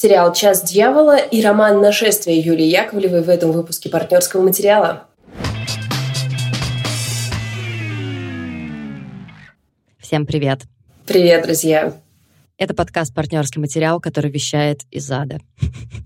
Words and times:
сериал 0.00 0.32
«Час 0.32 0.62
дьявола» 0.62 1.18
и 1.18 1.42
роман 1.42 1.82
«Нашествие» 1.82 2.38
Юлии 2.38 2.64
Яковлевой 2.64 3.22
в 3.22 3.28
этом 3.28 3.52
выпуске 3.52 3.90
партнерского 3.90 4.40
материала. 4.40 5.08
Всем 9.98 10.24
привет. 10.24 10.62
Привет, 11.06 11.44
друзья. 11.44 11.92
Это 12.56 12.72
подкаст 12.72 13.14
«Партнерский 13.14 13.60
материал», 13.60 14.00
который 14.00 14.30
вещает 14.30 14.84
из 14.90 15.10
ада. 15.10 15.38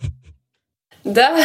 Да, 1.05 1.39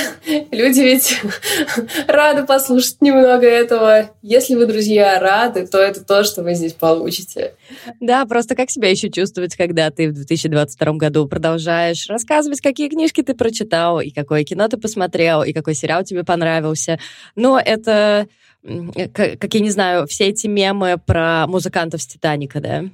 люди 0.51 0.79
ведь 0.79 1.21
рады 2.07 2.45
послушать 2.45 3.01
немного 3.01 3.45
этого. 3.45 4.09
Если 4.21 4.55
вы, 4.55 4.65
друзья, 4.65 5.19
рады, 5.19 5.67
то 5.67 5.79
это 5.79 6.03
то, 6.03 6.23
что 6.23 6.43
вы 6.43 6.55
здесь 6.55 6.71
получите. 6.71 7.55
Да, 7.99 8.25
просто 8.25 8.55
как 8.55 8.71
себя 8.71 8.89
еще 8.89 9.09
чувствовать, 9.09 9.57
когда 9.57 9.91
ты 9.91 10.07
в 10.07 10.13
2022 10.13 10.93
году 10.93 11.27
продолжаешь 11.27 12.07
рассказывать, 12.07 12.61
какие 12.61 12.87
книжки 12.87 13.21
ты 13.21 13.33
прочитал, 13.33 13.99
и 13.99 14.11
какое 14.11 14.45
кино 14.45 14.69
ты 14.69 14.77
посмотрел, 14.77 15.43
и 15.43 15.51
какой 15.51 15.73
сериал 15.73 16.05
тебе 16.05 16.23
понравился. 16.23 16.97
Но 17.35 17.59
это, 17.59 18.27
как 18.63 19.53
я 19.53 19.59
не 19.59 19.71
знаю, 19.71 20.07
все 20.07 20.27
эти 20.29 20.47
мемы 20.47 20.97
про 21.05 21.47
музыкантов 21.47 22.01
с 22.01 22.07
«Титаника», 22.07 22.61
да? 22.61 22.85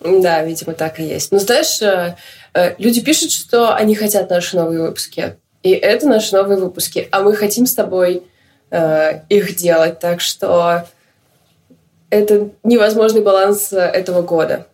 Да, 0.00 0.44
видимо, 0.44 0.72
так 0.72 0.98
и 1.00 1.04
есть. 1.04 1.32
Ну, 1.32 1.38
знаешь, 1.40 1.82
э, 1.82 2.16
э, 2.54 2.74
люди 2.78 3.00
пишут, 3.00 3.32
что 3.32 3.74
они 3.74 3.96
хотят 3.96 4.30
наши 4.30 4.56
новые 4.56 4.80
выпуски. 4.80 5.36
И 5.62 5.70
это 5.70 6.06
наши 6.06 6.34
новые 6.34 6.58
выпуски. 6.58 7.08
А 7.10 7.22
мы 7.22 7.34
хотим 7.34 7.66
с 7.66 7.74
тобой 7.74 8.22
э, 8.70 9.20
их 9.28 9.56
делать. 9.56 9.98
Так 9.98 10.20
что 10.20 10.84
это 12.10 12.50
невозможный 12.62 13.22
баланс 13.22 13.72
э, 13.72 13.78
этого 13.78 14.22
года. 14.22 14.66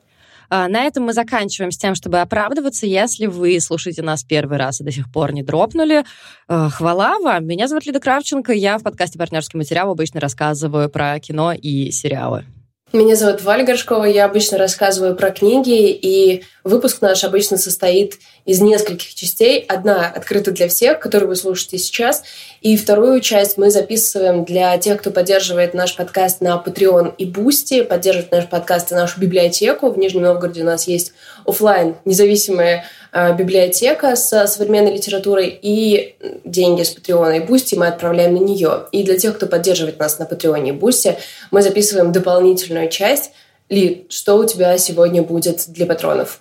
А, 0.50 0.68
на 0.68 0.84
этом 0.84 1.04
мы 1.04 1.12
заканчиваем 1.12 1.70
с 1.70 1.78
тем, 1.78 1.94
чтобы 1.94 2.20
оправдываться. 2.20 2.86
Если 2.86 3.26
вы 3.26 3.58
слушаете 3.60 4.02
нас 4.02 4.22
первый 4.24 4.58
раз 4.58 4.80
и 4.80 4.84
до 4.84 4.92
сих 4.92 5.10
пор 5.10 5.32
не 5.32 5.42
дропнули, 5.42 6.04
э, 6.48 6.68
хвала 6.70 7.18
вам. 7.18 7.46
Меня 7.46 7.66
зовут 7.66 7.86
Лида 7.86 8.00
Кравченко. 8.00 8.52
Я 8.52 8.78
в 8.78 8.82
подкасте 8.82 9.18
«Партнерский 9.18 9.56
материал» 9.56 9.90
обычно 9.90 10.20
рассказываю 10.20 10.88
про 10.88 11.18
кино 11.18 11.52
и 11.52 11.90
сериалы. 11.90 12.44
Меня 12.92 13.16
зовут 13.16 13.42
Валя 13.42 13.64
Горшкова, 13.64 14.04
я 14.04 14.24
обычно 14.26 14.56
рассказываю 14.56 15.16
про 15.16 15.32
книги, 15.32 15.90
и 15.90 16.44
выпуск 16.64 17.02
наш 17.02 17.22
обычно 17.24 17.58
состоит 17.58 18.18
из 18.46 18.60
нескольких 18.60 19.14
частей. 19.14 19.60
Одна 19.68 20.08
открыта 20.08 20.50
для 20.50 20.68
всех, 20.68 20.98
которую 20.98 21.28
вы 21.28 21.36
слушаете 21.36 21.78
сейчас, 21.78 22.24
и 22.62 22.76
вторую 22.76 23.20
часть 23.20 23.58
мы 23.58 23.70
записываем 23.70 24.44
для 24.44 24.76
тех, 24.78 25.00
кто 25.00 25.10
поддерживает 25.10 25.74
наш 25.74 25.94
подкаст 25.94 26.40
на 26.40 26.62
Patreon 26.64 27.14
и 27.18 27.30
Boosty, 27.30 27.84
поддерживает 27.84 28.32
наш 28.32 28.48
подкаст 28.48 28.90
и 28.90 28.94
нашу 28.94 29.20
библиотеку. 29.20 29.90
В 29.90 29.98
Нижнем 29.98 30.22
Новгороде 30.22 30.62
у 30.62 30.64
нас 30.64 30.88
есть 30.88 31.12
офлайн 31.44 31.96
независимая 32.06 32.84
э, 33.12 33.36
библиотека 33.36 34.16
с 34.16 34.46
современной 34.46 34.94
литературой 34.94 35.58
и 35.60 36.16
деньги 36.44 36.82
с 36.82 36.96
Patreon 36.96 37.36
и 37.36 37.40
Boosty 37.40 37.78
мы 37.78 37.88
отправляем 37.88 38.34
на 38.34 38.38
нее. 38.38 38.86
И 38.90 39.02
для 39.02 39.18
тех, 39.18 39.36
кто 39.36 39.46
поддерживает 39.46 39.98
нас 39.98 40.18
на 40.18 40.24
Patreon 40.24 40.68
и 40.68 40.72
Boosty, 40.72 41.16
мы 41.50 41.60
записываем 41.62 42.12
дополнительную 42.12 42.88
часть. 42.88 43.32
Ли, 43.70 44.06
что 44.10 44.36
у 44.36 44.44
тебя 44.44 44.76
сегодня 44.78 45.22
будет 45.22 45.64
для 45.68 45.86
патронов? 45.86 46.40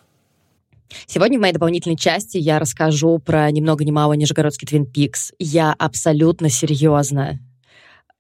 Сегодня 1.05 1.38
в 1.38 1.41
моей 1.41 1.53
дополнительной 1.53 1.97
части 1.97 2.38
я 2.38 2.59
расскажу 2.59 3.19
про 3.19 3.49
ни 3.52 3.61
много 3.61 3.83
ни 3.86 3.91
мало 3.91 4.13
Нижегородский 4.13 4.67
Твин 4.67 4.86
Пикс. 4.86 5.31
Я 5.39 5.73
абсолютно 5.77 6.49
серьезно. 6.49 7.39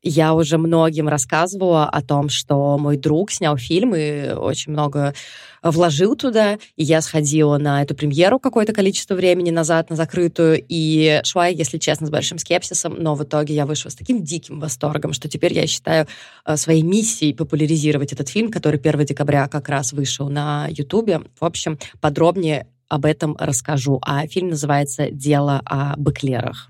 Я 0.03 0.33
уже 0.33 0.57
многим 0.57 1.07
рассказывала 1.07 1.85
о 1.85 2.01
том, 2.01 2.27
что 2.27 2.77
мой 2.77 2.97
друг 2.97 3.31
снял 3.31 3.55
фильм 3.55 3.95
и 3.95 4.31
очень 4.33 4.73
много 4.73 5.13
вложил 5.61 6.17
туда. 6.17 6.57
И 6.75 6.83
я 6.83 7.01
сходила 7.01 7.57
на 7.57 7.81
эту 7.81 7.95
премьеру 7.95 8.37
какое-то 8.37 8.73
количество 8.73 9.15
времени 9.15 9.49
назад, 9.49 9.89
на 9.89 9.95
закрытую, 9.95 10.61
и 10.67 11.21
шла, 11.23 11.47
если 11.47 11.77
честно, 11.77 12.07
с 12.07 12.09
большим 12.09 12.37
скепсисом, 12.37 12.95
но 12.99 13.15
в 13.15 13.23
итоге 13.23 13.55
я 13.55 13.65
вышла 13.65 13.89
с 13.89 13.95
таким 13.95 14.21
диким 14.21 14.59
восторгом, 14.59 15.13
что 15.13 15.29
теперь 15.29 15.53
я 15.53 15.65
считаю 15.67 16.05
э, 16.45 16.57
своей 16.57 16.83
миссией 16.83 17.33
популяризировать 17.33 18.11
этот 18.11 18.27
фильм, 18.27 18.51
который 18.51 18.81
1 18.81 19.05
декабря 19.05 19.47
как 19.47 19.69
раз 19.69 19.93
вышел 19.93 20.27
на 20.29 20.67
Ютубе. 20.69 21.21
В 21.39 21.45
общем, 21.45 21.79
подробнее 22.01 22.67
об 22.89 23.05
этом 23.05 23.37
расскажу. 23.39 23.99
А 24.01 24.27
фильм 24.27 24.49
называется 24.49 25.09
«Дело 25.09 25.61
о 25.65 25.95
бэклерах». 25.95 26.69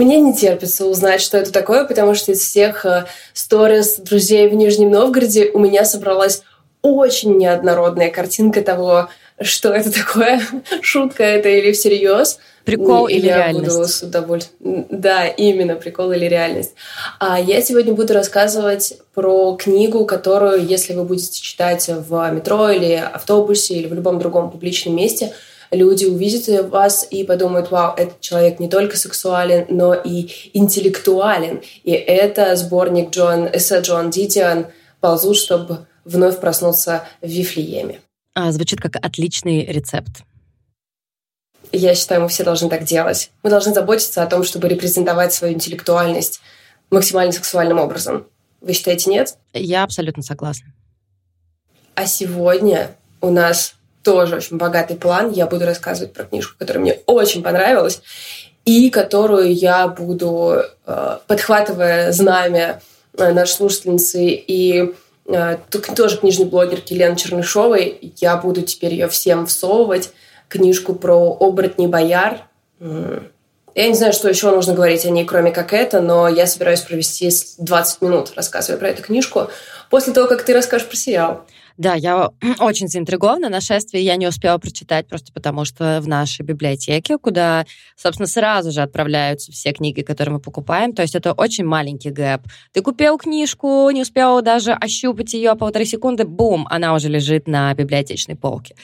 Мне 0.00 0.18
не 0.18 0.32
терпится 0.32 0.86
узнать, 0.86 1.20
что 1.20 1.36
это 1.36 1.52
такое, 1.52 1.84
потому 1.84 2.14
что 2.14 2.32
из 2.32 2.40
всех 2.40 2.86
э, 2.86 3.04
сторис 3.34 3.96
друзей 3.96 4.48
в 4.48 4.54
Нижнем 4.54 4.90
Новгороде 4.90 5.50
у 5.52 5.58
меня 5.58 5.84
собралась 5.84 6.42
очень 6.80 7.36
неоднородная 7.36 8.08
картинка 8.08 8.62
того, 8.62 9.10
что 9.42 9.74
это 9.74 9.92
такое, 9.92 10.40
шутка 10.80 11.22
это 11.22 11.50
или 11.50 11.72
всерьез. 11.72 12.38
Прикол 12.64 13.08
или 13.08 13.26
я 13.26 13.36
реальность? 13.36 13.76
Буду 13.76 13.88
с 13.88 14.02
удовольствием. 14.02 14.86
Да, 14.88 15.26
именно 15.26 15.74
прикол 15.74 16.12
или 16.12 16.24
реальность. 16.24 16.72
А 17.18 17.38
я 17.38 17.60
сегодня 17.60 17.92
буду 17.92 18.14
рассказывать 18.14 18.94
про 19.12 19.54
книгу, 19.56 20.06
которую, 20.06 20.64
если 20.66 20.94
вы 20.94 21.04
будете 21.04 21.42
читать 21.42 21.90
в 21.90 22.30
метро 22.30 22.70
или 22.70 22.94
автобусе 22.94 23.74
или 23.74 23.86
в 23.86 23.92
любом 23.92 24.18
другом 24.18 24.50
публичном 24.50 24.96
месте– 24.96 25.34
люди 25.70 26.04
увидят 26.04 26.70
вас 26.70 27.06
и 27.10 27.24
подумают, 27.24 27.70
вау, 27.70 27.94
этот 27.96 28.20
человек 28.20 28.60
не 28.60 28.68
только 28.68 28.96
сексуален, 28.96 29.66
но 29.68 29.94
и 29.94 30.28
интеллектуален. 30.52 31.62
И 31.84 31.92
это 31.92 32.56
сборник 32.56 33.10
Джон, 33.10 33.48
эссе 33.52 33.80
Джон 33.80 34.10
Дидиан 34.10 34.66
«Ползут, 35.00 35.36
чтобы 35.36 35.86
вновь 36.04 36.40
проснуться 36.40 37.04
в 37.20 37.28
Вифлееме». 37.28 38.00
А, 38.34 38.52
звучит 38.52 38.80
как 38.80 38.96
отличный 38.96 39.64
рецепт. 39.66 40.22
Я 41.72 41.94
считаю, 41.94 42.22
мы 42.22 42.28
все 42.28 42.42
должны 42.42 42.68
так 42.68 42.84
делать. 42.84 43.30
Мы 43.42 43.50
должны 43.50 43.72
заботиться 43.72 44.22
о 44.22 44.26
том, 44.26 44.42
чтобы 44.42 44.68
репрезентовать 44.68 45.32
свою 45.32 45.54
интеллектуальность 45.54 46.40
максимально 46.90 47.32
сексуальным 47.32 47.78
образом. 47.78 48.26
Вы 48.60 48.72
считаете, 48.72 49.10
нет? 49.10 49.36
Я 49.52 49.84
абсолютно 49.84 50.22
согласна. 50.22 50.74
А 51.94 52.06
сегодня 52.06 52.96
у 53.20 53.30
нас 53.30 53.74
тоже 54.02 54.36
очень 54.36 54.56
богатый 54.56 54.96
план. 54.96 55.30
Я 55.30 55.46
буду 55.46 55.66
рассказывать 55.66 56.12
про 56.12 56.24
книжку, 56.24 56.54
которая 56.58 56.82
мне 56.82 56.98
очень 57.06 57.42
понравилась, 57.42 58.02
и 58.64 58.90
которую 58.90 59.54
я 59.54 59.88
буду, 59.88 60.62
э, 60.86 61.18
подхватывая 61.26 62.12
знамя 62.12 62.80
э, 63.16 63.32
нашей 63.32 63.52
слушательницы 63.52 64.24
и 64.24 64.94
э, 65.26 65.56
тоже 65.96 66.18
книжный 66.18 66.46
блогерки 66.46 66.92
Лены 66.94 67.16
Чернышовой, 67.16 68.14
я 68.16 68.36
буду 68.36 68.62
теперь 68.62 68.92
ее 68.92 69.08
всем 69.08 69.46
всовывать. 69.46 70.10
Книжку 70.48 70.94
про 70.94 71.36
оборотней 71.38 71.86
бояр. 71.86 72.42
Я 73.74 73.88
не 73.88 73.94
знаю, 73.94 74.12
что 74.12 74.28
еще 74.28 74.50
нужно 74.50 74.74
говорить 74.74 75.04
о 75.06 75.10
ней, 75.10 75.24
кроме 75.24 75.52
как 75.52 75.72
это, 75.72 76.00
но 76.00 76.28
я 76.28 76.46
собираюсь 76.46 76.80
провести 76.80 77.30
20 77.58 78.02
минут, 78.02 78.32
рассказывая 78.34 78.78
про 78.78 78.88
эту 78.88 79.02
книжку, 79.02 79.48
после 79.90 80.12
того, 80.12 80.26
как 80.26 80.42
ты 80.42 80.52
расскажешь 80.52 80.88
про 80.88 80.96
сериал. 80.96 81.44
Да, 81.76 81.94
я 81.94 82.30
очень 82.60 82.88
заинтригована. 82.88 83.48
Нашествие 83.48 84.04
я 84.04 84.16
не 84.16 84.26
успела 84.26 84.58
прочитать 84.58 85.08
просто 85.08 85.32
потому, 85.32 85.64
что 85.64 86.00
в 86.02 86.08
нашей 86.08 86.42
библиотеке, 86.42 87.18
куда, 87.18 87.66
собственно, 87.96 88.26
сразу 88.26 88.70
же 88.72 88.82
отправляются 88.82 89.52
все 89.52 89.72
книги, 89.72 90.02
которые 90.02 90.34
мы 90.34 90.40
покупаем, 90.40 90.92
то 90.92 91.02
есть 91.02 91.14
это 91.14 91.32
очень 91.32 91.64
маленький 91.64 92.10
гэп. 92.10 92.42
Ты 92.72 92.82
купил 92.82 93.18
книжку, 93.18 93.90
не 93.90 94.02
успел 94.02 94.42
даже 94.42 94.72
ощупать 94.72 95.34
ее 95.34 95.54
полторы 95.54 95.84
секунды, 95.84 96.24
бум, 96.24 96.66
она 96.70 96.94
уже 96.94 97.08
лежит 97.08 97.48
на 97.48 97.72
библиотечной 97.74 98.36
полке. 98.36 98.74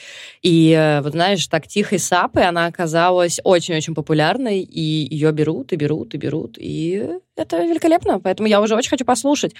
И 0.41 0.71
э, 0.71 1.01
вот 1.01 1.13
знаешь, 1.13 1.45
так 1.47 1.67
тихой 1.67 1.99
сапой 1.99 2.47
она 2.47 2.65
оказалась 2.65 3.39
очень-очень 3.43 3.95
популярной, 3.95 4.61
и 4.61 5.07
ее 5.13 5.31
берут, 5.31 5.73
и 5.73 5.75
берут, 5.75 6.13
и 6.13 6.17
берут, 6.17 6.57
и 6.57 7.19
это 7.37 7.63
великолепно, 7.63 8.19
поэтому 8.19 8.47
я 8.47 8.61
уже 8.61 8.75
очень 8.75 8.89
хочу 8.89 9.05
послушать. 9.05 9.53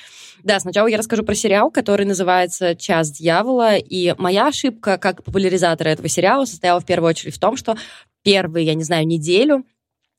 Да, 0.43 0.59
сначала 0.59 0.87
я 0.87 0.97
расскажу 0.97 1.23
про 1.23 1.35
сериал, 1.35 1.71
который 1.71 2.05
называется 2.05 2.75
«Час 2.75 3.11
дьявола», 3.11 3.77
и 3.77 4.13
моя 4.17 4.47
ошибка 4.47 4.97
как 4.97 5.23
популяризатора 5.23 5.89
этого 5.89 6.09
сериала 6.09 6.45
состояла 6.45 6.79
в 6.79 6.85
первую 6.85 7.09
очередь 7.09 7.35
в 7.35 7.39
том, 7.39 7.55
что 7.55 7.77
первую, 8.23 8.63
я 8.63 8.73
не 8.73 8.83
знаю, 8.83 9.07
неделю 9.07 9.63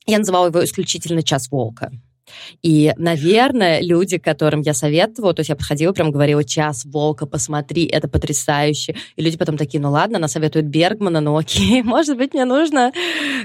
я 0.07 0.19
называла 0.19 0.47
его 0.47 0.65
исключительно 0.65 1.23
«Час 1.23 1.51
волка». 1.51 1.93
И, 2.63 2.93
наверное, 2.97 3.81
люди, 3.81 4.19
которым 4.19 4.61
я 4.63 4.75
советовала, 4.75 5.35
то 5.35 5.41
есть 5.41 5.51
я 5.51 5.57
подходила, 5.57 5.93
прям 5.93 6.11
говорила, 6.11 6.45
час 6.45 6.85
волка, 6.85 7.27
посмотри, 7.27 7.87
это 7.87 8.09
потрясающе. 8.09 8.97
И 9.17 9.23
люди 9.23 9.37
потом 9.37 9.57
такие, 9.57 9.81
ну 9.81 9.91
ладно, 9.91 10.19
она 10.19 10.29
советует 10.29 10.67
Бергмана, 10.67 11.21
ну 11.21 11.37
окей, 11.37 11.83
может 11.85 12.17
быть, 12.17 12.35
мне 12.35 12.45
нужно 12.45 12.93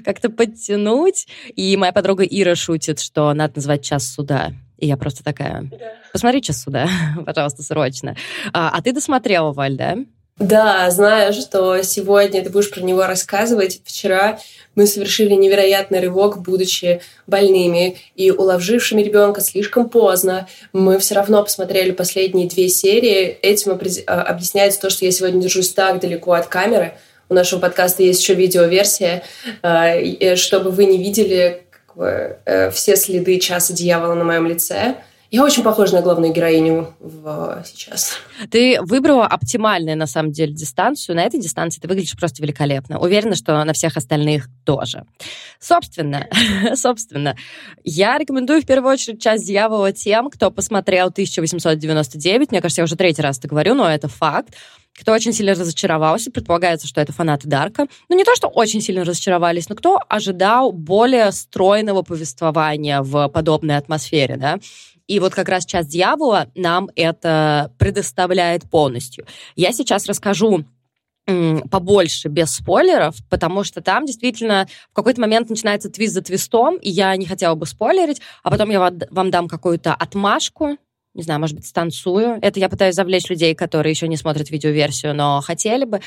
как-то 0.03 0.29
подтянуть. 0.29 1.27
И 1.55 1.75
моя 1.77 1.91
подруга 1.91 2.23
Ира 2.23 2.55
шутит, 2.55 2.99
что 2.99 3.33
надо 3.33 3.53
назвать 3.55 3.83
час 3.83 4.07
суда. 4.07 4.53
И 4.77 4.87
я 4.87 4.97
просто 4.97 5.23
такая, 5.23 5.69
посмотри 6.11 6.41
час 6.41 6.61
суда, 6.61 6.87
пожалуйста, 7.25 7.63
срочно. 7.63 8.15
А, 8.51 8.69
а 8.69 8.81
ты 8.81 8.91
досмотрела, 8.91 9.53
Валь, 9.53 9.77
да? 9.77 9.97
Да, 10.43 10.91
знаю, 10.91 11.31
что 11.31 11.81
сегодня 11.83 12.43
ты 12.43 12.49
будешь 12.49 12.69
про 12.69 12.81
него 12.81 13.05
рассказывать. 13.05 13.79
Вчера 13.85 14.39
мы 14.75 14.87
совершили 14.87 15.35
невероятный 15.35 16.01
рывок, 16.01 16.41
будучи 16.41 16.99
больными 17.27 17.97
и 18.17 18.29
уложившими 18.29 19.01
ребенка 19.01 19.39
слишком 19.39 19.87
поздно. 19.87 20.49
Мы 20.73 20.99
все 20.99 21.15
равно 21.15 21.43
посмотрели 21.43 21.91
последние 21.91 22.49
две 22.49 22.67
серии. 22.67 23.37
Этим 23.41 23.79
а, 24.05 24.21
объясняется 24.23 24.81
то, 24.81 24.89
что 24.89 25.05
я 25.05 25.11
сегодня 25.11 25.41
держусь 25.41 25.69
так 25.69 26.01
далеко 26.01 26.33
от 26.33 26.47
камеры. 26.47 26.95
у 27.29 27.33
нашего 27.33 27.61
подкаста 27.61 28.03
есть 28.03 28.19
еще 28.19 28.33
видеоверсия, 28.33 29.23
э, 29.61 30.35
чтобы 30.35 30.71
вы 30.71 30.85
не 30.87 30.97
видели 30.97 31.63
э, 31.95 32.69
все 32.71 32.97
следы 32.97 33.39
часа 33.39 33.71
дьявола 33.71 34.15
на 34.15 34.25
моем 34.25 34.47
лице. 34.47 34.97
Я 35.33 35.43
очень 35.43 35.63
похожа 35.63 35.95
на 35.95 36.03
главную 36.03 36.31
героиню 36.31 36.93
в, 36.99 37.63
сейчас. 37.65 38.19
Ты 38.51 38.79
выбрала 38.83 39.25
оптимальную, 39.25 39.97
на 39.97 40.05
самом 40.05 40.31
деле, 40.31 40.53
дистанцию. 40.53 41.15
На 41.15 41.23
этой 41.23 41.39
дистанции 41.39 41.81
ты 41.81 41.87
выглядишь 41.87 42.15
просто 42.15 42.43
великолепно. 42.43 42.99
Уверена, 42.99 43.33
что 43.33 43.63
на 43.63 43.73
всех 43.73 43.97
остальных 43.97 44.47
тоже. 44.63 45.05
Собственно, 45.59 46.27
собственно, 46.75 47.35
я 47.83 48.19
рекомендую 48.19 48.61
в 48.61 48.67
первую 48.67 48.93
очередь 48.93 49.23
«Часть 49.23 49.47
дьявола» 49.47 49.91
тем, 49.91 50.29
кто 50.29 50.51
посмотрел 50.51 51.07
1899. 51.07 52.51
Мне 52.51 52.61
кажется, 52.61 52.81
я 52.81 52.85
уже 52.85 52.95
третий 52.95 53.23
раз 53.23 53.39
это 53.39 53.47
говорю, 53.47 53.73
но 53.73 53.89
это 53.89 54.07
факт 54.07 54.53
кто 54.99 55.11
очень 55.11 55.33
сильно 55.33 55.53
разочаровался, 55.53 56.29
предполагается, 56.29 56.87
что 56.87 57.01
это 57.01 57.11
фанаты 57.13 57.47
Дарка. 57.47 57.87
Ну, 58.09 58.15
не 58.15 58.23
то, 58.23 58.35
что 58.35 58.47
очень 58.47 58.79
сильно 58.79 59.03
разочаровались, 59.03 59.67
но 59.67 59.75
кто 59.75 59.99
ожидал 60.07 60.71
более 60.71 61.31
стройного 61.31 62.03
повествования 62.03 63.01
в 63.01 63.27
подобной 63.29 63.77
атмосфере, 63.77 64.37
да? 64.37 64.59
И 65.07 65.19
вот 65.19 65.33
как 65.33 65.49
раз 65.49 65.65
«Час 65.65 65.87
дьявола» 65.87 66.49
нам 66.55 66.89
это 66.95 67.73
предоставляет 67.77 68.69
полностью. 68.69 69.25
Я 69.55 69.71
сейчас 69.71 70.05
расскажу 70.05 70.65
побольше, 71.25 72.27
без 72.27 72.51
спойлеров, 72.51 73.15
потому 73.29 73.63
что 73.63 73.81
там 73.81 74.05
действительно 74.05 74.67
в 74.91 74.93
какой-то 74.93 75.21
момент 75.21 75.49
начинается 75.49 75.89
твист 75.89 76.13
за 76.13 76.21
твистом, 76.21 76.75
и 76.75 76.89
я 76.89 77.15
не 77.15 77.25
хотела 77.25 77.55
бы 77.55 77.65
спойлерить, 77.65 78.21
а 78.43 78.51
потом 78.51 78.69
я 78.69 78.91
вам 79.09 79.31
дам 79.31 79.47
какую-то 79.47 79.93
отмашку, 79.93 80.77
не 81.13 81.23
знаю, 81.23 81.39
может 81.39 81.55
быть, 81.55 81.65
станцую. 81.65 82.39
Это 82.41 82.59
я 82.59 82.69
пытаюсь 82.69 82.95
завлечь 82.95 83.29
людей, 83.29 83.53
которые 83.53 83.91
еще 83.91 84.07
не 84.07 84.17
смотрят 84.17 84.49
видеоверсию, 84.49 85.13
но 85.13 85.41
хотели 85.41 85.85
бы. 85.85 86.01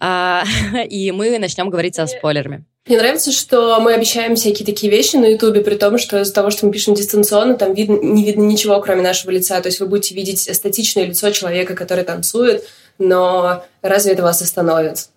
А, 0.00 0.44
и 0.88 1.10
мы 1.12 1.38
начнем 1.38 1.70
говорить 1.70 1.94
со 1.94 2.06
спойлерами. 2.06 2.64
Мне 2.86 2.98
нравится, 2.98 3.32
что 3.32 3.80
мы 3.80 3.94
обещаем 3.94 4.36
всякие 4.36 4.66
такие 4.66 4.92
вещи 4.92 5.16
на 5.16 5.24
Ютубе, 5.24 5.62
при 5.62 5.76
том, 5.76 5.96
что 5.96 6.20
из-за 6.20 6.34
того, 6.34 6.50
что 6.50 6.66
мы 6.66 6.72
пишем 6.72 6.94
дистанционно, 6.94 7.54
там 7.54 7.72
видно, 7.72 7.98
не 8.02 8.24
видно 8.24 8.42
ничего, 8.42 8.78
кроме 8.80 9.00
нашего 9.00 9.30
лица. 9.30 9.58
То 9.62 9.68
есть 9.68 9.80
вы 9.80 9.86
будете 9.86 10.14
видеть 10.14 10.40
статичное 10.54 11.06
лицо 11.06 11.30
человека, 11.30 11.74
который 11.74 12.04
танцует, 12.04 12.64
но 12.98 13.64
разве 13.80 14.12
это 14.12 14.22
вас 14.22 14.42
остановит? 14.42 15.08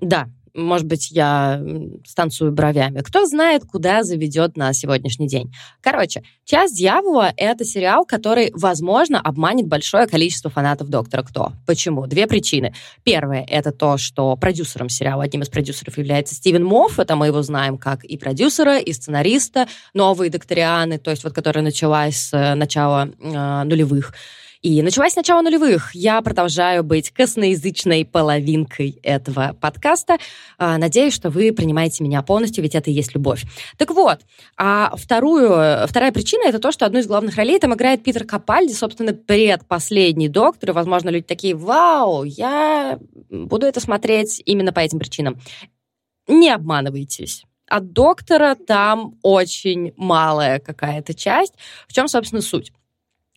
Да, 0.00 0.28
может 0.58 0.86
быть, 0.86 1.10
я 1.10 1.62
станцую 2.06 2.52
бровями. 2.52 3.00
Кто 3.00 3.26
знает, 3.26 3.64
куда 3.64 4.02
заведет 4.02 4.56
нас 4.56 4.78
сегодняшний 4.78 5.28
день. 5.28 5.52
Короче, 5.80 6.22
«Час 6.44 6.72
дьявола»— 6.72 7.32
это 7.36 7.64
сериал, 7.64 8.04
который, 8.04 8.50
возможно, 8.54 9.20
обманет 9.20 9.66
большое 9.66 10.06
количество 10.06 10.50
фанатов 10.50 10.88
«Доктора 10.88 11.22
Кто». 11.22 11.52
Почему? 11.66 12.06
Две 12.06 12.26
причины. 12.26 12.74
Первое— 13.04 13.44
это 13.48 13.70
то, 13.70 13.98
что 13.98 14.36
продюсером 14.36 14.88
сериала, 14.88 15.24
одним 15.24 15.42
из 15.42 15.48
продюсеров 15.48 15.98
является 15.98 16.34
Стивен 16.34 16.64
Мофф. 16.64 16.98
Это 16.98 17.16
мы 17.16 17.26
его 17.26 17.42
знаем 17.42 17.78
как 17.78 18.04
и 18.04 18.16
продюсера, 18.16 18.78
и 18.78 18.92
сценариста. 18.92 19.68
«Новые 19.94 20.30
докторианы», 20.30 20.98
то 20.98 21.10
есть 21.10 21.24
вот 21.24 21.32
которая 21.32 21.62
началась 21.62 22.16
с 22.16 22.34
э, 22.34 22.54
начала 22.54 23.08
э, 23.20 23.62
нулевых. 23.64 24.12
И 24.68 24.82
началась 24.82 25.14
с 25.14 25.16
начала 25.16 25.40
нулевых. 25.40 25.94
Я 25.94 26.20
продолжаю 26.20 26.84
быть 26.84 27.10
косноязычной 27.10 28.04
половинкой 28.04 29.00
этого 29.02 29.56
подкаста. 29.58 30.18
А, 30.58 30.76
надеюсь, 30.76 31.14
что 31.14 31.30
вы 31.30 31.54
принимаете 31.54 32.04
меня 32.04 32.20
полностью, 32.20 32.62
ведь 32.62 32.74
это 32.74 32.90
и 32.90 32.92
есть 32.92 33.14
любовь. 33.14 33.44
Так 33.78 33.92
вот, 33.92 34.20
а 34.58 34.94
вторую, 34.94 35.86
вторая 35.88 36.12
причина— 36.12 36.42
это 36.46 36.58
то, 36.58 36.70
что 36.70 36.84
одну 36.84 36.98
из 36.98 37.06
главных 37.06 37.36
ролей 37.36 37.58
там 37.58 37.72
играет 37.72 38.02
Питер 38.02 38.24
Капальди, 38.24 38.74
собственно, 38.74 39.14
предпоследний 39.14 40.28
доктор. 40.28 40.68
И, 40.68 40.72
возможно, 40.74 41.08
люди 41.08 41.24
такие, 41.24 41.54
вау, 41.54 42.24
я 42.24 42.98
буду 43.30 43.64
это 43.64 43.80
смотреть 43.80 44.42
именно 44.44 44.74
по 44.74 44.80
этим 44.80 44.98
причинам. 44.98 45.40
Не 46.26 46.50
обманывайтесь 46.50 47.44
от 47.70 47.92
доктора 47.94 48.54
там 48.54 49.14
очень 49.22 49.94
малая 49.96 50.58
какая-то 50.58 51.14
часть. 51.14 51.54
В 51.86 51.94
чем, 51.94 52.06
собственно, 52.06 52.42
суть? 52.42 52.70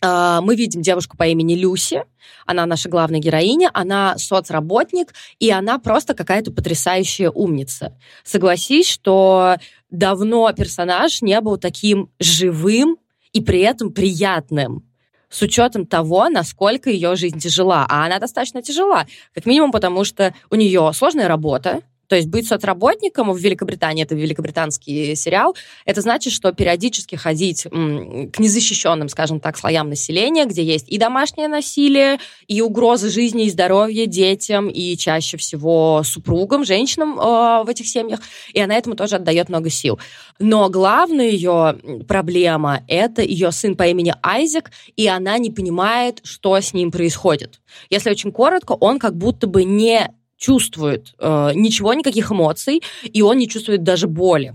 А, 0.01 0.41
мы 0.41 0.55
видим 0.55 0.81
девушку 0.81 1.15
по 1.15 1.27
имени 1.27 1.55
Люси, 1.55 2.03
она 2.45 2.65
наша 2.65 2.89
главная 2.89 3.19
героиня, 3.19 3.69
она 3.73 4.17
соцработник, 4.17 5.13
и 5.39 5.51
она 5.51 5.77
просто 5.77 6.15
какая-то 6.15 6.51
потрясающая 6.51 7.29
умница. 7.29 7.97
Согласись, 8.23 8.89
что 8.89 9.57
давно 9.91 10.51
персонаж 10.53 11.21
не 11.21 11.39
был 11.39 11.57
таким 11.57 12.09
живым 12.19 12.97
и 13.31 13.41
при 13.41 13.61
этом 13.61 13.93
приятным 13.93 14.83
с 15.29 15.41
учетом 15.41 15.85
того, 15.85 16.27
насколько 16.29 16.89
ее 16.89 17.15
жизнь 17.15 17.39
тяжела. 17.39 17.85
А 17.89 18.05
она 18.05 18.19
достаточно 18.19 18.61
тяжела. 18.61 19.07
Как 19.33 19.45
минимум 19.45 19.71
потому, 19.71 20.03
что 20.03 20.33
у 20.49 20.55
нее 20.55 20.91
сложная 20.93 21.27
работа, 21.27 21.81
то 22.11 22.17
есть 22.17 22.27
быть 22.27 22.45
соцработником 22.45 23.31
в 23.31 23.37
Великобритании, 23.37 24.03
это 24.03 24.15
великобританский 24.15 25.15
сериал, 25.15 25.55
это 25.85 26.01
значит, 26.01 26.33
что 26.33 26.51
периодически 26.51 27.15
ходить 27.15 27.63
к 27.63 28.37
незащищенным, 28.37 29.07
скажем 29.07 29.39
так, 29.39 29.57
слоям 29.57 29.87
населения, 29.87 30.43
где 30.43 30.61
есть 30.61 30.89
и 30.89 30.97
домашнее 30.97 31.47
насилие, 31.47 32.19
и 32.49 32.61
угрозы 32.61 33.09
жизни 33.09 33.45
и 33.45 33.49
здоровья 33.49 34.07
детям, 34.07 34.67
и 34.67 34.97
чаще 34.97 35.37
всего 35.37 36.01
супругам, 36.03 36.65
женщинам 36.65 37.17
э, 37.17 37.63
в 37.63 37.69
этих 37.69 37.87
семьях, 37.87 38.19
и 38.51 38.59
она 38.59 38.75
этому 38.75 38.97
тоже 38.97 39.15
отдает 39.15 39.47
много 39.47 39.69
сил. 39.69 39.97
Но 40.37 40.67
главная 40.67 41.29
ее 41.29 41.77
проблема— 42.09 42.83
это 42.89 43.21
ее 43.21 43.53
сын 43.53 43.77
по 43.77 43.83
имени 43.83 44.13
Айзек, 44.21 44.69
и 44.97 45.07
она 45.07 45.37
не 45.37 45.49
понимает, 45.49 46.19
что 46.23 46.59
с 46.59 46.73
ним 46.73 46.91
происходит. 46.91 47.61
Если 47.89 48.09
очень 48.09 48.33
коротко, 48.33 48.73
он 48.73 48.99
как 48.99 49.15
будто 49.15 49.47
бы 49.47 49.63
не 49.63 50.13
чувствует 50.41 51.13
э, 51.19 51.51
ничего, 51.53 51.93
никаких 51.93 52.31
эмоций, 52.31 52.81
и 53.03 53.21
он 53.21 53.37
не 53.37 53.47
чувствует 53.47 53.83
даже 53.83 54.07
боли. 54.07 54.53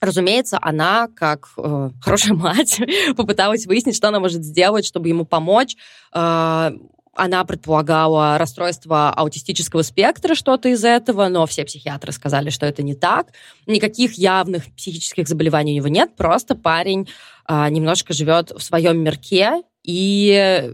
Разумеется, 0.00 0.58
она, 0.60 1.08
как 1.14 1.50
э, 1.58 1.90
хорошая 2.00 2.34
мать, 2.34 2.80
попыталась 3.16 3.66
выяснить, 3.66 3.94
что 3.94 4.08
она 4.08 4.20
может 4.20 4.42
сделать, 4.42 4.86
чтобы 4.86 5.08
ему 5.08 5.26
помочь. 5.26 5.76
Э, 6.14 6.72
она 7.14 7.44
предполагала 7.44 8.38
расстройство 8.38 9.10
аутистического 9.10 9.82
спектра, 9.82 10.34
что-то 10.34 10.68
из 10.68 10.84
этого, 10.84 11.28
но 11.28 11.46
все 11.46 11.64
психиатры 11.64 12.12
сказали, 12.12 12.48
что 12.48 12.64
это 12.64 12.82
не 12.82 12.94
так. 12.94 13.32
Никаких 13.66 14.12
явных 14.14 14.64
психических 14.76 15.28
заболеваний 15.28 15.72
у 15.72 15.76
него 15.76 15.88
нет, 15.88 16.16
просто 16.16 16.54
парень 16.54 17.06
э, 17.46 17.68
немножко 17.68 18.14
живет 18.14 18.50
в 18.52 18.60
своем 18.62 19.02
мирке 19.02 19.62
и 19.88 20.70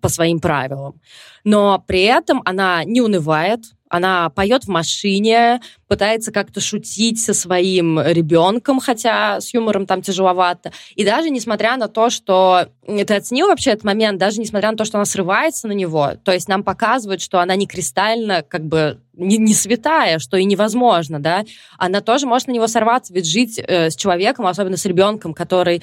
по 0.00 0.08
своим 0.08 0.38
правилам. 0.38 1.00
Но 1.42 1.82
при 1.86 2.02
этом 2.02 2.40
она 2.44 2.84
не 2.84 3.00
унывает, 3.00 3.64
она 3.88 4.28
поет 4.30 4.64
в 4.64 4.68
машине, 4.68 5.60
пытается 5.88 6.32
как-то 6.32 6.60
шутить 6.60 7.22
со 7.22 7.32
своим 7.32 8.00
ребенком, 8.00 8.80
хотя 8.80 9.40
с 9.40 9.54
юмором 9.54 9.86
там 9.86 10.02
тяжеловато. 10.02 10.72
И 10.94 11.04
даже 11.04 11.30
несмотря 11.30 11.76
на 11.76 11.88
то, 11.88 12.10
что 12.10 12.68
ты 12.86 13.14
оценил 13.14 13.48
вообще 13.48 13.70
этот 13.70 13.84
момент, 13.84 14.18
даже 14.18 14.40
несмотря 14.40 14.70
на 14.70 14.76
то, 14.76 14.84
что 14.84 14.98
она 14.98 15.04
срывается 15.04 15.68
на 15.68 15.72
него, 15.72 16.12
то 16.22 16.32
есть 16.32 16.48
нам 16.48 16.64
показывают, 16.64 17.22
что 17.22 17.40
она 17.40 17.56
не 17.56 17.66
кристально, 17.66 18.42
как 18.42 18.64
бы 18.64 19.00
не, 19.12 19.38
не 19.38 19.54
святая, 19.54 20.18
что 20.18 20.36
и 20.36 20.44
невозможно, 20.44 21.20
да, 21.20 21.44
она 21.78 22.00
тоже 22.00 22.26
может 22.26 22.48
на 22.48 22.52
него 22.52 22.66
сорваться, 22.66 23.14
ведь 23.14 23.26
жить 23.26 23.58
э, 23.58 23.90
с 23.90 23.96
человеком, 23.96 24.46
особенно 24.46 24.76
с 24.76 24.84
ребенком, 24.84 25.34
который, 25.34 25.82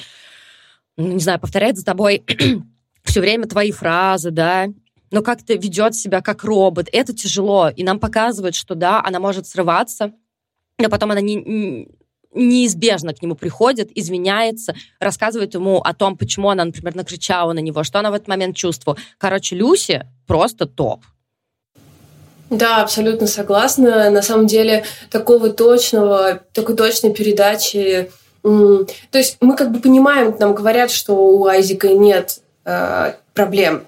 не 1.09 1.19
знаю, 1.19 1.39
повторяет 1.39 1.77
за 1.77 1.85
тобой 1.85 2.23
все 3.03 3.21
время 3.21 3.47
твои 3.47 3.71
фразы, 3.71 4.31
да, 4.31 4.67
но 5.11 5.21
как-то 5.21 5.53
ведет 5.53 5.95
себя 5.95 6.21
как 6.21 6.43
робот. 6.43 6.87
Это 6.91 7.13
тяжело. 7.13 7.69
И 7.69 7.83
нам 7.83 7.99
показывают, 7.99 8.55
что 8.55 8.75
да, 8.75 9.03
она 9.03 9.19
может 9.19 9.45
срываться, 9.45 10.13
но 10.77 10.89
потом 10.89 11.11
она 11.11 11.21
не, 11.21 11.87
неизбежно 12.33 13.13
к 13.13 13.21
нему 13.21 13.35
приходит, 13.35 13.91
извиняется, 13.93 14.73
рассказывает 14.99 15.53
ему 15.53 15.79
о 15.79 15.93
том, 15.93 16.17
почему 16.17 16.49
она, 16.49 16.65
например, 16.65 16.95
накричала 16.95 17.53
на 17.53 17.59
него, 17.59 17.83
что 17.83 17.99
она 17.99 18.11
в 18.11 18.13
этот 18.13 18.27
момент 18.27 18.55
чувствовала. 18.55 18.97
Короче, 19.17 19.55
Люси 19.55 20.05
просто 20.27 20.65
топ. 20.65 21.03
Да, 22.49 22.81
абсолютно 22.81 23.27
согласна. 23.27 24.09
На 24.09 24.21
самом 24.21 24.45
деле 24.45 24.83
такого 25.09 25.51
точного, 25.51 26.41
такой 26.53 26.75
точной 26.75 27.13
передачи 27.13 28.11
то 28.43 29.17
есть 29.17 29.37
мы 29.41 29.55
как 29.55 29.71
бы 29.71 29.79
понимаем, 29.79 30.35
нам 30.39 30.53
говорят, 30.53 30.91
что 30.91 31.13
у 31.13 31.45
Айзека 31.45 31.89
нет 31.89 32.41
э, 32.65 33.13
проблем 33.33 33.83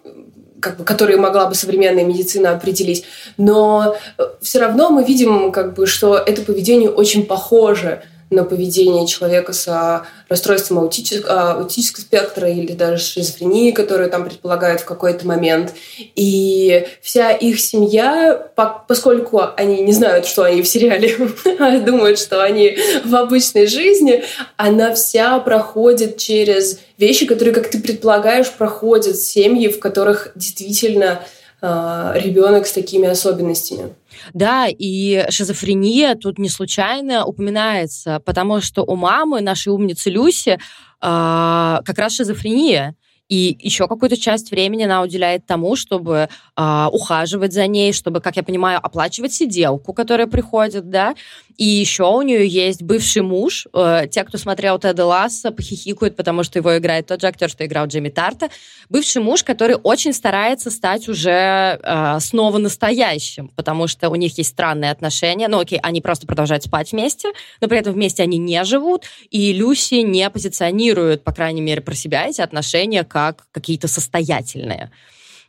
как 0.59 0.77
бы, 0.77 0.85
которые 0.85 1.17
могла 1.17 1.47
бы 1.47 1.55
современная 1.55 2.05
медицина 2.05 2.51
определить. 2.51 3.03
Но 3.37 3.95
э, 4.17 4.23
все 4.41 4.59
равно 4.59 4.89
мы 4.89 5.03
видим, 5.03 5.51
как 5.51 5.73
бы, 5.73 5.85
что 5.85 6.17
это 6.17 6.41
поведение 6.41 6.89
очень 6.89 7.25
похоже 7.25 8.03
на 8.33 8.43
поведение 8.43 9.07
человека 9.07 9.53
с 9.53 9.67
а, 9.67 10.05
расстройством 10.29 10.79
аутического, 10.79 11.53
аутического 11.53 12.01
спектра 12.01 12.49
или 12.49 12.73
даже 12.73 13.03
шизофрении, 13.03 13.71
которую 13.71 14.09
там 14.09 14.25
предполагают 14.25 14.81
в 14.81 14.85
какой-то 14.85 15.27
момент. 15.27 15.73
И 16.15 16.85
вся 17.01 17.31
их 17.31 17.59
семья, 17.59 18.51
поскольку 18.87 19.41
они 19.55 19.81
не 19.81 19.93
знают, 19.93 20.25
что 20.25 20.43
они 20.43 20.61
в 20.61 20.67
сериале, 20.67 21.15
а 21.59 21.79
думают, 21.79 22.19
что 22.19 22.43
они 22.43 22.77
в 23.05 23.15
обычной 23.15 23.67
жизни, 23.67 24.23
она 24.57 24.93
вся 24.93 25.39
проходит 25.39 26.17
через 26.17 26.79
вещи, 26.97 27.25
которые, 27.25 27.53
как 27.53 27.69
ты 27.69 27.79
предполагаешь, 27.79 28.51
проходят 28.51 29.17
семьи, 29.17 29.67
в 29.67 29.79
которых 29.79 30.31
действительно 30.35 31.21
ребенок 31.63 32.67
с 32.67 32.73
такими 32.73 33.07
особенностями. 33.07 33.95
Да, 34.33 34.67
и 34.67 35.25
шизофрения 35.29 36.15
тут 36.15 36.37
не 36.37 36.49
случайно 36.49 37.25
упоминается, 37.25 38.19
потому 38.25 38.61
что 38.61 38.83
у 38.83 38.95
мамы, 38.95 39.41
нашей 39.41 39.69
умницы 39.69 40.09
Люси, 40.09 40.51
э, 40.51 40.57
как 40.99 41.97
раз 41.97 42.13
шизофрения. 42.13 42.95
И 43.29 43.57
еще 43.61 43.87
какую-то 43.87 44.17
часть 44.17 44.51
времени 44.51 44.83
она 44.83 45.01
уделяет 45.01 45.45
тому, 45.45 45.75
чтобы 45.75 46.27
э, 46.57 46.87
ухаживать 46.91 47.53
за 47.53 47.67
ней, 47.67 47.93
чтобы, 47.93 48.19
как 48.19 48.35
я 48.35 48.43
понимаю, 48.43 48.79
оплачивать 48.83 49.33
сиделку, 49.33 49.93
которая 49.93 50.27
приходит, 50.27 50.89
да. 50.89 51.15
И 51.57 51.65
еще 51.65 52.03
у 52.05 52.21
нее 52.21 52.47
есть 52.47 52.81
бывший 52.81 53.21
муж. 53.21 53.67
Э, 53.73 54.07
те, 54.09 54.23
кто 54.23 54.37
смотрел 54.37 54.79
Теда 54.79 55.05
Ласса, 55.05 55.51
похихикают, 55.51 56.15
потому 56.15 56.43
что 56.43 56.59
его 56.59 56.77
играет 56.77 57.07
тот 57.07 57.21
же 57.21 57.27
актер, 57.27 57.49
что 57.49 57.65
играл 57.65 57.87
Джимми 57.87 58.09
Тарта. 58.09 58.49
Бывший 58.89 59.21
муж, 59.21 59.43
который 59.43 59.75
очень 59.75 60.13
старается 60.13 60.71
стать 60.71 61.07
уже 61.07 61.79
э, 61.81 62.19
снова 62.19 62.57
настоящим, 62.57 63.49
потому 63.49 63.87
что 63.87 64.09
у 64.09 64.15
них 64.15 64.37
есть 64.37 64.49
странные 64.49 64.91
отношения. 64.91 65.47
Ну, 65.47 65.59
окей, 65.59 65.79
они 65.81 66.01
просто 66.01 66.25
продолжают 66.25 66.63
спать 66.63 66.91
вместе, 66.91 67.31
но 67.61 67.67
при 67.67 67.77
этом 67.77 67.93
вместе 67.93 68.23
они 68.23 68.37
не 68.37 68.63
живут, 68.63 69.05
и 69.29 69.53
Люси 69.53 69.95
не 69.95 70.29
позиционирует, 70.29 71.23
по 71.23 71.31
крайней 71.31 71.61
мере, 71.61 71.81
про 71.81 71.93
себя 71.93 72.27
эти 72.27 72.41
отношения 72.41 73.03
как 73.03 73.45
какие-то 73.51 73.87
состоятельные. 73.87 74.91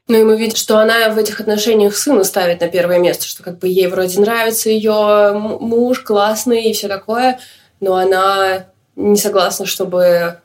Ну 0.06 0.20
и 0.20 0.22
мы 0.22 0.36
видим, 0.36 0.56
что 0.56 0.78
она 0.78 1.08
в 1.08 1.18
этих 1.18 1.40
отношениях 1.40 1.96
сына 1.96 2.24
ставит 2.24 2.60
на 2.60 2.68
первое 2.68 2.98
место, 2.98 3.26
что 3.26 3.42
как 3.42 3.58
бы 3.58 3.68
ей 3.68 3.86
вроде 3.86 4.20
нравится 4.20 4.68
ее 4.68 5.32
муж, 5.32 6.00
классный 6.00 6.64
и 6.64 6.72
все 6.74 6.88
такое, 6.88 7.40
но 7.80 7.94
она 7.94 8.66
не 8.96 9.16
согласна, 9.16 9.64
чтобы 9.64 10.40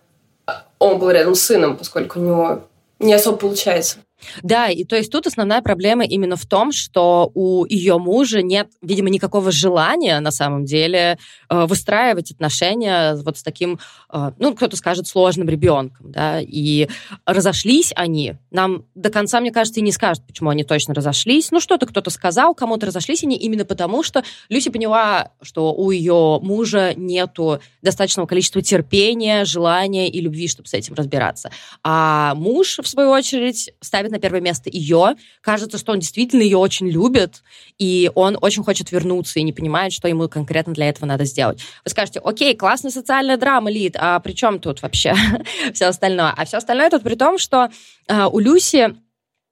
он 0.79 0.97
был 0.97 1.11
рядом 1.11 1.35
с 1.35 1.41
сыном, 1.41 1.75
поскольку 1.75 2.19
у 2.19 2.23
него 2.23 2.67
не 2.99 3.13
особо 3.13 3.37
получается. 3.37 3.97
Да, 4.43 4.67
и 4.67 4.83
то 4.83 4.95
есть 4.95 5.11
тут 5.11 5.27
основная 5.27 5.61
проблема 5.61 6.05
именно 6.05 6.35
в 6.35 6.45
том, 6.45 6.71
что 6.71 7.31
у 7.33 7.65
ее 7.65 7.97
мужа 7.97 8.41
нет, 8.41 8.69
видимо, 8.81 9.09
никакого 9.09 9.51
желания 9.51 10.19
на 10.19 10.31
самом 10.31 10.65
деле 10.65 11.17
э, 11.49 11.65
выстраивать 11.65 12.31
отношения 12.31 13.15
вот 13.15 13.37
с 13.37 13.43
таким, 13.43 13.79
э, 14.11 14.31
ну, 14.37 14.53
кто-то 14.55 14.77
скажет, 14.77 15.07
сложным 15.07 15.49
ребенком, 15.49 16.11
да, 16.11 16.39
и 16.41 16.87
разошлись 17.25 17.91
они. 17.95 18.35
Нам 18.51 18.85
до 18.95 19.09
конца, 19.09 19.39
мне 19.39 19.51
кажется, 19.51 19.79
и 19.79 19.83
не 19.83 19.91
скажут, 19.91 20.25
почему 20.25 20.49
они 20.49 20.63
точно 20.63 20.93
разошлись. 20.93 21.51
Ну, 21.51 21.59
что-то 21.59 21.85
кто-то 21.85 22.09
сказал, 22.09 22.53
кому-то 22.53 22.85
разошлись 22.85 23.23
они 23.23 23.37
именно 23.37 23.65
потому, 23.65 24.03
что 24.03 24.23
Люси 24.49 24.69
поняла, 24.69 25.31
что 25.41 25.73
у 25.73 25.91
ее 25.91 26.39
мужа 26.41 26.93
нету 26.95 27.59
достаточного 27.81 28.27
количества 28.27 28.61
терпения, 28.61 29.45
желания 29.45 30.09
и 30.09 30.21
любви, 30.21 30.47
чтобы 30.47 30.67
с 30.67 30.73
этим 30.73 30.93
разбираться. 30.93 31.51
А 31.83 32.35
муж, 32.35 32.79
в 32.79 32.87
свою 32.87 33.09
очередь, 33.09 33.71
ставит 33.81 34.08
ставит 34.09 34.11
на 34.11 34.19
первое 34.19 34.41
место 34.41 34.69
ее. 34.71 35.15
Кажется, 35.41 35.77
что 35.77 35.93
он 35.93 35.99
действительно 35.99 36.41
ее 36.41 36.57
очень 36.57 36.89
любит, 36.89 37.43
и 37.77 38.11
он 38.15 38.37
очень 38.41 38.63
хочет 38.63 38.91
вернуться 38.91 39.39
и 39.39 39.43
не 39.43 39.53
понимает, 39.53 39.93
что 39.93 40.07
ему 40.07 40.27
конкретно 40.27 40.73
для 40.73 40.89
этого 40.89 41.05
надо 41.05 41.25
сделать. 41.25 41.61
Вы 41.85 41.91
скажете, 41.91 42.19
окей, 42.19 42.55
классная 42.55 42.91
социальная 42.91 43.37
драма, 43.37 43.71
Лид, 43.71 43.95
а 43.97 44.19
при 44.19 44.33
чем 44.33 44.59
тут 44.59 44.81
вообще 44.81 45.13
все 45.73 45.85
остальное? 45.85 46.33
А 46.35 46.45
все 46.45 46.57
остальное 46.57 46.89
тут 46.89 47.03
при 47.03 47.15
том, 47.15 47.37
что 47.37 47.69
э, 48.07 48.25
у 48.25 48.39
Люси 48.39 48.95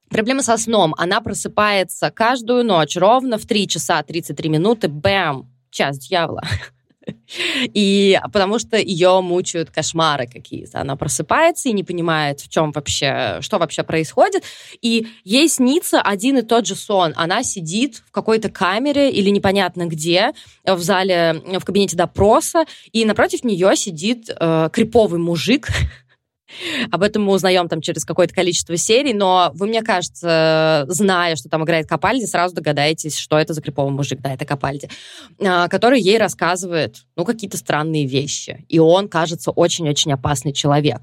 Проблема 0.09 0.41
со 0.41 0.55
сном. 0.55 0.95
Она 0.97 1.19
просыпается 1.19 2.11
каждую 2.11 2.63
ночь 2.63 2.95
ровно 2.95 3.37
в 3.37 3.45
3 3.45 3.67
часа 3.67 4.01
33 4.03 4.49
минуты. 4.49 4.87
Бэм! 4.87 5.51
Час 5.69 5.99
дьявола. 5.99 6.43
И 7.73 8.19
потому 8.31 8.59
что 8.59 8.77
ее 8.77 9.21
мучают 9.21 9.69
кошмары 9.69 10.27
какие-то. 10.27 10.81
Она 10.81 10.95
просыпается 10.95 11.69
и 11.69 11.73
не 11.73 11.83
понимает, 11.83 12.41
в 12.41 12.49
чем 12.49 12.71
вообще, 12.71 13.39
что 13.41 13.57
вообще 13.57 13.83
происходит. 13.83 14.43
И 14.81 15.07
ей 15.23 15.47
снится 15.47 16.01
один 16.01 16.37
и 16.37 16.41
тот 16.41 16.65
же 16.65 16.75
сон. 16.75 17.13
Она 17.15 17.43
сидит 17.43 18.03
в 18.07 18.11
какой-то 18.11 18.49
камере 18.49 19.11
или 19.11 19.29
непонятно 19.29 19.85
где, 19.85 20.31
в 20.65 20.79
зале, 20.79 21.41
в 21.45 21.65
кабинете 21.65 21.97
допроса, 21.97 22.65
и 22.91 23.05
напротив 23.05 23.43
нее 23.43 23.75
сидит 23.75 24.29
э, 24.29 24.69
криповый 24.71 25.19
мужик, 25.19 25.67
об 26.91 27.03
этом 27.03 27.23
мы 27.23 27.33
узнаем 27.33 27.67
там 27.67 27.81
через 27.81 28.05
какое-то 28.05 28.33
количество 28.33 28.75
серий, 28.77 29.13
но 29.13 29.51
вы, 29.53 29.67
мне 29.67 29.81
кажется, 29.81 30.85
зная, 30.87 31.35
что 31.35 31.49
там 31.49 31.63
играет 31.63 31.87
Капальди, 31.87 32.25
сразу 32.25 32.55
догадаетесь, 32.55 33.17
что 33.17 33.37
это 33.37 33.53
за 33.53 33.61
криповый 33.61 33.91
мужик, 33.91 34.19
да, 34.21 34.33
это 34.33 34.45
Капальди, 34.45 34.89
а, 35.39 35.67
который 35.67 35.99
ей 35.99 36.17
рассказывает, 36.17 37.03
ну, 37.15 37.25
какие-то 37.25 37.57
странные 37.57 38.05
вещи. 38.05 38.65
И 38.69 38.79
он, 38.79 39.07
кажется, 39.07 39.51
очень-очень 39.51 40.13
опасный 40.13 40.53
человек. 40.53 41.01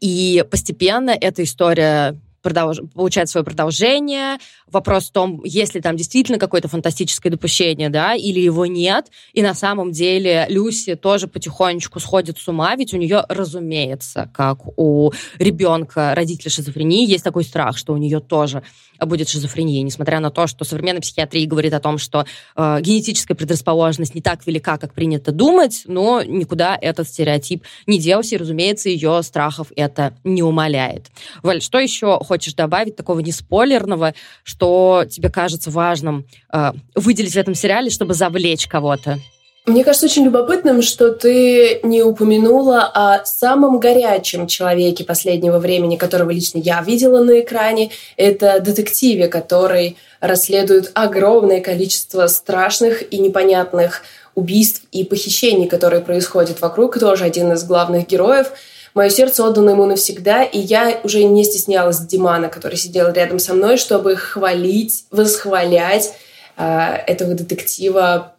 И 0.00 0.44
постепенно 0.50 1.10
эта 1.10 1.42
история 1.44 2.18
продолж... 2.44 2.80
получает 2.94 3.28
свое 3.28 3.42
продолжение. 3.44 4.38
Вопрос 4.70 5.08
в 5.08 5.12
том, 5.12 5.42
есть 5.44 5.74
ли 5.74 5.80
там 5.80 5.96
действительно 5.96 6.38
какое-то 6.38 6.68
фантастическое 6.68 7.30
допущение, 7.30 7.88
да, 7.88 8.14
или 8.14 8.38
его 8.38 8.66
нет. 8.66 9.10
И 9.32 9.42
на 9.42 9.54
самом 9.54 9.90
деле 9.90 10.46
Люси 10.50 10.94
тоже 10.94 11.26
потихонечку 11.26 11.98
сходит 11.98 12.38
с 12.38 12.46
ума, 12.46 12.76
ведь 12.76 12.92
у 12.92 12.98
нее, 12.98 13.24
разумеется, 13.28 14.30
как 14.34 14.78
у 14.78 15.12
ребенка 15.38 16.14
родителя 16.14 16.50
шизофрении, 16.50 17.08
есть 17.08 17.24
такой 17.24 17.44
страх, 17.44 17.78
что 17.78 17.94
у 17.94 17.96
нее 17.96 18.20
тоже 18.20 18.62
будет 19.00 19.28
шизофрения, 19.28 19.82
несмотря 19.82 20.20
на 20.20 20.30
то, 20.30 20.46
что 20.46 20.64
современная 20.64 21.00
психиатрия 21.00 21.46
говорит 21.46 21.72
о 21.72 21.80
том, 21.80 21.98
что 21.98 22.26
э, 22.56 22.78
генетическая 22.80 23.34
предрасположенность 23.34 24.14
не 24.14 24.20
так 24.20 24.46
велика, 24.46 24.78
как 24.78 24.94
принято 24.94 25.32
думать, 25.32 25.82
но 25.86 26.22
никуда 26.22 26.78
этот 26.80 27.08
стереотип 27.08 27.64
не 27.86 27.98
делся, 27.98 28.34
и, 28.34 28.38
разумеется, 28.38 28.88
ее 28.88 29.22
страхов 29.22 29.68
это 29.76 30.16
не 30.22 30.42
умаляет. 30.42 31.06
Валь, 31.42 31.62
что 31.62 31.78
еще 31.78 32.18
хочешь 32.18 32.33
добавить 32.54 32.96
такого 32.96 33.20
неспойлерного, 33.20 34.14
что 34.42 35.04
тебе 35.08 35.30
кажется 35.30 35.70
важным 35.70 36.26
э, 36.52 36.72
выделить 36.94 37.34
в 37.34 37.38
этом 37.38 37.54
сериале, 37.54 37.90
чтобы 37.90 38.14
завлечь 38.14 38.66
кого-то? 38.66 39.18
Мне 39.66 39.82
кажется 39.82 40.04
очень 40.04 40.26
любопытным, 40.26 40.82
что 40.82 41.10
ты 41.10 41.80
не 41.84 42.02
упомянула 42.02 42.82
о 42.82 43.24
самом 43.24 43.80
горячем 43.80 44.46
человеке 44.46 45.04
последнего 45.04 45.58
времени, 45.58 45.96
которого 45.96 46.30
лично 46.30 46.58
я 46.58 46.82
видела 46.82 47.24
на 47.24 47.40
экране. 47.40 47.90
Это 48.18 48.60
детективе, 48.60 49.28
который 49.28 49.96
расследует 50.20 50.90
огромное 50.92 51.62
количество 51.62 52.26
страшных 52.26 53.10
и 53.10 53.18
непонятных 53.18 54.02
убийств 54.34 54.82
и 54.92 55.02
похищений, 55.02 55.66
которые 55.66 56.02
происходят 56.02 56.60
вокруг. 56.60 56.98
Тоже 56.98 57.24
один 57.24 57.50
из 57.52 57.64
главных 57.64 58.06
героев. 58.06 58.52
Мое 58.94 59.10
сердце 59.10 59.44
отдано 59.44 59.70
ему 59.70 59.86
навсегда, 59.86 60.44
и 60.44 60.58
я 60.58 61.00
уже 61.02 61.24
не 61.24 61.44
стеснялась 61.44 61.98
Димана, 61.98 62.48
который 62.48 62.76
сидел 62.76 63.12
рядом 63.12 63.38
со 63.38 63.52
мной, 63.54 63.76
чтобы 63.76 64.16
хвалить, 64.16 65.04
восхвалять 65.10 66.14
э, 66.56 66.64
этого 67.06 67.34
детектива 67.34 68.34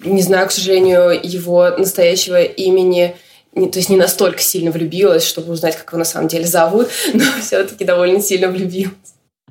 не 0.00 0.22
знаю, 0.22 0.48
к 0.48 0.52
сожалению, 0.52 1.18
его 1.20 1.70
настоящего 1.76 2.42
имени 2.42 3.16
не, 3.52 3.68
то 3.68 3.78
есть 3.78 3.88
не 3.88 3.96
настолько 3.96 4.40
сильно 4.40 4.70
влюбилась, 4.70 5.26
чтобы 5.26 5.52
узнать, 5.52 5.76
как 5.76 5.88
его 5.88 5.98
на 5.98 6.04
самом 6.04 6.28
деле 6.28 6.46
зовут, 6.46 6.88
но 7.14 7.24
все-таки 7.40 7.84
довольно 7.84 8.20
сильно 8.20 8.48
влюбилась. 8.48 8.94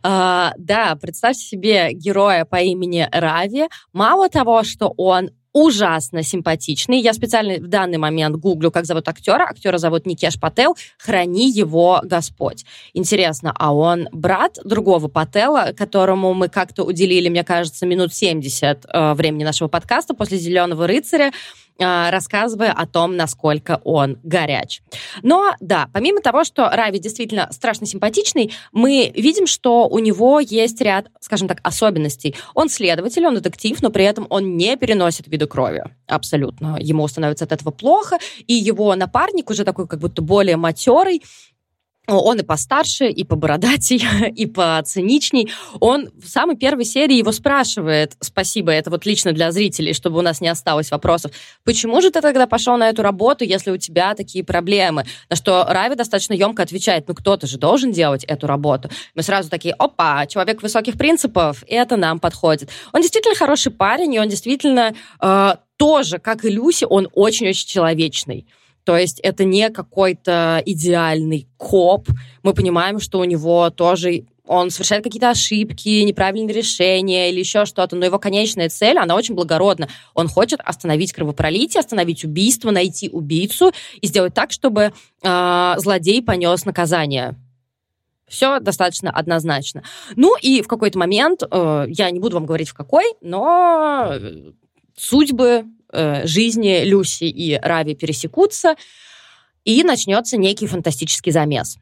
А, 0.03 0.53
да, 0.57 0.95
представьте 1.01 1.43
себе 1.43 1.91
героя 1.91 2.45
по 2.45 2.57
имени 2.57 3.09
Рави. 3.11 3.67
Мало 3.91 4.29
того, 4.29 4.63
что 4.63 4.93
он 4.95 5.31
ужасно 5.53 6.23
симпатичный. 6.23 6.99
Я 6.99 7.13
специально 7.13 7.55
в 7.55 7.67
данный 7.67 7.97
момент 7.97 8.35
гуглю, 8.37 8.71
как 8.71 8.85
зовут 8.85 9.07
актера. 9.07 9.43
Актера 9.43 9.77
зовут 9.77 10.05
Никеш 10.05 10.39
Пател. 10.39 10.75
Храни 10.97 11.49
его 11.49 12.01
Господь. 12.03 12.65
Интересно, 12.93 13.53
а 13.57 13.73
он 13.73 14.07
брат 14.11 14.57
другого 14.63 15.07
Патела, 15.07 15.73
которому 15.75 16.33
мы 16.33 16.47
как-то 16.47 16.83
уделили, 16.83 17.29
мне 17.29 17.43
кажется, 17.43 17.85
минут 17.85 18.13
70 18.13 18.85
э, 18.85 19.13
времени 19.13 19.43
нашего 19.43 19.67
подкаста 19.67 20.13
после 20.13 20.37
«Зеленого 20.37 20.87
рыцаря». 20.87 21.31
А, 21.79 22.09
рассказывая 22.09 22.71
о 22.71 22.87
том, 22.87 23.15
насколько 23.15 23.79
он 23.83 24.17
горяч. 24.23 24.81
Но 25.21 25.51
да, 25.59 25.89
помимо 25.93 26.21
того, 26.21 26.43
что 26.43 26.69
Рави 26.69 26.99
действительно 26.99 27.49
страшно 27.51 27.85
симпатичный, 27.85 28.53
мы 28.71 29.11
видим, 29.15 29.45
что 29.45 29.87
у 29.87 29.99
него 29.99 30.39
есть 30.39 30.81
ряд, 30.81 31.07
скажем 31.19 31.47
так, 31.47 31.59
особенностей. 31.63 32.35
Он 32.55 32.69
следователь, 32.69 33.25
он 33.25 33.35
детектив, 33.35 33.79
но 33.81 33.91
при 33.91 34.05
этом 34.05 34.25
он 34.29 34.57
не 34.57 34.75
переносит 34.75 35.27
виду 35.27 35.47
крови. 35.47 35.83
Абсолютно. 36.07 36.77
Ему 36.79 37.07
становится 37.07 37.45
от 37.45 37.51
этого 37.51 37.71
плохо, 37.71 38.17
и 38.47 38.53
его 38.53 38.95
напарник 38.95 39.49
уже 39.49 39.63
такой 39.63 39.87
как 39.87 39.99
будто 39.99 40.21
более 40.21 40.57
матерый, 40.57 41.21
он 42.07 42.39
и 42.39 42.43
постарше, 42.43 43.09
и 43.09 43.23
по 43.23 43.35
побородатей, 43.35 44.03
и 44.35 44.45
по 44.45 44.81
циничней. 44.83 45.51
Он 45.79 46.09
в 46.21 46.27
самой 46.27 46.55
первой 46.55 46.85
серии 46.85 47.15
его 47.15 47.31
спрашивает, 47.31 48.15
спасибо, 48.19 48.71
это 48.71 48.89
вот 48.89 49.05
лично 49.05 49.33
для 49.33 49.51
зрителей, 49.51 49.93
чтобы 49.93 50.19
у 50.19 50.21
нас 50.21 50.41
не 50.41 50.47
осталось 50.47 50.91
вопросов, 50.91 51.31
почему 51.63 52.01
же 52.01 52.09
ты 52.09 52.21
тогда 52.21 52.47
пошел 52.47 52.77
на 52.77 52.89
эту 52.89 53.01
работу, 53.03 53.43
если 53.43 53.71
у 53.71 53.77
тебя 53.77 54.15
такие 54.15 54.43
проблемы? 54.43 55.05
На 55.29 55.35
что 55.35 55.65
Рави 55.67 55.95
достаточно 55.95 56.33
емко 56.33 56.63
отвечает, 56.63 57.07
ну 57.07 57.13
кто-то 57.13 57.47
же 57.47 57.57
должен 57.57 57.91
делать 57.91 58.23
эту 58.23 58.47
работу. 58.47 58.89
Мы 59.15 59.23
сразу 59.23 59.49
такие, 59.49 59.73
опа, 59.73 60.25
человек 60.27 60.61
высоких 60.63 60.97
принципов, 60.97 61.63
это 61.67 61.97
нам 61.97 62.19
подходит. 62.19 62.69
Он 62.93 63.01
действительно 63.01 63.35
хороший 63.35 63.71
парень, 63.71 64.13
и 64.13 64.19
он 64.19 64.29
действительно 64.29 64.95
э, 65.21 65.55
тоже, 65.77 66.19
как 66.19 66.43
и 66.45 66.49
Люси, 66.49 66.85
он 66.89 67.07
очень-очень 67.13 67.67
человечный. 67.67 68.47
То 68.87 68.95
есть 68.95 69.19
это 69.19 69.43
не 69.43 69.69
какой-то 69.69 70.63
идеальный 70.65 71.45
коп. 71.57 72.07
Мы 72.41 72.53
понимаем, 72.53 73.01
что 73.01 73.19
у 73.19 73.25
него 73.25 73.69
тоже 73.69 74.27
он 74.45 74.69
совершает 74.69 75.03
какие-то 75.03 75.29
ошибки, 75.29 76.03
неправильные 76.03 76.55
решения 76.55 77.29
или 77.29 77.39
еще 77.39 77.65
что-то, 77.65 77.97
но 77.97 78.05
его 78.05 78.17
конечная 78.17 78.69
цель, 78.69 78.97
она 78.97 79.15
очень 79.15 79.35
благородна. 79.35 79.89
Он 80.13 80.29
хочет 80.29 80.61
остановить 80.63 81.11
кровопролитие, 81.11 81.81
остановить 81.81 82.23
убийство, 82.23 82.71
найти 82.71 83.09
убийцу 83.09 83.73
и 83.99 84.07
сделать 84.07 84.33
так, 84.33 84.53
чтобы 84.53 84.93
э, 85.21 85.73
злодей 85.79 86.23
понес 86.23 86.63
наказание. 86.63 87.35
Все 88.29 88.61
достаточно 88.61 89.11
однозначно. 89.11 89.83
Ну 90.15 90.37
и 90.41 90.61
в 90.61 90.69
какой-то 90.69 90.97
момент, 90.97 91.43
э, 91.43 91.85
я 91.89 92.09
не 92.09 92.21
буду 92.21 92.35
вам 92.35 92.45
говорить 92.45 92.69
в 92.69 92.73
какой, 92.73 93.03
но 93.19 94.13
судьбы 94.95 95.65
э, 95.91 96.25
жизни 96.27 96.83
Люси 96.83 97.25
и 97.25 97.55
Рави 97.55 97.95
пересекутся, 97.95 98.75
и 99.63 99.83
начнется 99.83 100.37
некий 100.37 100.67
фантастический 100.67 101.31
замес. 101.31 101.77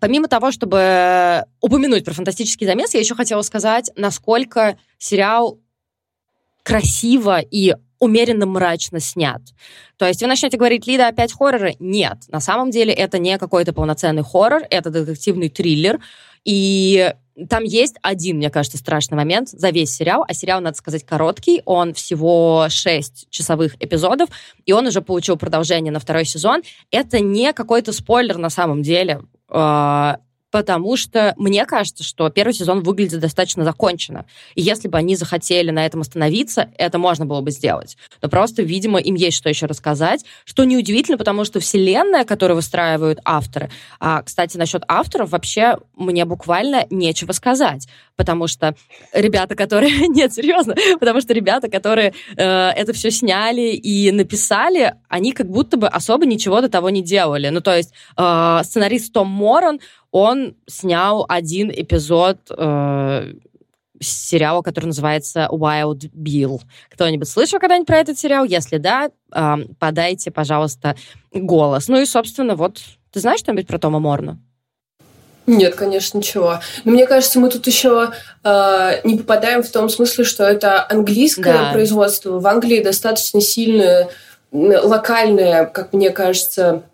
Помимо 0.00 0.28
того, 0.28 0.50
чтобы 0.50 1.44
упомянуть 1.60 2.04
про 2.04 2.14
фантастический 2.14 2.66
замес, 2.66 2.94
я 2.94 3.00
еще 3.00 3.14
хотела 3.14 3.42
сказать, 3.42 3.90
насколько 3.96 4.76
сериал 4.98 5.60
красиво 6.62 7.38
и 7.38 7.74
умеренно 7.98 8.46
мрачно 8.46 9.00
снят. 9.00 9.40
То 9.96 10.06
есть 10.06 10.20
вы 10.20 10.28
начнете 10.28 10.56
говорить, 10.56 10.86
Лида, 10.86 11.08
опять 11.08 11.32
хорроры? 11.32 11.76
Нет. 11.78 12.18
На 12.28 12.40
самом 12.40 12.70
деле 12.70 12.92
это 12.92 13.18
не 13.18 13.38
какой-то 13.38 13.72
полноценный 13.72 14.24
хоррор, 14.24 14.62
это 14.70 14.90
детективный 14.90 15.48
триллер. 15.48 16.00
И 16.44 17.12
там 17.48 17.64
есть 17.64 17.96
один, 18.02 18.36
мне 18.36 18.50
кажется, 18.50 18.78
страшный 18.78 19.16
момент 19.16 19.48
за 19.48 19.70
весь 19.70 19.90
сериал, 19.90 20.24
а 20.26 20.34
сериал, 20.34 20.60
надо 20.60 20.76
сказать, 20.76 21.04
короткий, 21.04 21.62
он 21.64 21.92
всего 21.94 22.66
6 22.68 23.28
часовых 23.30 23.74
эпизодов, 23.80 24.28
и 24.64 24.72
он 24.72 24.86
уже 24.86 25.02
получил 25.02 25.36
продолжение 25.36 25.92
на 25.92 25.98
второй 25.98 26.24
сезон. 26.24 26.62
Это 26.90 27.20
не 27.20 27.52
какой-то 27.52 27.92
спойлер 27.92 28.38
на 28.38 28.50
самом 28.50 28.82
деле, 28.82 29.22
а, 29.48 30.18
потому 30.54 30.96
что 30.96 31.34
мне 31.36 31.66
кажется, 31.66 32.04
что 32.04 32.28
первый 32.28 32.52
сезон 32.52 32.84
выглядит 32.84 33.18
достаточно 33.18 33.64
законченно. 33.64 34.24
И 34.54 34.62
если 34.62 34.86
бы 34.86 34.96
они 34.96 35.16
захотели 35.16 35.72
на 35.72 35.84
этом 35.84 36.02
остановиться, 36.02 36.70
это 36.78 36.96
можно 36.96 37.26
было 37.26 37.40
бы 37.40 37.50
сделать. 37.50 37.96
Но 38.22 38.28
просто, 38.28 38.62
видимо, 38.62 39.00
им 39.00 39.16
есть 39.16 39.36
что 39.36 39.48
еще 39.48 39.66
рассказать, 39.66 40.24
что 40.44 40.62
неудивительно, 40.62 41.18
потому 41.18 41.44
что 41.44 41.58
вселенная, 41.58 42.24
которую 42.24 42.54
выстраивают 42.54 43.18
авторы, 43.24 43.68
а, 43.98 44.22
кстати, 44.22 44.56
насчет 44.56 44.84
авторов 44.86 45.30
вообще 45.30 45.78
мне 45.96 46.24
буквально 46.24 46.86
нечего 46.88 47.32
сказать, 47.32 47.88
потому 48.14 48.46
что 48.46 48.76
ребята, 49.12 49.56
которые... 49.56 49.90
Нет, 50.08 50.32
серьезно, 50.32 50.76
потому 51.00 51.20
что 51.20 51.34
ребята, 51.34 51.68
которые 51.68 52.14
э, 52.36 52.44
это 52.44 52.92
все 52.92 53.10
сняли 53.10 53.72
и 53.72 54.12
написали, 54.12 54.94
они 55.08 55.32
как 55.32 55.48
будто 55.48 55.76
бы 55.76 55.88
особо 55.88 56.26
ничего 56.26 56.60
до 56.60 56.68
того 56.68 56.90
не 56.90 57.02
делали. 57.02 57.48
Ну, 57.48 57.60
то 57.60 57.76
есть 57.76 57.92
э, 58.16 58.60
сценарист 58.62 59.12
Том 59.12 59.26
Моран, 59.26 59.80
он 60.14 60.54
снял 60.68 61.26
один 61.28 61.72
эпизод 61.72 62.38
э, 62.56 63.32
сериала, 64.00 64.62
который 64.62 64.86
называется 64.86 65.48
Wild 65.50 66.08
Bill. 66.12 66.60
Кто-нибудь 66.90 67.28
слышал 67.28 67.58
когда-нибудь 67.58 67.88
про 67.88 67.96
этот 67.98 68.16
сериал? 68.16 68.44
Если 68.44 68.78
да, 68.78 69.10
э, 69.34 69.54
подайте, 69.80 70.30
пожалуйста, 70.30 70.94
голос. 71.32 71.88
Ну 71.88 72.00
и, 72.00 72.06
собственно, 72.06 72.54
вот 72.54 72.78
ты 73.10 73.18
знаешь 73.18 73.40
что-нибудь 73.40 73.66
про 73.66 73.80
Тома 73.80 73.98
Морна? 73.98 74.38
Нет, 75.48 75.74
конечно, 75.74 76.18
ничего. 76.18 76.60
Но 76.84 76.92
мне 76.92 77.08
кажется, 77.08 77.40
мы 77.40 77.50
тут 77.50 77.66
еще 77.66 78.12
э, 78.44 78.90
не 79.02 79.18
попадаем 79.18 79.64
в 79.64 79.68
том 79.68 79.88
смысле, 79.88 80.22
что 80.22 80.44
это 80.44 80.86
английское 80.88 81.58
да. 81.58 81.72
производство. 81.72 82.38
В 82.38 82.46
Англии 82.46 82.84
достаточно 82.84 83.40
сильное, 83.40 84.10
локальное, 84.52 85.66
как 85.66 85.92
мне 85.92 86.10
кажется, 86.10 86.84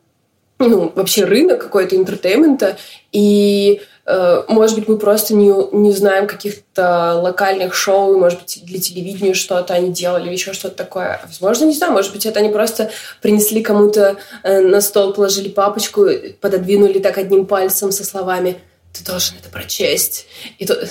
ну, 0.61 0.93
вообще 0.95 1.25
рынок 1.25 1.61
какой-то 1.61 1.97
entertainment 1.97 2.66
а, 2.66 2.76
и, 3.12 3.81
э, 4.05 4.43
может 4.47 4.79
быть, 4.79 4.88
мы 4.88 4.99
просто 4.99 5.35
не, 5.35 5.52
не 5.75 5.90
знаем 5.93 6.26
каких-то 6.26 7.14
локальных 7.14 7.75
шоу, 7.75 8.19
может 8.19 8.40
быть, 8.40 8.61
для 8.64 8.79
телевидения 8.79 9.35
что-то 9.35 9.73
они 9.75 9.90
делали 9.90 10.31
еще 10.31 10.52
что-то 10.52 10.76
такое. 10.76 11.21
Возможно, 11.26 11.64
не 11.64 11.73
знаю, 11.73 11.95
может 11.95 12.12
быть, 12.12 12.26
это 12.26 12.40
они 12.40 12.50
просто 12.50 12.90
принесли 13.23 13.62
кому-то 13.62 14.19
э, 14.43 14.61
на 14.61 14.83
стол, 14.83 15.14
положили 15.14 15.49
папочку, 15.49 16.07
пододвинули 16.40 16.99
так 16.99 17.16
одним 17.16 17.46
пальцем 17.46 17.90
со 17.90 18.05
словами 18.05 18.61
«ты 18.92 19.03
должен 19.03 19.37
это 19.40 19.49
прочесть». 19.49 20.27
И 20.59 20.66
то... 20.66 20.79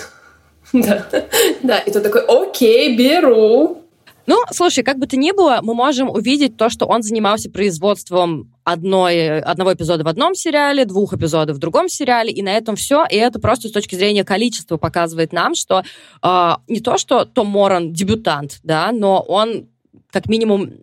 Да, 0.71 1.03
да, 1.63 1.79
и 1.79 1.91
то 1.91 1.99
такой 2.01 2.21
«окей, 2.27 2.95
беру». 2.95 3.83
Ну, 4.29 4.43
слушай, 4.51 4.83
как 4.83 4.99
бы 4.99 5.07
то 5.07 5.17
ни 5.17 5.31
было, 5.31 5.57
мы 5.63 5.73
можем 5.73 6.07
увидеть 6.07 6.55
то, 6.55 6.69
что 6.69 6.85
он 6.85 7.01
занимался 7.01 7.49
производством 7.49 8.53
одной, 8.63 9.39
одного 9.39 9.73
эпизода 9.73 10.03
в 10.03 10.07
одном 10.07 10.35
сериале, 10.35 10.85
двух 10.85 11.15
эпизодов 11.15 11.55
в 11.55 11.59
другом 11.59 11.89
сериале, 11.89 12.31
и 12.31 12.43
на 12.43 12.55
этом 12.55 12.75
все. 12.75 13.07
И 13.09 13.15
это 13.15 13.39
просто 13.39 13.69
с 13.69 13.71
точки 13.71 13.95
зрения 13.95 14.23
количества 14.23 14.77
показывает 14.77 15.33
нам, 15.33 15.55
что 15.55 15.81
э, 16.21 16.51
не 16.67 16.79
то, 16.79 16.99
что 16.99 17.25
Том 17.25 17.47
Моран 17.47 17.91
дебютант, 17.91 18.59
да, 18.61 18.91
но 18.91 19.19
он 19.19 19.67
как 20.11 20.27
минимум 20.27 20.73